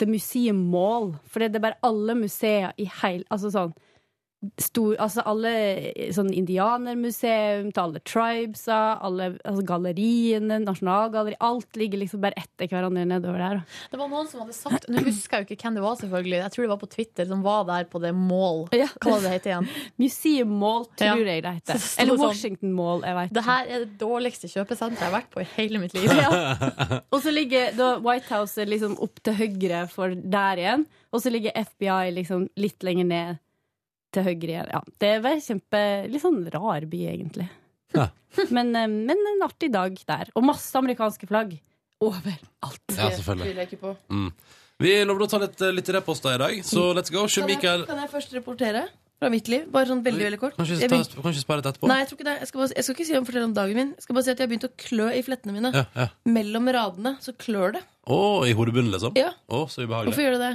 [0.00, 1.12] The Museum Mall.
[1.28, 3.74] For det er bare alle museer i heil Altså sånn
[4.58, 5.50] Stor, altså alle
[6.10, 13.04] sånn indianermuseum til alle tribesa, alle altså galleriene, nasjonalgalleri Alt ligger liksom bare etter hverandre
[13.06, 13.60] nedover der.
[13.92, 16.40] Det var noen som hadde sagt Nå husker jeg jo ikke hvem det var, selvfølgelig.
[16.40, 18.64] Jeg tror det var på Twitter, som var der på det Mall.
[18.72, 19.70] Hva var det heter igjen?
[20.02, 21.86] Museum Mall, tror jeg det heter.
[22.02, 23.06] Eller sånn, Washington Mall.
[23.06, 25.94] Jeg vet Det her er det dårligste kjøpesenteret jeg har vært på i hele mitt
[25.94, 26.10] liv.
[27.14, 30.86] Og så ligger da White House er liksom opp til høyre for der igjen.
[31.14, 33.40] Og så ligger FBI liksom litt lenger ned
[34.12, 34.70] til høyre igjen.
[34.72, 35.82] Ja, det var kjempe
[36.12, 37.48] Litt sånn rar by, egentlig.
[37.96, 38.08] Ja.
[38.56, 40.32] Men, eh, men en artig dag der.
[40.38, 41.58] Og masse amerikanske flagg.
[42.02, 42.96] Overalt.
[42.96, 43.78] Ja, selvfølgelig.
[44.08, 44.30] Mm.
[44.82, 47.26] Vi lover å ta litt, litt reposter i dag, så let's go.
[47.28, 48.88] Kan jeg, kan jeg først reportere?
[49.22, 49.68] fra mitt liv?
[49.72, 50.56] Bare sånn veldig, veldig kort.
[50.58, 51.88] Kanskje, spare det etterpå?
[51.90, 52.34] Nei, jeg tror ikke det.
[52.42, 53.92] Jeg skal, bare, jeg skal ikke si om fortelle om dagen min.
[53.94, 55.70] Jeg skal bare si at jeg har begynt å klø i flettene mine.
[55.76, 56.08] Ja, ja.
[56.38, 57.84] Mellom radene så klør det.
[58.02, 59.14] Å, i hodebunnen, liksom?
[59.18, 59.30] Ja.
[59.46, 60.10] Å, så ubehagelig.
[60.10, 60.52] Hvorfor gjør det det?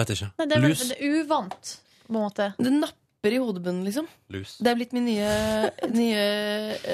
[0.00, 0.30] Veit ikke.
[0.40, 0.82] Nei, det er, Lus.
[0.90, 1.72] det er uvant,
[2.10, 2.50] på en måte.
[2.58, 4.08] Det napper i hodebunnen, liksom.
[4.34, 4.56] Lus.
[4.58, 5.30] Det er blitt min nye,
[6.00, 6.26] nye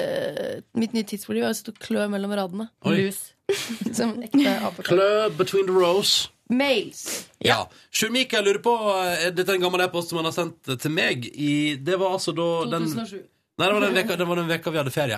[0.01, 1.43] eh, mitt nye tidsfordriv.
[1.43, 2.69] Jeg har til klø mellom radene.
[2.87, 2.97] Oi.
[3.07, 3.21] Lus.
[3.97, 4.91] Som en ekte apekatt.
[4.91, 6.27] Club between the rows.
[6.49, 7.27] Mails.
[7.43, 7.65] Ja.
[7.91, 10.93] Sjur Mikael lurer på eh, Dette er en gammel e-post som han har sendt til
[10.95, 13.17] meg i Det var altså da den, 2007.
[13.57, 15.17] Nei, det var den veka, det var den veka vi hadde ferie.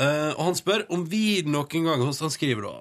[0.00, 2.74] Eh, og han spør om vi noen gang Han skriver da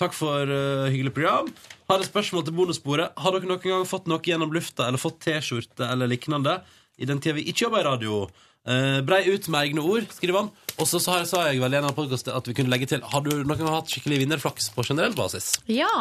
[0.00, 1.50] Takk for uh, hyggelig program.
[1.90, 3.16] Har et spørsmål til bonussporet.
[3.20, 6.60] Har dere noen gang fått noe gjennom lufta eller fått T-skjorte eller lignende
[7.00, 8.22] i den tida vi ikke jobber i radio?
[8.64, 10.50] Uh, brei ut med egne ord, skriver han.
[10.78, 13.04] Og så sa, sa jeg vel i en av podcastene at vi kunne legge til
[13.04, 15.52] Har du noen gang hatt skikkelig vinnerflaks på generell basis?
[15.68, 15.92] Ja.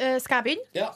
[0.00, 0.68] Uh, skal jeg begynne?
[0.78, 0.92] Ja.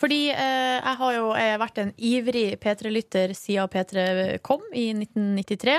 [0.00, 1.26] Fordi jeg har jo
[1.60, 5.74] vært en ivrig P3-lytter siden P3 kom i 1993,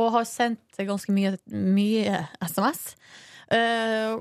[0.00, 2.94] og har sendt ganske mye, mye SMS.
[3.50, 4.14] Eh,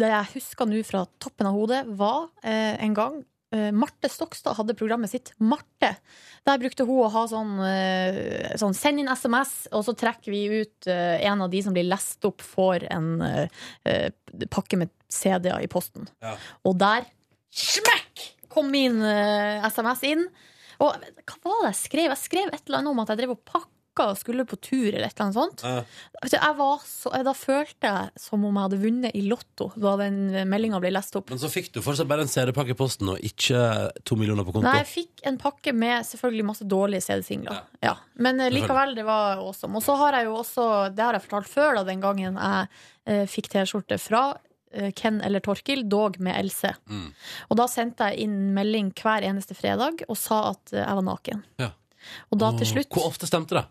[0.00, 3.18] det jeg husker nå fra toppen av hodet, var eh, en gang
[3.54, 5.94] eh, Marte Stokstad hadde programmet sitt Marte.
[6.46, 10.62] Der brukte hun å ha sånn, eh, sånn Send inn SMS, og så trekker vi
[10.62, 14.10] ut eh, en av de som blir lest opp, får en eh, eh,
[14.52, 16.08] pakke med CD-er i posten.
[16.24, 16.36] Ja.
[16.68, 17.08] Og der
[17.54, 20.28] smekk kom min SMS inn.
[20.84, 22.12] Og hva var det jeg skrev?
[22.12, 24.88] Jeg skrev et eller annet om at jeg drev og pakka og skulle på tur,
[24.92, 25.64] eller et eller annet sånt.
[26.22, 29.94] Altså, Jeg var så, da følte jeg som om jeg hadde vunnet i Lotto da
[30.00, 31.30] den meldinga ble lest opp.
[31.32, 33.62] Men så fikk du fortsatt bare en CD-pakke i posten og ikke
[34.06, 34.66] to millioner på konto.
[34.68, 37.62] Nei, jeg fikk en pakke med selvfølgelig masse dårlige CD-singler.
[37.84, 37.94] Ja.
[38.18, 39.78] Men eh, likevel, det var awesome.
[39.78, 42.68] Og så har jeg jo også, det har jeg fortalt før, da, den gangen jeg
[43.08, 44.22] eh, fikk T-skjorte fra
[44.72, 46.74] eh, Ken eller Torkil, dog med Else.
[46.90, 47.10] Mm.
[47.48, 51.08] Og da sendte jeg inn melding hver eneste fredag og sa at eh, jeg var
[51.12, 51.44] naken.
[51.62, 51.72] Ja.
[52.32, 53.66] Og da til slutt Hvor ofte stemte det?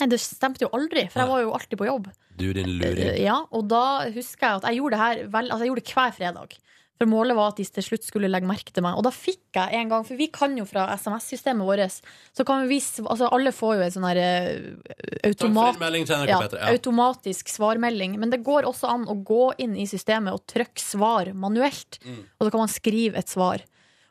[0.00, 2.10] Nei, det stemte jo aldri, for jeg var jo alltid på jobb.
[2.38, 3.16] Du, din Eh, luring.
[3.20, 5.96] Ja, og da husker jeg at jeg gjorde det her vel, altså jeg gjorde det
[5.96, 6.60] hver fredag.
[7.02, 8.94] For målet var at de til slutt skulle legge merke til meg.
[8.94, 11.98] Og da fikk jeg en gang, for vi kan jo fra SMS-systemet vårt
[12.30, 15.80] Så kan vi, altså Alle får jo en sånn her eh, automat,
[16.28, 16.38] ja,
[16.70, 18.14] automatisk svarmelding.
[18.22, 21.98] Men det går også an å gå inn i systemet og trykke svar manuelt.
[22.06, 22.22] Mm.
[22.38, 23.66] Og da kan man skrive et svar.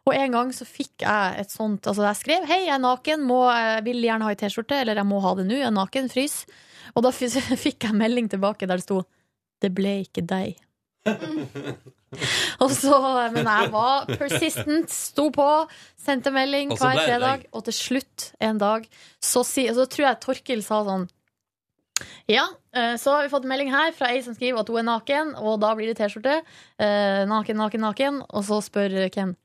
[0.10, 3.22] Og en gang så fikk jeg et sånt Altså jeg skrev 'Hei, jeg er naken,
[3.28, 5.78] må, jeg vil gjerne ha ei T-skjorte', eller 'Jeg må ha det nå, jeg er
[5.78, 6.46] naken, frys'.
[6.96, 7.12] Og da
[7.66, 9.04] fikk jeg melding tilbake der det sto
[9.62, 10.58] 'Det ble ikke deg'.
[12.62, 12.98] og så,
[13.34, 15.48] men jeg var persistent, sto på,
[15.98, 18.86] sendte melding hver fredag, og til slutt en dag
[19.18, 21.10] så, si, så tror jeg Torkil sa sånn
[22.30, 24.88] ja, eh, så har vi fått melding her fra ei som skriver at hun er
[24.88, 26.40] naken, og da blir det T-skjorte.
[26.82, 28.22] Eh, naken, naken, naken.
[28.30, 29.36] Og så spør Ken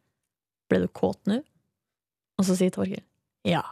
[0.71, 1.41] Ble du kåt nå?
[2.37, 3.05] Og så sier Torgeir
[3.47, 3.63] ja.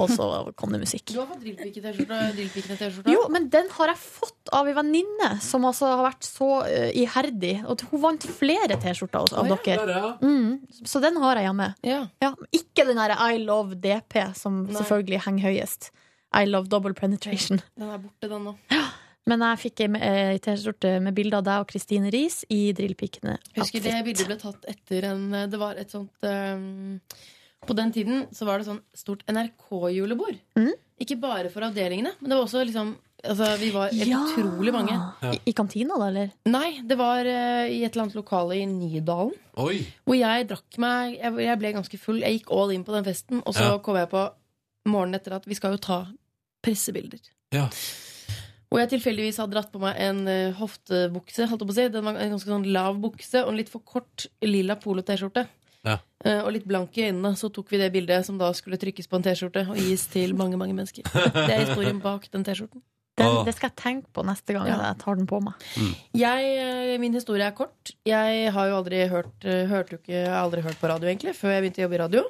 [0.00, 0.26] Og så
[0.58, 1.12] kom det musikk.
[1.12, 3.12] Du har fått drillpikkene t-skjorta.
[3.12, 6.88] Jo, men den har jeg fått av ei venninne som altså har vært så uh,
[6.98, 7.54] iherdig.
[7.68, 9.58] Og hun vant flere T-skjorter av oh, ja.
[9.84, 10.14] dere.
[10.24, 11.68] Mm, så den har jeg hjemme.
[11.86, 12.00] Ja.
[12.24, 14.78] Ja, ikke den derre I love DP, som Nei.
[14.80, 15.92] selvfølgelig henger høyest.
[16.32, 17.60] I love double penetration.
[17.76, 18.56] Den er borte, den nå.
[19.30, 23.36] Men jeg fikk ei ei T-skjorte med bilde av deg og Kristine Riis i Drillpikene.
[23.58, 26.98] Husker det bildet ble tatt etter en Det var et sånt um,
[27.62, 30.40] På den tiden så var det sånn stort NRK-julebord.
[30.58, 30.72] Mm.
[31.02, 34.18] Ikke bare for avdelingene, men det var også liksom Altså, vi var helt Ja.
[34.18, 34.96] utrolig mange.
[35.30, 36.32] I, I kantina, da, eller?
[36.50, 39.30] Nei, det var uh, i et eller annet lokale i Nydalen.
[39.62, 39.76] Oi.
[40.02, 42.18] Hvor jeg drakk meg Jeg, jeg ble ganske full.
[42.18, 43.78] Jeg gikk all in på den festen, og så Ja.
[43.78, 44.24] kom jeg på
[44.90, 46.00] morgenen etter at vi skal jo ta
[46.66, 47.22] pressebilder.
[47.54, 47.68] Ja.
[48.72, 51.44] Hvor jeg tilfeldigvis hadde dratt på meg en eh, hoftebukse.
[51.50, 51.84] Holdt på å si.
[51.92, 55.42] Den var en ganske sånn lav bukse og en litt for kort lilla polo-T-skjorte.
[55.84, 55.98] Ja.
[56.24, 57.34] Uh, og litt blank i øynene.
[57.36, 60.32] Så tok vi det bildet som da skulle trykkes på en T-skjorte og gis til
[60.38, 61.04] mange mange mennesker.
[61.36, 62.80] Det er historien bak den T-skjorten.
[63.18, 64.78] Det skal jeg tenke på neste gang Ja.
[64.88, 65.66] jeg tar den på meg.
[66.16, 67.92] Jeg, eh, min historie er kort.
[68.08, 71.66] Jeg har jo aldri hørt, hørte jo ikke, aldri hørt på radio, egentlig, før jeg
[71.66, 72.22] begynte å jobbe i radio.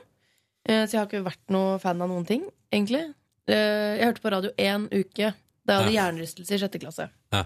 [0.67, 3.05] Uh, Så jeg har ikke vært noe fan av noen ting, egentlig.
[3.47, 5.31] Uh, Jeg hørte på radio én uke
[5.67, 7.09] da jeg hadde hjernerystelse i sjette klasse.
[7.33, 7.45] Ja.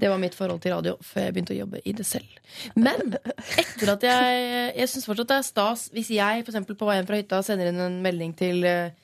[0.00, 2.38] Det var mitt forhold til radio før jeg begynte å jobbe i det selv.
[2.72, 3.12] Men
[3.60, 4.46] etter at jeg
[4.78, 7.68] Jeg syns fortsatt det er stas hvis jeg for på vei hjem fra hytta sender
[7.68, 8.94] inn en melding til eh,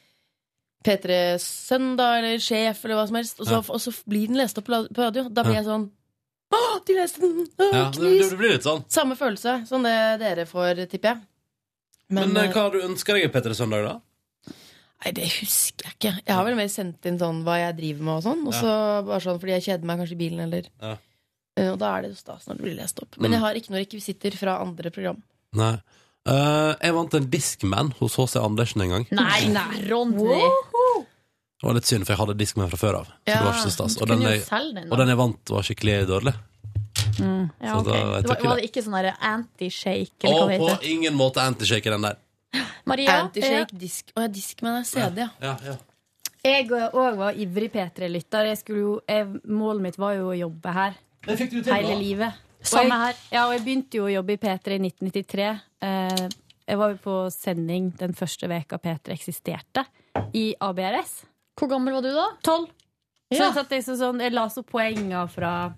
[0.87, 3.63] P3 Søndag eller Sjef eller hva som helst, og så, Ja.
[3.75, 5.29] og så blir den lest opp på radio.
[5.29, 5.91] Da blir jeg sånn
[6.57, 7.45] Å, de leste den!
[7.59, 8.85] Å, Ja, det, det blir litt sånn.
[8.89, 11.25] Samme følelse som det dere får, tipper jeg.
[12.09, 13.97] Men, eh, eh, hva har du ønska deg i Petter Søndag, da?
[15.05, 16.13] Nei, det husker jeg ikke.
[16.27, 18.47] Jeg har vel mer sendt inn sånn hva jeg driver med og sånn.
[18.49, 18.71] Og så
[19.07, 20.97] bare sånn fordi jeg kjeder meg kanskje i bilen, eller Ja.
[21.59, 23.17] Eh, Og da er det jo stas når det blir lest opp.
[23.19, 23.35] Men Mm.
[23.35, 25.23] jeg har ikke noen rekvisitter fra andre program.
[25.55, 25.75] Nei.
[26.27, 29.07] Eh, jeg vant en Discman hos HC Andersen en gang.
[29.11, 30.51] Nei, nei, Ronny!
[31.57, 33.07] Det var litt synd, for jeg hadde Discman fra før av.
[33.07, 33.97] Så Ja, det var ikke så stas.
[34.03, 34.45] Og den, jeg,
[34.75, 36.35] den, og den jeg vant, var skikkelig dårlig.
[37.19, 37.87] Ja, Så ok.
[37.87, 38.63] da- jeg det var, ikke var det.
[38.63, 40.25] det ikke sånn der anti-shake?
[40.25, 40.91] eller Og hva det på heter?
[40.91, 42.17] ingen måte anti-shake den der.
[42.87, 43.17] Maria?
[43.25, 45.29] Antishake, disk Å ja, Discman er CD, ja.
[45.43, 45.77] Ja, ja.
[46.47, 48.47] Jeg òg var ivrig P3-lytter.
[48.47, 50.95] Jeg skulle jo- jeg- Målet mitt var jo å jobbe her
[51.27, 51.99] Det fikk du til, hele da.
[51.99, 52.33] livet.
[52.61, 53.15] Og Samme jeg, her.
[53.33, 55.61] Ja, og jeg begynte jo å jobbe i P3 i 1993.
[55.83, 56.29] Eh,
[56.69, 59.85] jeg var jo på sending den første veka P3 eksisterte,
[60.35, 61.25] i ABRS.
[61.59, 62.29] Hvor gammel var du da?
[62.43, 62.69] Tolv.
[63.33, 63.51] Så Ja.
[63.51, 65.75] jeg, satt liksom sånn, jeg la så poenger fra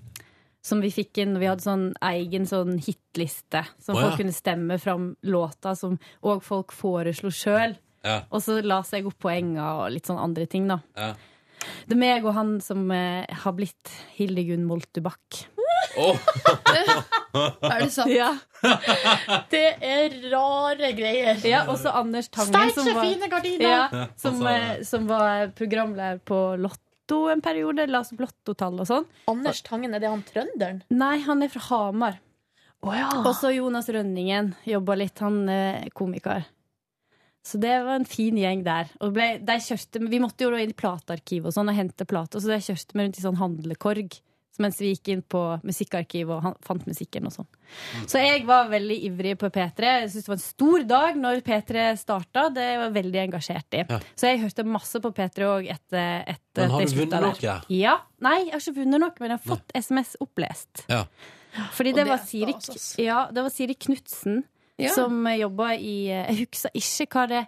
[0.68, 1.38] som vi fikk inn.
[1.40, 4.08] Vi hadde sånn egen sånn hitliste, som oh, ja.
[4.08, 7.78] folk kunne stemme fram låta som òg folk foreslo sjøl.
[8.06, 8.20] Ja.
[8.30, 10.80] Og så la seg opp poenger og litt sånn andre ting, da.
[10.98, 11.12] Ja.
[11.88, 15.46] Det er meg og han som eh, har blitt Hildegunn Moltebakk.
[15.98, 16.16] Åh.
[17.38, 18.10] Er det sant?
[18.10, 18.30] Ja.
[19.52, 21.38] Det er rare greier.
[21.46, 23.68] ja, og så Anders Tangen, som var, fine gardiner!
[23.68, 26.40] ja, som, altså- eh, som var programleder på
[27.08, 27.86] Lotto en periode.
[27.88, 29.06] Las lottotall og sånn.
[29.30, 30.82] Anders Tangen, er det han trønderen?
[30.92, 32.18] Nei, han er fra Hamar.
[32.84, 33.08] Oh, ja.
[33.24, 36.44] Og så Jonas Rønningen jobba litt, han eh, komiker.
[37.42, 38.90] Så det var en fin gjeng der.
[39.00, 42.52] Ble, de kjørte, vi måtte jo inn i platearkivet og sånn og hente plater, så
[42.52, 44.18] de kjørte meg rundt i sånn handlekorg
[44.58, 47.48] mens vi gikk inn på musikkarkivet og han, fant musikken og sånn.
[48.08, 49.90] Så jeg var veldig ivrig på P3.
[50.02, 52.46] Jeg syntes det var en stor dag når P3 starta.
[52.54, 53.84] Det var jeg veldig engasjert i.
[53.88, 53.98] Ja.
[54.18, 57.56] Så jeg hørte masse på P3 òg etter, etter Men har du vunnet noe?
[57.70, 57.96] Ja.
[58.24, 60.84] Nei, jeg har ikke vunnet noe, men jeg har fått SMS opplest.
[60.88, 61.04] Ja.
[61.74, 64.44] Fordi det det var Siri, stas, ja, det var Siri Knutsen
[64.78, 64.92] Ja.
[64.94, 66.70] som jobba i Jeg husker
[67.06, 67.40] ikke hva det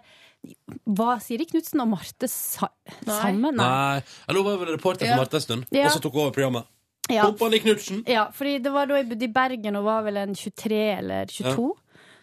[0.85, 2.67] Var Siri Knutsen og Marte sa,
[3.05, 3.21] Nei.
[3.21, 3.55] sammen?
[3.55, 4.01] Nei.
[4.27, 5.17] Eller hun var vel reporter for Ja.
[5.21, 5.85] Marte en stund, Ja.
[5.85, 6.65] og så tok hun over programmet.
[7.09, 7.25] Ja.
[7.25, 8.03] Kompani Knutsen!
[8.07, 11.31] ja, fordi det var da jeg bodde i Bergen og var vel en 23 eller
[11.31, 11.71] 22.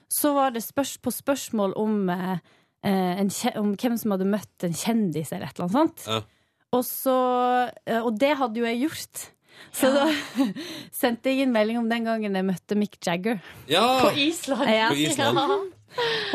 [0.09, 2.39] Så var det spørs på spørsmål om, eh,
[2.87, 6.07] eh, en, om hvem som hadde møtt en kjendis eller et eller annet sånt.
[6.07, 6.21] Ja.
[6.79, 7.17] Og, så,
[7.89, 9.27] eh, og det hadde jo jeg gjort.
[9.75, 10.07] Så da
[11.01, 13.43] sendte jeg inn melding om den gangen jeg møtte Mick Jagger.
[13.69, 13.85] Ja!
[14.07, 14.71] På Island.
[14.71, 14.93] Ja.
[14.95, 15.43] På Island.
[15.43, 15.59] Ja.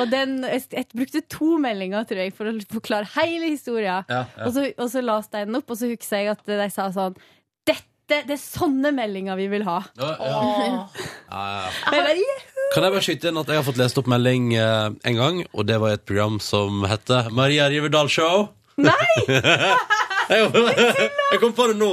[0.01, 4.03] Og den, jeg, jeg brukte to meldinger tror jeg, for å forklare hele historien.
[4.09, 4.47] Ja, ja.
[4.47, 6.89] Og, så, og så leste jeg den opp, og så husker jeg at de sa
[6.93, 7.17] sånn
[7.63, 7.92] Dette,
[8.27, 9.79] Det er sånne meldinger vi vil ha.
[9.99, 10.87] Ja, ja.
[11.33, 11.73] Og!
[12.73, 15.41] Kan jeg bare skyte inn at jeg har fått lest opp melding eh, en gang,
[15.53, 18.47] og det var i et program som heter Maria Riverdal Show.
[18.81, 19.13] Nei!
[20.33, 21.91] jeg, kom på det nå.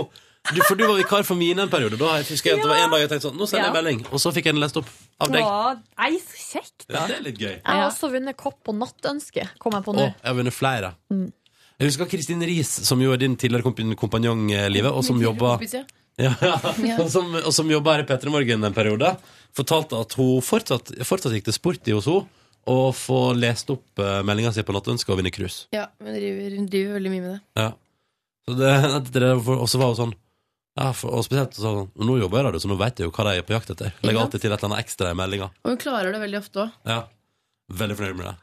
[0.51, 1.99] Du, for du var vikar for mine en periode.
[2.01, 3.77] Da husker jeg at det var en dag jeg tenkte sånn, nå sender jeg Ja.
[3.77, 4.89] melding, og så fikk jeg den lest opp
[5.21, 5.45] av deg.
[5.45, 7.03] Å, Nei, så kjekt, Ja, da.
[7.11, 7.53] det er litt gøy.
[7.59, 10.07] Jeg har også vunnet kopp på nattønske, kom jeg på Å, nå.
[10.17, 10.95] jeg har vunnet flere.
[11.13, 11.27] Mm.
[11.81, 15.21] Jeg husker Kristin Riis, som jo er din tidligere kompan- kompanjong Live, livet, og som
[15.21, 15.77] jobba kompis,
[16.27, 16.35] ja.
[17.01, 19.15] Og som, og som jobba her i P3 Morgen en periode,
[19.57, 22.29] fortalte at hun fortsatt, fortsatt gikk til sport i hos henne.
[22.71, 25.65] og få lest opp uh, meldinga si på nattønsket og vinne cruise.
[25.75, 27.41] Ja, men hun driver, hun driver veldig mye med det.
[27.63, 27.71] Ja.
[28.47, 28.75] Så det,
[29.09, 30.19] det, det og så var hun sånn
[30.79, 33.15] ja, for, Og spesielt sånn Nå jobber jeg i radio, så nå vet jeg jo
[33.15, 33.97] hva de er på jakt etter.
[34.07, 35.51] Legger alltid til et eller annet ekstra i meldinga.
[35.65, 36.79] Og hun klarer det veldig ofte òg.
[36.89, 37.01] Ja.
[37.81, 38.37] Veldig fornøyd med det.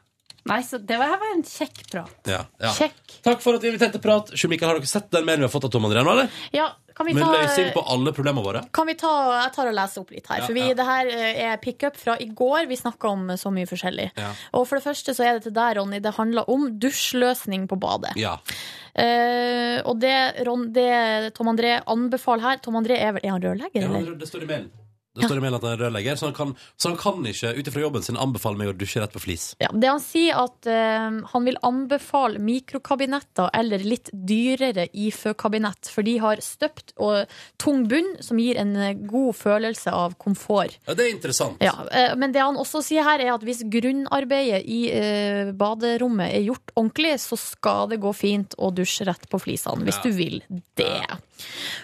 [0.48, 2.18] Nei, så det var, her var en kjekk prat.
[2.30, 2.70] Ja, ja.
[2.76, 3.16] Kjekk.
[3.26, 4.30] Takk for at vi inviterte til prat.
[4.32, 6.38] Sjur Mikael, har dere sett den mailen vi har fått av Tom André nå, eller?
[6.54, 8.60] Ja, kan vi Med løsning på alle problemene våre?
[8.74, 9.10] Kan vi ta,
[9.44, 10.42] Jeg tar og leser opp litt her.
[10.42, 10.74] For vi, ja.
[10.74, 12.66] det her eh, er pickup fra i går.
[12.66, 14.08] Vi snakka om så mye forskjellig.
[14.18, 14.32] Ja.
[14.58, 16.02] Og for det første så er det til deg, Ronny.
[16.02, 18.16] Det handler om dusjløsning på badet.
[18.18, 18.34] Ja.
[18.98, 20.16] Uh, og det,
[20.48, 20.90] Ron, det
[21.36, 24.48] Tom André anbefaler her Tom André er, vel, er han rørlegger, ja det står i
[24.48, 24.70] mailen.
[25.18, 27.52] Det står i mailen at han er rørlegger, så han kan, så han kan ikke
[27.58, 29.50] ut ifra jobben sin anbefale meg å dusje rett på flis.
[29.62, 36.06] Ja, det han sier at eh, han vil anbefale mikrokabinetter eller litt dyrere IFØ-kabinett, for
[36.06, 37.28] de har støpt og
[37.60, 40.78] tung bunn som gir en eh, god følelse av komfort.
[40.86, 41.62] Ja, det er interessant.
[41.64, 46.32] Ja, eh, men det han også sier her er at hvis grunnarbeidet i eh, baderommet
[46.32, 50.12] er gjort ordentlig, så skal det gå fint å dusje rett på flisene, hvis du
[50.14, 50.40] vil
[50.78, 51.00] det.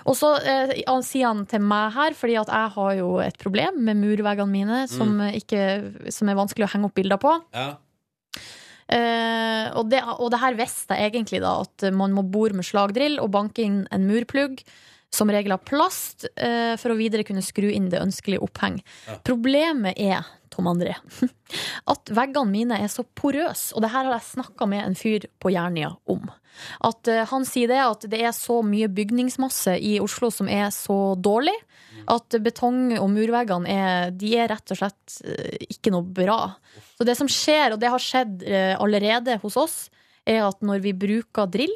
[0.06, 0.74] Og så eh,
[1.06, 4.82] sier han til meg her, fordi at jeg har jo et problem med murveggene mine,
[4.90, 5.28] som, Mm.
[5.28, 7.35] eh, ikke, som er vanskelig å henge opp bilder på.
[7.55, 7.68] Ja.
[8.85, 12.66] Eh, og, det, og det her visste jeg egentlig da, at man må bore med
[12.68, 14.60] slagdrill og banke inn en murplugg,
[15.15, 18.81] som regel av plast, eh, for å videre kunne skru inn det ønskelige oppheng.
[19.09, 19.19] Ja.
[19.27, 20.97] Problemet er, Tom André,
[21.93, 25.28] at veggene mine er så porøse, og det her har jeg snakka med en fyr
[25.43, 26.27] på Jernia om.
[26.86, 30.69] At eh, Han sier det at det er så mye bygningsmasse i Oslo som er
[30.74, 31.57] så dårlig,
[32.11, 36.39] at betong- og murveggene er, de er rett og slett eh, ikke noe bra.
[36.99, 39.77] Så det som skjer, og det har skjedd eh, allerede hos oss,
[40.24, 41.74] er at når vi bruker drill,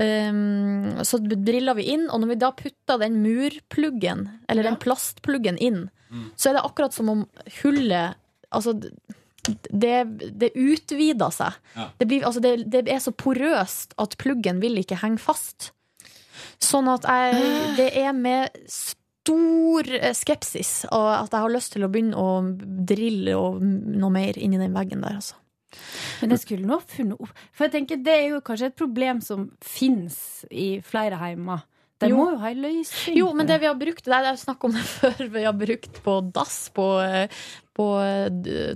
[0.00, 5.58] ehm, så driller vi inn, og når vi da putter den murpluggen, eller den plastpluggen
[5.58, 5.86] inn,
[6.36, 7.26] så er det akkurat som om
[7.62, 8.18] hullet
[8.52, 8.74] Altså,
[9.72, 9.94] det,
[10.36, 11.54] det utvider seg.
[11.72, 11.86] Ja.
[11.96, 15.70] Det, blir, altså det, det er så porøst at pluggen vil ikke henge fast.
[16.60, 17.40] Sånn at jeg,
[17.78, 22.42] det er med stor eh, skepsis og at jeg har lyst til å begynne å
[22.92, 25.40] drille og noe mer inni den veggen der, altså.
[26.20, 29.20] Men jeg skulle nå funnet opp For jeg tenker det er jo kanskje et problem
[29.24, 30.16] som fins
[30.50, 31.64] i flere heimer.
[32.02, 32.16] De Jo.
[32.18, 33.14] må jo ha en løsning.
[33.14, 36.00] Jo, men det vi har brukt, det er snakk om det før vi har brukt
[36.02, 37.28] på dass, på, eh,
[37.78, 37.86] på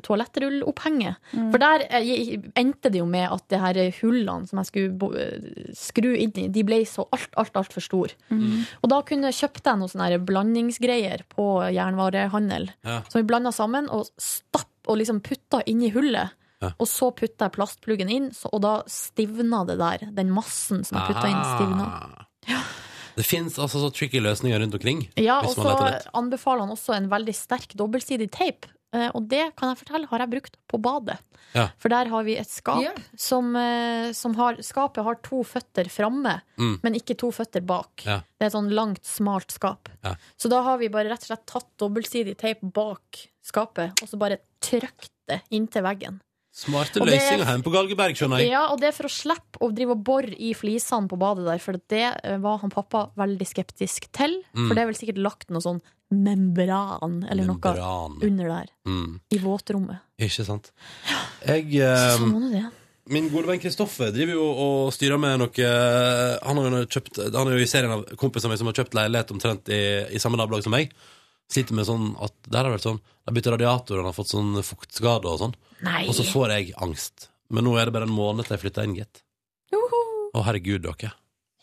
[0.07, 1.17] toalettrullopphenget.
[1.33, 1.49] Mm.
[1.53, 5.75] For der eh, endte det jo med at det her hullene som jeg skulle eh,
[5.77, 8.15] skru inn i, de ble så alt, alt, altfor store.
[8.31, 8.65] Mm.
[8.83, 12.71] Og da kunne kjøpte jeg noen sånne blandingsgreier på jernvarehandel.
[12.87, 13.03] Ja.
[13.11, 16.37] Som vi blanda sammen og stapp og liksom putta inni hullet.
[16.63, 16.73] Ja.
[16.81, 20.07] Og så putta jeg plastpluggen inn, så, og da stivna det der.
[20.17, 22.65] Den massen som jeg putta inn, stivna.
[23.17, 25.07] Det fins altså så tricky løsninger rundt omkring.
[25.17, 25.65] Ja, og så
[26.17, 28.69] anbefaler han også en veldig sterk dobbeltsidig teip.
[28.95, 31.17] Eh, Og det kan jeg fortelle har jeg brukt på badet.
[31.57, 31.69] Ja.
[31.81, 32.99] For der har vi et skap yeah.
[33.17, 36.81] som, eh, som har Skapet har to føtter framme, Mm.
[36.83, 38.05] men ikke to føtter bak.
[38.05, 38.19] Ja.
[38.39, 39.89] Det er et sånn langt, smalt skap.
[40.05, 40.15] Ja.
[40.39, 44.19] Så da har vi bare rett og slett tatt dobbeltsidig teip bak skapet, og så
[44.19, 46.21] bare trykt det inntil veggen.
[46.57, 48.53] Smarte løsninger hjemme på Galgeberg, skjønner jeg.
[48.55, 51.45] Ja, og det er for å slippe å drive og bore i flisene på badet
[51.45, 54.39] der, for det eh, var han pappa veldig skeptisk til.
[54.57, 54.63] Mm.
[54.63, 55.83] For det er vel sikkert lagt noe sånn
[56.17, 58.17] membran eller Membran.
[58.17, 58.73] noe under der.
[58.89, 59.19] Mm.
[59.37, 60.01] I våtrommet.
[60.23, 60.73] Ikke sant.
[61.45, 62.65] Jeg eh, Sånn nå det.
[63.13, 65.67] Min gode venn Kristoffer driver jo og styrer med noe
[66.43, 69.31] Han har jo kjøpt Han er jo i serien av kompiser som har kjøpt leilighet
[69.31, 69.79] omtrent i,
[70.11, 70.91] i samme nabolag som meg.
[71.53, 74.17] Sliter med sånn at Der har det vært sånn Jeg har byttet radiator, han har
[74.17, 75.55] fått sånn fuktskade og sånn.
[75.87, 76.03] Nei.
[76.11, 77.29] Og så får jeg angst.
[77.55, 79.23] Men nå er det bare en måned til jeg flytter inn, gitt.
[79.77, 81.13] Å, herregud, dere.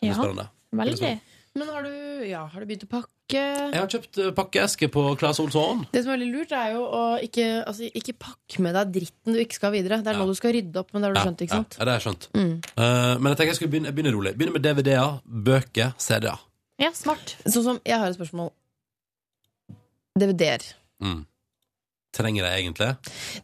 [0.00, 0.46] blir Ja, spennende.
[0.74, 1.20] veldig.
[1.54, 1.90] Men har du,
[2.26, 3.10] ja, har du begynt å pakke?
[3.30, 5.84] Jeg har kjøpt eh, pakkeeske på Claes Olsson.
[5.92, 9.36] Det som er veldig lurt, er jo å ikke, altså, ikke pakke med deg dritten
[9.36, 10.00] du ikke skal videre.
[10.02, 11.76] Det er nå du skal rydde opp, men det har du skjønt, ikke sant?
[11.78, 12.26] Ja, det har jeg skjønt.
[12.34, 12.50] Mm.
[12.74, 14.34] Eh, men jeg tenker jeg skulle begynne, jeg begynner rolig.
[14.40, 15.14] Begynne med DVD-er,
[15.46, 16.42] bøker, CD-er.
[16.82, 17.36] Ja, smart.
[17.46, 18.50] Sånn som, jeg har et spørsmål.
[20.14, 20.66] DVD-er.
[21.02, 21.22] Mm.
[22.14, 22.90] Trenger jeg egentlig?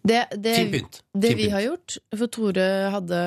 [0.07, 1.01] Det, det, Fin pynt.
[1.25, 3.23] det vi har gjort For Tore hadde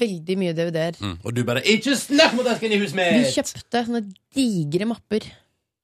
[0.00, 0.98] veldig mye DVD-er.
[0.98, 1.18] Mm.
[1.22, 4.02] Og du bare 'Ikke snakk mot esken i huset Vi kjøpte sånne
[4.34, 5.28] digre mapper.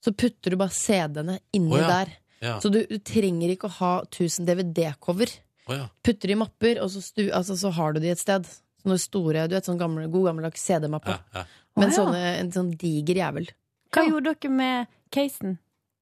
[0.02, 1.86] Så putter du bare CD-ene inni oh, ja.
[1.92, 2.12] der.
[2.40, 2.56] Ja.
[2.58, 5.32] Så du, du trenger ikke å ha 1000 DVD-cover.
[5.68, 5.86] Oh, ja.
[6.02, 8.48] Putter det i mapper, og så, stu, altså, så har du de et sted.
[8.80, 11.12] Sånne store, du vet, sånn gamle, god gammeldags CD-mappe.
[11.12, 11.44] Ja, ja.
[11.76, 11.96] Men oh, ja.
[11.98, 13.50] sånne, en sånn diger jævel.
[13.92, 15.58] Hva gjorde dere med casen?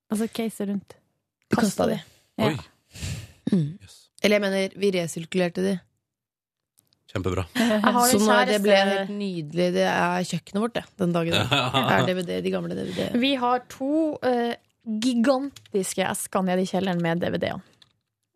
[0.09, 0.97] Altså case rundt?
[1.53, 1.99] Kasta de.
[2.39, 2.55] Ja.
[3.53, 3.79] Mm.
[4.23, 5.75] Eller jeg mener, vi resirkulerte de.
[7.09, 7.47] Kjempebra.
[8.11, 9.69] Så nå, det ble helt nydelig.
[9.79, 11.39] Det er kjøkkenet vårt, det, den dagen.
[11.39, 13.01] Det er DVD, de gamle DVD.
[13.21, 14.53] Vi har to uh,
[14.85, 17.65] gigantiske esker nede i kjelleren med DVD-ene.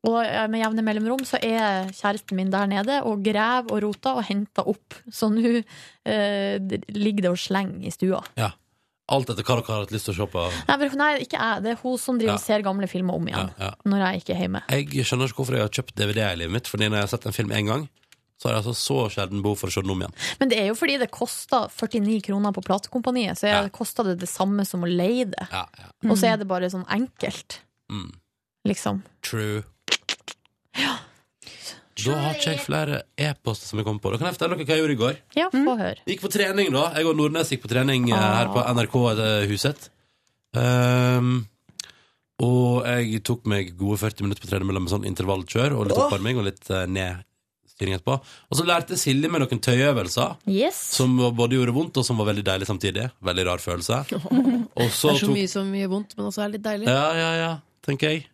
[0.03, 4.19] Og eh, med jevne mellomrom så er kjæresten min der nede og graver og roter
[4.19, 4.97] og henter opp.
[5.15, 6.59] Så nå eh,
[6.91, 8.19] ligger det og slenger i stua.
[8.35, 8.51] Ja.
[9.13, 10.43] Alt etter hva dere har hatt lyst til å se på.
[10.69, 11.63] Nei, men- nei, ikke jeg.
[11.67, 12.41] Det er hun som driver Ja.
[12.41, 13.51] og ser gamle filmer om igjen.
[13.59, 13.75] Ja, ja.
[13.85, 14.63] Når jeg ikke er hjemme.
[14.73, 17.13] Jeg skjønner ikke hvorfor jeg har kjøpt DVD i livet mitt, Fordi når jeg har
[17.13, 17.89] sett en film én gang,
[18.41, 20.15] så har jeg altså så sjelden behov for å se den om igjen.
[20.41, 23.63] Men det er jo fordi det koster 49 kroner på platekompaniet, så Ja.
[23.63, 23.69] ja.
[23.69, 25.47] koster det det samme som å leie det.
[25.53, 26.11] Ja, ja.
[26.11, 27.61] Og så er det bare sånn enkelt,
[27.91, 28.11] Mm.
[28.67, 29.03] liksom.
[29.23, 29.63] True.
[32.01, 34.13] Da har ikke jeg flere e-poster som jeg kom på.
[34.13, 35.17] Da kan jeg fortelle dere hva jeg gjorde i går.
[35.37, 35.99] Ja, få høre.
[36.07, 36.87] Vi gikk på trening, da.
[36.97, 39.91] Jeg og Nordnes gikk på trening eh, her på NRK-huset.
[40.57, 41.35] Um,
[42.43, 46.07] og jeg tok meg gode 40 minutter på tredemølla med sånn intervallkjør og litt Åh.
[46.09, 48.17] oppvarming og litt uh, nedstyring etterpå.
[48.49, 50.35] Og så lærte Silje meg noen tøyeøvelser.
[50.51, 50.81] Yes.
[50.97, 53.11] Som både gjorde vondt, og som var veldig deilig samtidig.
[53.21, 54.01] Veldig rar følelse.
[54.33, 56.89] Og Det så er så tok mye som gjør vondt, men også er litt deilig.
[56.89, 57.53] Ja, ja, ja,
[57.85, 58.27] tenker jeg.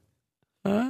[0.68, 0.82] Ja.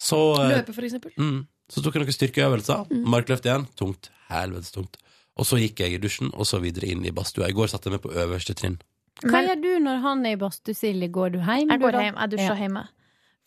[0.00, 1.12] Så eh, Løpe, for eksempel.
[1.20, 1.40] Mm.
[1.70, 2.88] Så tok jeg noen styrkeøvelser.
[3.06, 3.66] Markløft igjen.
[3.78, 4.10] Tungt.
[4.30, 4.96] Helvetes tungt.
[5.38, 7.48] Og så gikk jeg i dusjen, og så videre inn i badstua.
[7.48, 8.80] I går satte jeg meg på øverste trinn.
[9.22, 11.08] Hva gjør du når han er i badstue, Silje?
[11.12, 11.68] Går du hjem?
[11.70, 12.18] Jeg går hjem.
[12.18, 12.58] Jeg dusjer Ja.
[12.64, 12.82] hjemme.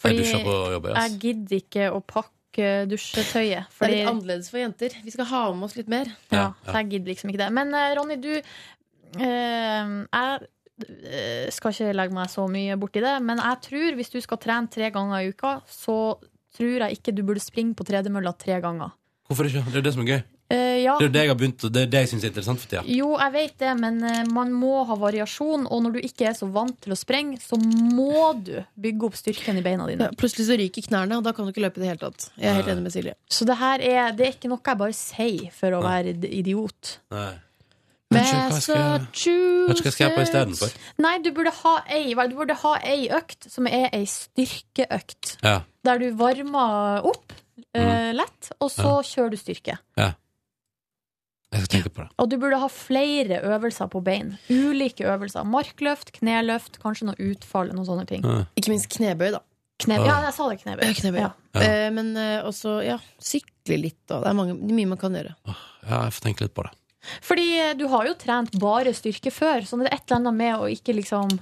[0.04, 3.70] Jeg dusja på jobb, jeg gidder ikke å pakke dusjetøyet.
[3.80, 4.96] Det er litt annerledes for jenter.
[5.04, 6.10] Vi skal ha med oss litt mer.
[6.32, 7.52] ja, så jeg gidder liksom ikke det.
[7.54, 8.44] Men eh, Ronny, du eh,
[9.24, 10.48] Jeg
[11.08, 14.42] eh, skal ikke legge meg så mye borti det, men jeg tror hvis du skal
[14.44, 15.98] trene tre ganger i uka, så
[16.58, 18.94] tror jeg ikke du burde springe på tredemølla tre ganger.
[19.30, 19.64] Hvorfor ikke?
[19.72, 20.22] Det er det som er gøy.
[20.54, 20.94] Uh, ja.
[21.00, 22.82] Det er det jeg har begynt Det er det jeg syns er interessant for tida.
[22.92, 26.36] Jo, jeg vet det, men eh, man må ha variasjon, og når du ikke er
[26.38, 30.12] så vant til å sprenge, så må du bygge opp styrken i beina dine.
[30.12, 32.28] Ja, plutselig så ryker knærne, og da kan du ikke løpe i det hele tatt.
[32.36, 33.16] Jeg er helt enig med Silje.
[33.32, 35.96] Så det her er, det er ikke noe jeg bare sier for å Nei.
[35.96, 36.98] være idiot.
[37.16, 37.32] Nei.
[38.14, 40.74] Vet ikke hva jeg skal- vet ikke hva jeg skal gjøre på istedenfor.
[41.06, 45.38] Nei, du burde ha ei, du burde ha ei økt som er ei styrkeøkt.
[45.44, 45.62] Ja.
[45.84, 47.34] Der du varmer opp
[47.78, 49.78] uh, lett, og så kjører du styrke.
[49.98, 50.14] ja.
[51.54, 52.10] Jeg skal tenke på det.
[52.18, 54.32] Og du burde ha flere øvelser på bein.
[54.50, 55.46] Ulike øvelser.
[55.46, 58.24] Markløft, kneløft, kanskje noe utfall, noen sånne ting.
[58.26, 58.40] Ja.
[58.58, 59.44] Ikke minst knebøy, da.
[59.84, 60.08] Knebøy.
[60.10, 60.82] ja, jeg sa det, knebøy.
[60.88, 61.20] Ja, knebøy.
[61.22, 61.30] Ja.
[61.54, 61.62] Ja.
[61.68, 64.00] Eh, men eh, også ja, sykle litt.
[64.10, 64.24] Da.
[64.24, 65.36] Det er mange, mye man kan gjøre.
[65.46, 65.54] Ja,
[65.92, 66.74] jeg får tenke litt på det.
[67.22, 70.38] Fordi eh, du har jo trent bare styrke før, så det er et eller annet
[70.40, 71.34] med å ikke liksom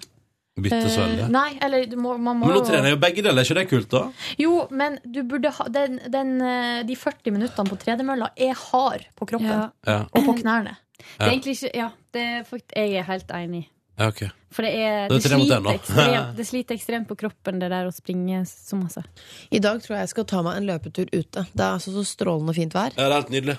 [0.61, 1.23] Bytte så veldig.
[1.23, 3.47] eh, Nei, eller du må, man må Men nå trener jeg jo begge deler, er
[3.47, 4.01] ikke det kult, da?
[4.41, 9.05] Jo, men du burde ha den, den, eh, De 40 minuttene på tredemølla er hard
[9.15, 9.47] på kroppen.
[9.47, 9.69] Ja.
[9.88, 10.75] Ja, Og på knærne.
[10.99, 13.63] Det er egentlig ikke Ja, det er faktisk, jeg er helt enig.
[13.97, 14.29] ja okay.
[14.51, 18.43] For det er Det, sliter ekstremt, det sliter ekstremt på kroppen, det der å springe
[18.45, 19.01] så masse.
[19.49, 21.45] I dag tror jeg jeg skal ta meg en løpetur ute.
[21.55, 22.91] Det er altså så strålende fint vær.
[22.97, 23.57] Ja, det er helt nydelig.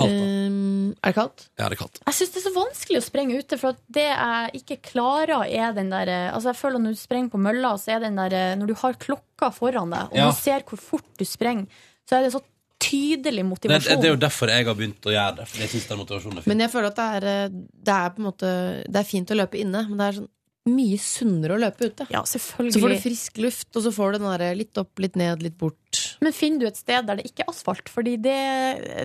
[0.00, 1.44] Eh, er det kaldt?
[1.60, 2.00] Ja, det er kaldt.
[2.06, 5.44] Jeg syns det er så vanskelig å sprenge ute, for at det jeg ikke klarer,
[5.46, 8.16] er den der eh, Altså, jeg føler når du sprenger på mølla, så er den
[8.16, 10.30] der eh, Når du har klokka foran deg, og Ja.
[10.30, 11.66] du ser hvor fort du sprenger,
[12.08, 12.40] så er det så
[12.82, 14.00] tydelig motivasjon.
[14.02, 15.44] det er jo derfor jeg har begynt å gjøre det.
[15.48, 16.50] Fordi jeg synes den motivasjonen er fin.
[16.50, 17.48] Men jeg føler at det er, eh,
[17.90, 18.48] det er på en måte
[18.90, 20.30] Det er fint å løpe inne, men det er sånn
[20.72, 22.06] mye sunnere å løpe ute.
[22.10, 25.16] Ja, Så får du frisk luft, og så får du den der litt opp, litt
[25.18, 26.01] ned, litt bort.
[26.22, 27.90] Men finner du et sted der det ikke er asfalt?
[27.90, 28.36] Fordi det,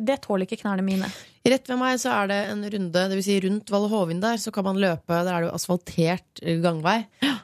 [0.06, 1.10] det tåler ikke knærne mine.
[1.48, 4.38] Rett ved meg så er det en runde, det vil si rundt Valle Hovin der,
[4.42, 5.16] så kan man løpe.
[5.16, 7.00] Der er det jo asfaltert eh, gangvei.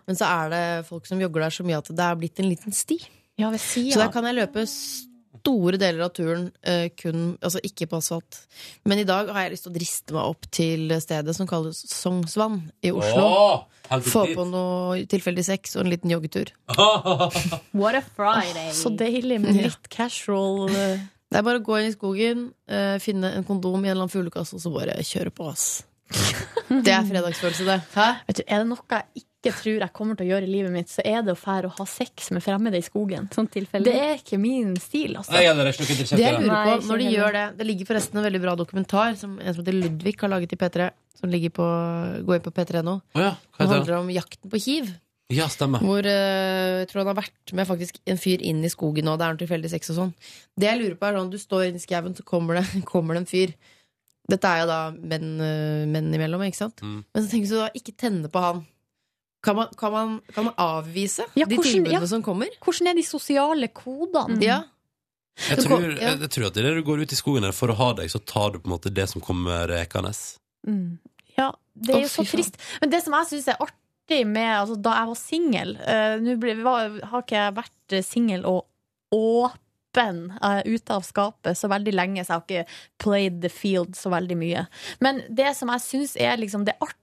[0.07, 2.51] Men så er det folk som jogger der så mye at det er blitt en
[2.51, 2.99] liten sti.
[3.39, 4.67] Ja, Så der kan jeg løpe
[5.43, 8.37] store deler av turen eh, kun, altså ikke på asfalt.
[8.87, 11.81] Men i dag har jeg lyst til å driste meg opp til stedet som kalles
[11.91, 13.25] Sognsvann i Oslo.
[13.27, 16.53] Åh, Få på noe tilfeldig sex og en liten joggetur.
[17.79, 18.71] What a Friday!
[18.73, 22.95] Så deilig med litt casual eh, Det er bare å gå inn i skogen, eh,
[23.03, 25.83] finne en kondom i en eller annen fuglekasse, og så bare kjøre på, ass.
[26.87, 27.79] Det er fredagsfølelse, det.
[27.97, 28.07] Hæ?
[28.29, 30.71] Vet du, Er det noe jeg ikke tror jeg kommer til å gjøre i livet
[30.71, 33.27] mitt, så er det å fære å ha sex med fremmede i skogen.
[33.35, 33.83] Sånn tilfelle.
[33.83, 35.35] Det er ikke min stil, altså.
[35.35, 36.31] Nei, ja, heller ikke Det jeg det.
[36.39, 39.35] lurer Nei, på, når de gjør det Det ligger forresten en veldig bra dokumentar som
[39.35, 40.89] en som heter Ludvig har laget i P3.
[41.19, 41.65] Som ligger på,
[42.27, 42.95] går inn på P3 nå.
[43.03, 43.67] Å ja, det?
[43.67, 44.93] handler om jakten på hiv.
[45.33, 45.83] Ja, stemmer.
[45.83, 49.19] Hvor uh, jeg tror han har vært med faktisk en fyr inn i skogen, og
[49.19, 50.11] det er noe tilfeldig sex og sånn.
[50.59, 53.17] Det jeg lurer på er sånn, Du står inn i skauen, så kommer det, kommer
[53.17, 53.55] det en fyr.
[54.29, 56.79] Dette er jo da menn, eh, menn imellom, ikke sant?
[56.83, 57.01] Mm.
[57.11, 58.61] Men så tenker du da ikke tenne på han.
[59.43, 62.07] Kan man, kan man, kan man avvise Ja, de hvordan- tilbudene ja.
[62.07, 62.47] som kommer?
[62.63, 64.39] Hvordan er de sosiale kodene?
[64.41, 64.61] Ja.
[65.49, 67.75] Jeg tror, jeg, jeg tror at idet du går ut i skogen her for å
[67.75, 70.13] ha deg, så tar du på en måte det som kommer rekende.
[70.67, 70.99] Mm.
[71.37, 72.59] Ja, det er jo så trist.
[72.79, 76.35] Men det som jeg syns er artig med altså, Da jeg var singel uh, Nå
[77.09, 78.67] har ikke jeg vært eh, singel og
[79.15, 83.95] åpen eh, ute av skapet så veldig lenge, så jeg har ikke played the field
[83.97, 84.65] så veldig mye.
[85.03, 87.01] Men det som jeg syns er liksom det artige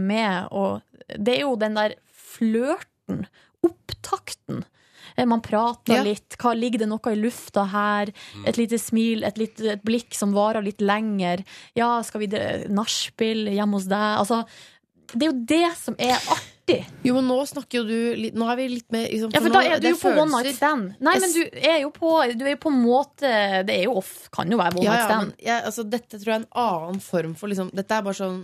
[0.00, 0.80] med å
[1.12, 3.26] Det er jo den der flørten,
[3.66, 4.62] opptakten.
[5.16, 6.02] Eh, Man prater Ja.
[6.02, 6.36] litt.
[6.38, 8.12] Hva, ligger det noe i lufta her?
[8.46, 11.44] Et lite smil, et, litt, et blikk som varer litt lenger.
[11.76, 12.28] Ja, skal vi
[12.68, 14.18] nachspiel hjemme hos deg?
[14.18, 14.44] Altså,
[15.12, 16.86] det er jo det som er artig.
[17.04, 19.50] Jo, men nå snakker jo du litt Nå er vi litt mer liksom, Ja, for
[19.50, 20.94] da er du jo på one night stand.
[21.02, 23.96] Nei, men du er jo på, du er jo på en måte Det er jo
[23.98, 25.26] off, kan jo være one ja, night ja, stand.
[25.26, 28.14] men jeg, altså, Dette tror jeg er en annen form for liksom, Dette er bare
[28.14, 28.38] sånn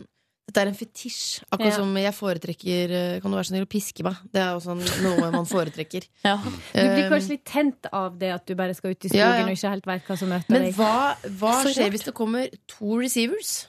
[0.49, 1.43] Dette er en fetisj.
[1.53, 1.77] Akkurat Ja.
[1.77, 4.17] som jeg foretrekker eh, Kan du være så snill å piske meg?
[4.33, 6.07] Det er også noe man foretrekker.
[6.25, 6.39] Ja.
[6.41, 6.49] Du
[6.81, 9.35] blir Um, kanskje litt tent av det at du bare skal ut i skogen Ja,
[9.43, 9.45] ja.
[9.45, 10.79] og ikke helt vet hva som møter Men deg.
[10.79, 10.95] hva,
[11.43, 13.67] hva skjer hvis det kommer to receivers?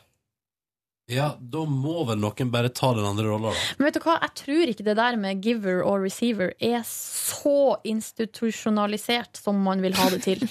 [1.09, 3.61] Ja, da må vel noen bare ta den andre rolla, da.
[3.79, 7.79] Men vet du hva, jeg tror ikke det der med giver og receiver er så
[7.83, 10.43] institusjonalisert som man vil ha det til.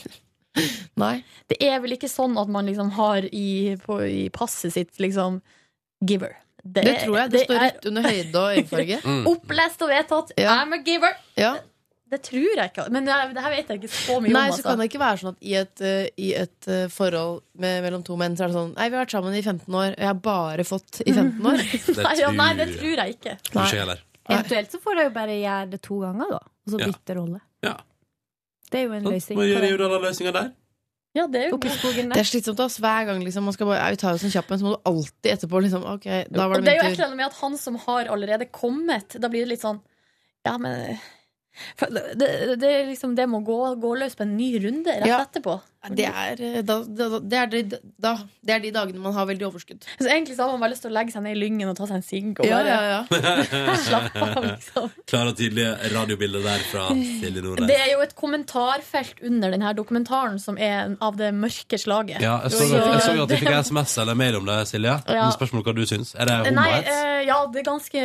[1.02, 1.20] Nei.
[1.48, 5.38] Det er vel ikke sånn at man liksom har i, på, i passet sitt liksom
[6.04, 6.36] giver.
[6.68, 7.30] Det, tror jeg.
[7.32, 9.00] Det, står er rett under høyde og øyefarge.
[9.08, 9.26] Mm.
[9.30, 10.32] opplest og vedtatt.
[10.36, 10.58] Ja.
[10.64, 11.14] I'm a giver.
[11.38, 11.56] Ja.
[12.08, 12.86] Det tror jeg ikke.
[12.90, 14.52] Men det, det her vet jeg ikke så mye Nei, om.
[14.52, 14.62] så Altså.
[14.68, 18.04] kan det ikke være sånn at i et, uh, i et uh, forhold med, mellom
[18.06, 20.00] to menn, så er det sånn Nei, vi har vært sammen i 15 år, og
[20.04, 21.60] jeg har bare fått i 15 år.
[21.68, 23.34] Det Nei, ja, nei, det tror jeg ikke.
[23.58, 24.00] Heller.
[24.28, 26.40] Eventuelt så får jeg jo bare gjøre det to ganger, da.
[26.68, 27.14] Og så Ja.
[27.20, 27.40] rolle.
[27.64, 27.74] Ja.
[28.72, 29.38] Det er jo en Sånn, løsning.
[29.38, 30.48] Hva gjør du da Jordala-løsninga der.
[31.16, 33.54] Ja, det er jo Oppe i skogen Det er slitsomt ass, hver gang liksom, man
[33.56, 35.86] skal bare jeg tar oss en kjapp en, så må du alltid etterpå liksom.
[35.94, 37.78] Ok, da var Og det det er jo et eller annet med at han som
[37.86, 39.80] har allerede kommet, da blir det litt sånn
[40.46, 40.98] Ja, men
[41.80, 42.28] det, det,
[42.60, 45.22] det, er liksom, det må gå, gå løs på en ny runde rett Ja.
[45.26, 45.58] etterpå.
[45.94, 47.60] Det er, eh, da, da, det, er de,
[48.02, 48.10] da,
[48.44, 49.86] det er de dagene man har veldig overskudd.
[50.00, 51.76] Så egentlig så har man bare lyst til å legge seg ned i lyngen og
[51.78, 52.98] ta seg en sigg Ja, ja, ja.
[53.86, 54.88] slappe av, liksom.
[55.08, 57.70] Klare og tydelige radiobilder der fra Silje Nordnes.
[57.70, 62.20] Det er jo et kommentarfelt under denne dokumentaren som er av det mørke slaget.
[62.26, 64.98] Ja, jeg så, at, jeg så at du fikk SMS eller mail om det, Silje.
[65.06, 65.22] Ja.
[65.28, 66.14] Men Spørsmål hva du syns.
[66.18, 66.94] Er det Nei, homohets?
[66.98, 68.04] eh, ja, det er ganske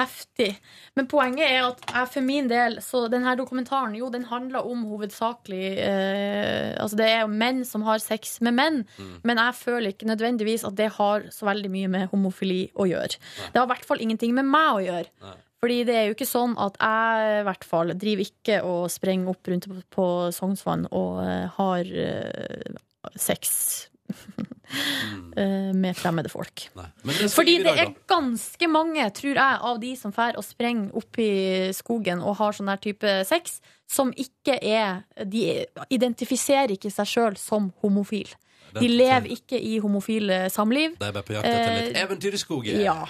[0.00, 0.50] heftig.
[0.98, 4.82] Men poenget er at jeg for min del Så denne dokumentaren jo, den handler om
[4.90, 8.80] hovedsakelig eh, Altså det er menn som har sex med menn,
[9.26, 13.20] men jeg føler ikke nødvendigvis at det har så veldig mye med homofili å gjøre.
[13.52, 15.12] Det har i hvert fall ingenting med meg å gjøre.
[15.22, 15.36] Nei.
[15.60, 19.34] Fordi det er jo ikke sånn at jeg i hvert fall driver ikke og sprenger
[19.34, 22.78] opp rundt på, Sognsvann og eh, har eh,
[23.20, 23.89] sex
[25.82, 26.66] med fremmede folk.
[26.74, 31.18] Det Fordi det er ganske mange, tror jeg, av de som drar og sprenger opp
[31.22, 31.32] i
[31.76, 33.58] skogen og har sånn der type sex,
[33.90, 38.30] som ikke er De identifiserer ikke seg sjøl som homofil.
[38.78, 40.94] De lever ikke i homofile samliv.
[41.00, 42.80] De er bare på jakt etter litt Eh, eventyr i skogen.
[42.84, 43.00] Ja.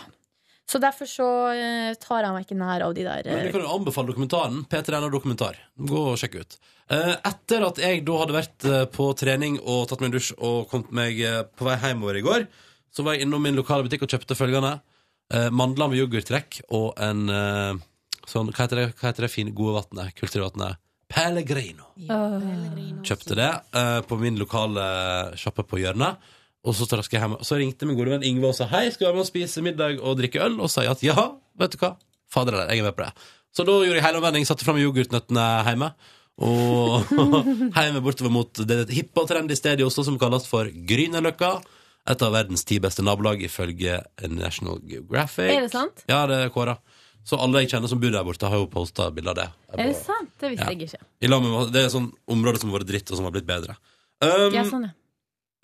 [0.70, 3.54] Så derfor så eh, tar jeg meg ikke nær av de der Men vi eh,
[3.56, 4.60] kan jo anbefale dokumentaren.
[4.70, 5.56] P3NO Dokumentar.
[5.82, 6.58] Gå og sjekk ut.
[6.94, 10.30] Eh, Etter at jeg da hadde vært eh, på trening og tatt meg en dusj
[10.38, 12.46] og kommet meg eh, på vei hjemover i går,
[12.94, 14.76] så var jeg innom min lokale butikk og kjøpte følgende.
[15.34, 17.82] eh, Mandler med yoghurttrekk og en eh,
[18.30, 20.14] sånn Hva heter det, hva heter det fine, gode vannet?
[20.18, 20.78] Kulturvannet?
[21.10, 21.88] Pellegrino.
[23.02, 24.84] Kjøpte det eh, på min lokale
[25.40, 26.20] sjappe på hjørnet.
[26.64, 27.38] Og så, traska jeg hjem.
[27.46, 29.62] så ringte min gode venn Ingve og sa hei, skal du være med og spise
[29.64, 30.58] middag og drikke øl?
[30.60, 31.16] Og sa at ja,
[31.58, 31.94] vet du hva,
[32.28, 33.12] fader eller, jeg er med på det.
[33.56, 35.88] Så da gjorde jeg helomvending, satte fram yoghurtnøttene hjemme.
[36.40, 37.10] Og
[37.80, 41.54] hjemme bortover mot det hippe og trendy stedet i Oslo som kalles for Grünerløkka.
[42.10, 43.98] Et av verdens ti beste nabolag ifølge
[44.32, 45.50] National Geographic.
[45.52, 46.04] Er det sant?
[46.08, 46.78] Ja, det er kåra.
[47.28, 49.48] Så alle jeg kjenner som bor der borte, har jo posta bilde av det.
[49.76, 50.30] Er det sant?
[50.40, 50.72] Det visste Ja.
[50.72, 51.02] jeg ikke.
[51.20, 53.76] I med, det er sånn område som har vært dritt, og som har blitt bedre.
[54.24, 54.94] Um, Ja, sånn, ja.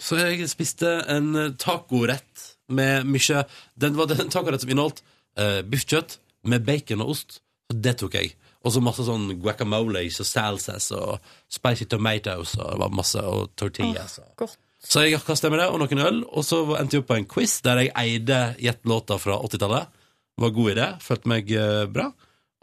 [0.02, 3.44] Så jeg spiste en eh, tacorett med mye
[3.78, 5.04] Den var den tacorett som inneholdt
[5.38, 6.16] uh, biffkjøtt
[6.50, 7.38] med bacon og ost.
[7.70, 8.32] Så det tok jeg.
[8.66, 13.52] Og så masse sånn guacamoles og salsas og spicy tomatoes og det var masse og
[13.58, 14.18] tortillas.
[14.22, 14.58] Oh, godt.
[14.82, 17.28] Så jeg kasta med det og noen øl, og så endte jeg opp på en
[17.30, 19.94] quiz der jeg eide gjett låta fra 80-tallet.
[20.42, 22.10] Var god i det, følte meg eh, bra.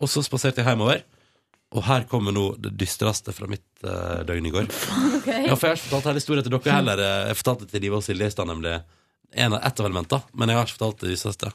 [0.04, 1.02] Og så spaserte jeg hjemover.
[1.74, 4.68] Og her kommer nå det dystreste fra mitt uh, døgn i går.
[5.24, 5.46] Okay.
[5.48, 7.00] Ja, for jeg har ikke fortalt hele historien til dere heller.
[7.30, 8.74] Jeg fortalte til Live og Silje i stad, nemlig.
[9.40, 11.52] En av, ett av elementene, men jeg har ikke fortalt det dystreste.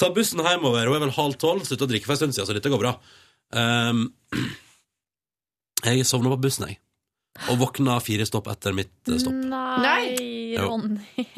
[0.00, 2.48] Ta bussen hjemover, hun er vel halv tolv, slutta å drikke for en stund siden,
[2.48, 2.92] så dette går bra.
[3.54, 4.00] Um,
[5.86, 6.80] jeg sovna på bussen, jeg.
[7.52, 9.38] Og våkna fire stopp etter mitt eh, stopp.
[9.84, 11.28] Nei, Ronny.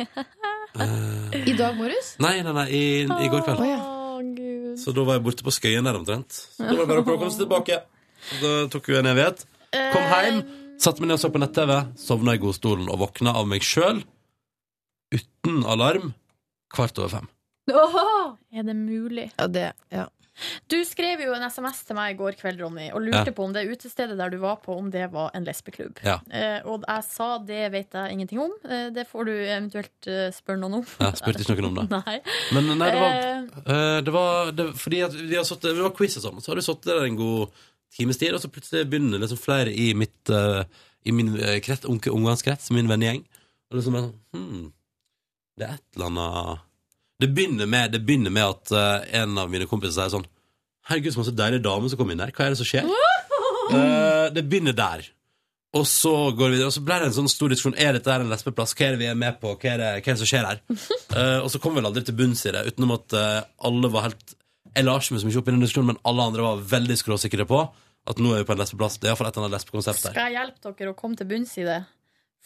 [0.79, 2.15] uh, I dag morges?
[2.23, 3.61] nei, nei, nei, i, i går kveld.
[3.61, 4.75] Oh, ja.
[4.79, 6.33] Så da var jeg borte på Skøyen der omtrent.
[6.57, 7.83] Så da var det bare å komme seg tilbake.
[8.43, 9.45] Da tok hun en evighet.
[9.93, 10.43] Kom hjem,
[10.81, 14.03] satte meg ned og så på nett-TV, sovna i godstolen og våkna av meg sjøl
[15.15, 16.13] uten alarm
[16.75, 17.29] kvart over fem.
[17.73, 18.37] Åh!
[18.57, 19.31] Er det mulig?
[19.39, 20.07] Ja, det, ja.
[20.71, 23.35] Du skrev jo en SMS til meg i går kveld, Ronny, og lurte Ja.
[23.35, 25.99] på om det utestedet der du var på, om det var en lesbeklubb.
[26.07, 26.21] Ja.
[26.31, 28.53] Eh, og jeg sa det vet jeg ingenting om.
[28.65, 30.85] Eh, det får du eventuelt eh, spørre noen om.
[31.01, 31.89] Jeg spurte ikke noen om det.
[32.07, 32.21] Nei.
[32.55, 35.75] Men nei, det var, Eh, eh, det var det, fordi at vi har satt, det
[35.83, 37.65] var quiz og sånn, så har du sittet der en god
[37.95, 40.63] times tid, og så plutselig begynner liksom flere i mitt uh,
[41.07, 43.23] I min uh, krets, unge, omgangskrets, min vennegjeng.
[43.71, 44.65] Og liksom sånn hmm,
[45.59, 46.65] Det er et eller annet
[47.21, 50.29] Det begynner med, det begynner med at uh, en av mine kompiser sier sånn
[50.89, 52.31] Herregud, så masse deilige damer som kom inn der.
[52.33, 52.87] Hva er det som skjer?
[52.89, 55.03] Uh, det begynner der.
[55.77, 57.77] Og så går vi videre, og så ble det en sånn stor diskusjon.
[57.77, 58.73] Er dette her en lesbeplass?
[58.73, 59.53] Hva er det vi er med på?
[59.61, 60.63] Hva er det, hva er det som skjer her?
[61.13, 63.93] Uh, og så kom vi vel aldri til bunns i det, utenom at uh, alle
[63.93, 64.33] var helt
[64.77, 66.97] Jeg la ikke meg så mye opp i den diskusjonen, men alle andre var veldig
[67.01, 67.61] skråsikre på
[68.09, 68.99] at nå er vi på en lesbeplass.
[68.99, 70.11] Det er iallfall et eller annet lesbekonsept der.
[70.17, 71.85] Skal jeg hjelpe dere å komme til bunns i det?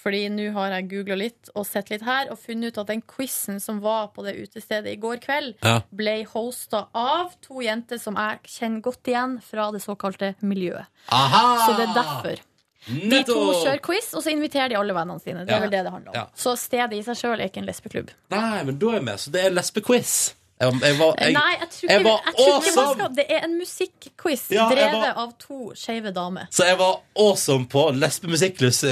[0.03, 3.03] Fordi nå har jeg googla litt og sett litt her og funnet ut at den
[3.07, 5.83] quizen som var på det utestedet i går kveld, Ja.
[5.95, 10.87] ble hosta av to jenter som jeg kjenner godt igjen fra det såkalte miljøet.
[11.13, 11.67] Aha!
[11.67, 12.41] Så det er derfor.
[12.89, 15.45] De to kjører quiz, og så inviterer de alle vennene sine.
[15.47, 15.57] Det Ja.
[15.59, 16.15] er vel det det handler om.
[16.17, 16.27] Ja.
[16.35, 18.11] Så stedet i seg sjøl er ikke en lesbeklubb.
[18.31, 19.15] Nei, men da er jeg med.
[19.21, 20.35] Så det er lesbequiz.
[20.63, 23.15] Jeg, jeg var, jeg, Nei, jeg tror jeg ikke, var jeg tror ikke man skal
[23.17, 26.47] Det er en musikkquiz Ja, drevet var- av to skeive damer.
[26.55, 28.83] Så jeg var awesome på lesbemusikkquiz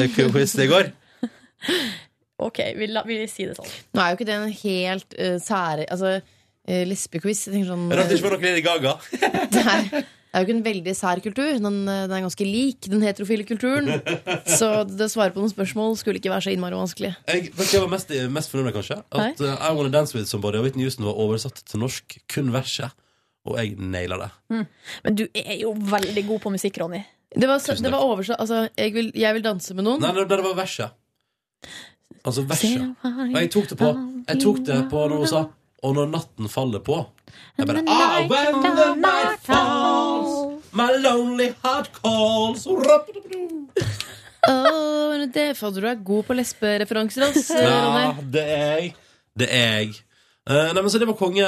[0.59, 0.91] i går.
[2.47, 3.73] OK, vi, la, vi sier det sånn.
[3.95, 8.19] Nå er jo ikke det en helt uh, sære Altså, uh, lesbequiz sånn, Rart det
[8.19, 8.97] ikke var noe Lady Gaga.
[9.55, 11.51] det, er, det er jo ikke en veldig sær kultur.
[11.59, 13.90] Den, eh, den er ganske lik den heterofile kulturen.
[14.59, 17.12] Så det svaret på noen spørsmål skulle ikke være så innmari vanskelig.
[17.27, 19.01] Jeg, jeg var mest, mest fornøyd med, kanskje?
[19.11, 22.52] At uh, I Wanna Dance With Somebody og Whitney Houston var oversatt til norsk, kun
[22.55, 22.94] verset.
[23.48, 24.31] Og jeg naila det.
[25.05, 27.01] Men du er jo veldig god på musikk, Ronny.
[27.31, 30.02] Det var, det var oversatt Altså, jeg vil, jeg vil danse med noen.
[30.02, 30.97] Nei, det, det var verset.
[32.24, 32.90] Altså verset.
[33.05, 33.90] Og jeg tok det på
[34.28, 35.44] Jeg tok det på når hun sa
[35.86, 36.98] Og når natten faller på.
[37.57, 39.80] Jeg bare ah, When the night falls
[40.77, 42.67] My lonely heart calls
[45.21, 47.59] men det fader, du er god på lesbereferanser, altså.
[47.61, 48.93] Ja, det er jeg.
[49.39, 49.99] Det er jeg.
[50.49, 51.47] Uh, nei, men så det var konge.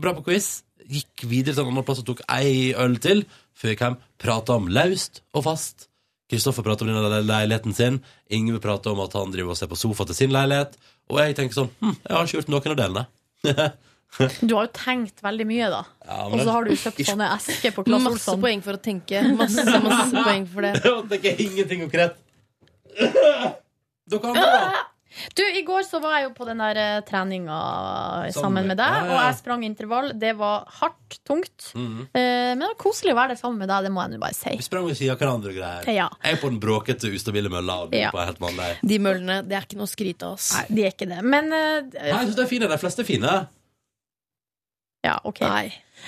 [0.00, 0.62] Bra på quiz.
[0.84, 3.24] Gikk videre til en annen plass og tok ei øl til.
[3.54, 3.98] Før jeg hjem.
[4.20, 5.88] Prata om laust og fast.
[6.30, 8.00] Kristoffer prater om denne leiligheten sin.
[8.32, 10.78] Ingve prater om at han driver og ser på sofa til sin leilighet.
[11.12, 13.04] Og jeg tenker sånn hm, Jeg har ikke gjort noen av delene.
[14.40, 15.82] Du har jo tenkt veldig mye, da.
[16.04, 18.40] Ja, men Og så har du kjøpt sånne esker på Claes Masse Olsson.
[18.44, 19.22] poeng for å tenke.
[19.38, 20.74] Masse, masse poeng for det.
[21.10, 22.18] Det er ingenting konkret.
[24.10, 24.82] Dere andre, da?
[25.38, 27.56] Du, I går så var jeg jo på den der eh, treninga
[28.34, 30.10] sammen med deg, og jeg sprang intervall.
[30.18, 31.70] Det var hardt, tungt.
[31.74, 32.06] Mm -hmm.
[32.12, 34.34] men det var koselig å være der sammen med deg, det må jeg nå bare
[34.34, 34.56] si.
[34.56, 35.94] Vi sprang ved siden av hverandre og greier.
[35.94, 36.08] Ja.
[36.24, 37.82] Jeg er på den bråkete, ustabile mølla.
[37.84, 38.10] Og Ja.
[38.10, 38.76] på helt vanlig.
[38.82, 40.52] De møllene, det er ikke noe å skryte av, oss.
[40.52, 41.22] Nei, de er ikke det.
[41.22, 42.68] Men uh, Nei, jeg syns de er fine.
[42.68, 43.46] De fleste er fine.
[45.04, 45.40] Ja, ok.
[45.44, 45.66] Nei.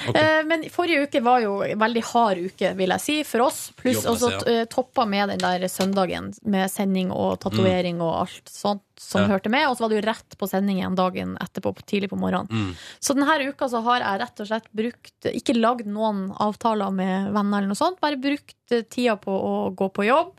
[0.09, 0.23] Okay.
[0.23, 3.61] Eh, men forrige uke var jo en veldig hard uke, vil jeg si, for oss.
[3.79, 4.65] Pluss også ja.
[4.73, 9.29] toppa med den der søndagen med sending og tatovering og alt sånt som Ja.
[9.29, 9.69] hørte med.
[9.69, 12.49] Og så var det jo rett på sending igjen dagen etterpå, tidlig på morgenen.
[12.51, 12.73] Mm.
[13.01, 17.33] Så denne uka så har jeg rett og slett brukt Ikke lagd noen avtaler med
[17.33, 20.37] venner eller noe sånt, bare brukt eh, tida på å gå på jobb.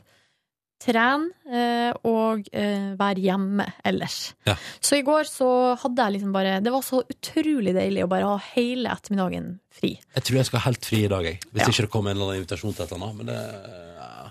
[0.78, 4.34] Trene eh, og eh, være hjemme ellers.
[4.46, 4.54] Ja.
[4.80, 5.48] Så i går så
[5.82, 9.96] hadde jeg liksom bare Det var så utrolig deilig å bare ha hele ettermiddagen fri.
[10.14, 11.40] Jeg tror jeg skal ha helt fri i dag, jeg.
[11.50, 11.68] Hvis Ja.
[11.72, 13.16] ikke det kommer en eller annen invitasjon til et eller annet.
[13.16, 13.84] Men det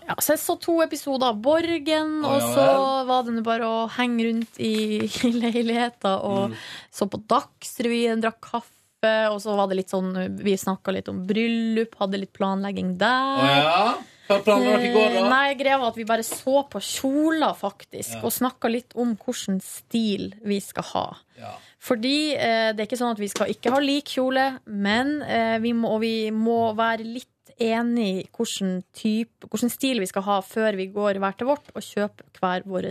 [0.08, 2.66] Ja, så jeg så to episoder av Borgen, Å, og så
[3.10, 6.56] var det bare å henge rundt i, i leiligheta og Mm.
[6.96, 8.72] så på Dagsrevyen, drakk kaffe,
[9.06, 10.10] og så var det litt sånn
[10.42, 13.38] Vi snakka litt om bryllup, hadde litt planlegging der.
[13.38, 13.98] Å ja?
[14.28, 15.20] Hva planla dere i går, da?
[15.22, 18.22] Eh, Nei, greia var at vi bare så på kjoler, faktisk, Ja.
[18.28, 21.06] og snakka litt om hvilken stil vi skal ha.
[21.40, 21.54] Ja.
[21.80, 25.60] Fordi eh, det er ikke sånn at vi skal ikke ha lik kjole, men eh,
[25.64, 30.24] vi, må, og vi må være litt enig i hvilken type, hvilken stil vi skal
[30.28, 32.90] ha før vi går hver til vårt og kjøper hver vår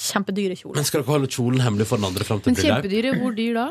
[0.00, 0.76] kjempedyre kjole.
[0.78, 2.78] Men skal dere holde kjolen hemmelig for den andre fram til Men bryllup?
[2.86, 3.66] kjempedyre, hvor dyr da?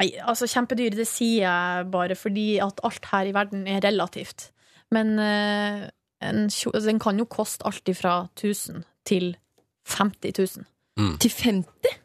[0.00, 4.48] Nei, altså kjempedyr, det sier jeg bare fordi at alt her i verden er relativt.
[4.94, 5.88] Men eh,
[6.24, 9.34] en altså, den kan jo koste alt ifra 1000 til
[9.92, 10.68] 50 000.
[11.00, 11.18] Mm.
[11.20, 11.98] Til 50?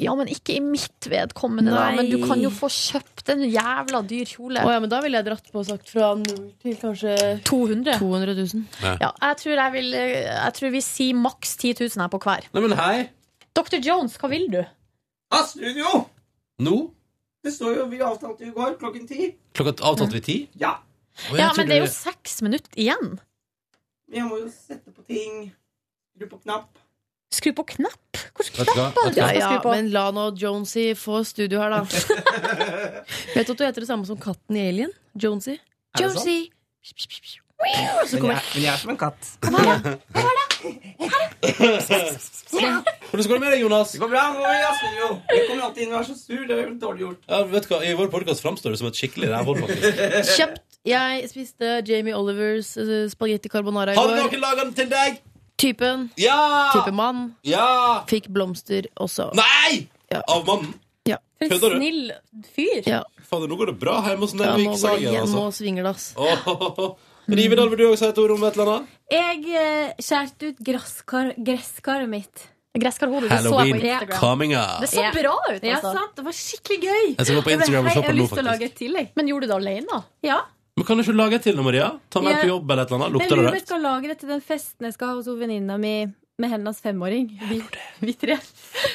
[0.00, 1.90] Ja, men ikke i mitt vedkommende, da.
[1.96, 4.62] Men du kan jo få kjøpt en jævla dyr kjole.
[4.62, 7.98] Oh, ja, men da ville jeg dratt på og sagt fra null til kanskje 200.
[8.00, 8.62] 200 000.
[9.02, 12.46] Ja, jeg tror jeg vil Jeg tror vi sier maks 10 000 her på hver.
[12.54, 12.94] Nei, men hei!
[13.56, 13.80] Dr.
[13.82, 14.62] Jones, hva vil du?
[15.34, 16.06] Ah, studio!
[16.64, 16.78] Nå?
[17.44, 19.30] Det står jo vi avtalte i går klokken ti.
[19.56, 20.36] Klokka avtalte vi ti?
[20.60, 20.74] Ja.
[21.30, 23.18] Oh, Ja, men det er jo seks minutter igjen.
[24.12, 25.50] Jeg må jo sette på ting.
[26.20, 26.78] Skru på knapp.
[27.32, 28.18] Skru på knapp?
[28.36, 31.82] Hvilken knapp er det Ja, ja, men la nå Jonesy få studio her, da.
[33.36, 34.92] Vet du at du heter det samme som katten i Alien?
[35.14, 35.56] Jonesy.
[35.94, 36.38] Er det Jonesy.
[37.60, 39.20] Så Men jeg, men jeg er som en katt.
[43.10, 43.92] Hvordan går det med deg, Jonas?
[43.94, 44.22] Det går bra.
[44.34, 45.08] nå er jeg studio.
[45.30, 46.42] Jeg kommer alltid inn og er så sur.
[46.48, 47.20] Det er jo dårlig gjort.
[47.28, 47.80] Ja, vet du hva?
[47.84, 50.34] I vår podkast framstår du som et skikkelig rævhål, faktisk.
[50.38, 54.22] Kjapt Jeg spiste Jamie Olivers uh, spagetti carbonara i Har går.
[54.24, 55.20] noen laga den til deg?
[55.60, 56.06] Typen.
[56.16, 56.38] Ja!
[56.72, 57.34] Type mann.
[57.44, 58.00] Ja!
[58.08, 59.28] Fikk blomster også.
[59.36, 59.84] Nei!
[60.10, 60.22] Ja.
[60.24, 60.72] Av mannen?
[61.08, 61.18] Ja.
[61.40, 62.10] For en snill
[62.54, 62.80] fyr.
[62.88, 63.02] Ja.
[63.28, 65.44] Fader, nå går det bra hjemme hos Ja, nå går det hjemme Altså.
[65.46, 66.06] og svinger det, ass.
[66.16, 66.88] Åh,
[67.28, 68.86] Rivedal, vil du også si et ord om et eller annet?
[69.10, 72.46] Jeg eh, skjærte ut gresskar, gresskaret mitt.
[72.78, 73.26] Gresskarhodet.
[73.28, 74.18] Det så jeg på Halloween Instagram.
[74.20, 74.80] coming up.
[74.80, 75.10] Det så Ja.
[75.10, 75.92] bra ut, Ja, altså.
[75.92, 76.14] sant.
[76.16, 77.16] Det var skikkelig gøy.
[77.18, 78.60] Jeg skal gå på Instagram og se på har nå, lyst til å faktisk.
[78.60, 79.08] lage et til, jeg.
[79.16, 80.04] Men gjorde du det alene?
[80.22, 80.40] Ja.
[80.76, 81.88] Men Kan du ikke lage et til nå, Maria?
[82.10, 82.42] Ta med Ja.
[82.42, 83.10] på jobb eller et eller annet.
[83.10, 83.66] Jeg Lukter det rødt på om jeg rart?
[83.66, 86.06] skal lage det til den festen jeg skal ha hos hun venninna mi
[86.38, 87.26] med hennes femåring.
[87.50, 87.62] Vi,
[88.00, 88.38] vi tre.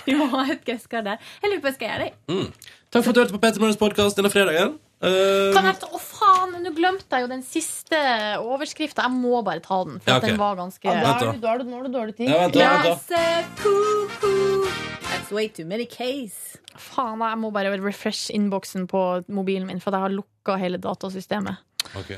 [0.05, 1.19] Vi må ha et gresskar der.
[1.43, 2.13] Jeg lurer på om jeg skal gjøre det.
[2.29, 2.53] Mm.
[2.91, 4.79] Takk for at du hørte på Petter Morgens podkast denne fredagen.
[5.03, 6.53] Eh, Kan jeg ta, Å, faen!
[6.63, 7.97] Nå glemte jeg jo den siste
[8.39, 9.01] overskrifta.
[9.05, 10.21] Jeg må bare ta den, for Ja, ok.
[10.29, 12.29] den var ganske Ja, da er du, da er du, nå har du dårlig tid.
[12.31, 13.43] Ja, vent da, vent da.
[13.59, 14.65] Cuckoo.
[15.11, 16.57] That's way too many case.
[16.77, 21.55] Faen, jeg må bare refresh innboksen på mobilen min, for jeg har lukka hele datasystemet.
[21.99, 22.11] Ok.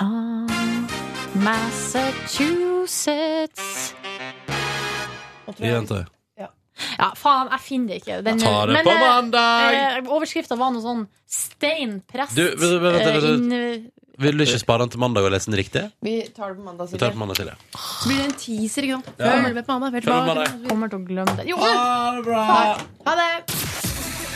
[0.00, 0.46] Ah,
[1.34, 3.94] Massachusetts
[5.58, 6.06] Vi gjentar.
[6.98, 8.18] Ja, faen, jeg finner det ikke.
[8.26, 9.78] Den, tar det men, på eh, mandag!
[9.78, 13.90] Eh, Overskrifta var noe sånn Stein prest Du, vent, vent, vent, eh, vent, vent.
[14.20, 15.82] Vil du ikke spare den til mandag og lese den riktig?
[16.04, 16.90] Vi tar det på mandag.
[16.90, 17.16] Vi tar det Silje.
[17.16, 17.56] på mandag til, ja.
[17.80, 19.12] Så blir det en teaser, ikke sant?
[19.16, 19.30] Ja.
[19.30, 19.96] Følg med på mandag.
[19.96, 20.68] Følg med mandag.
[20.68, 21.46] Kommer til å glemme det.
[21.48, 22.44] Jo, Ha det bra!
[23.08, 23.30] Ha det!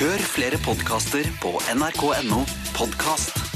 [0.01, 2.41] Hør flere podkaster på nrk.no
[2.75, 3.53] podkast.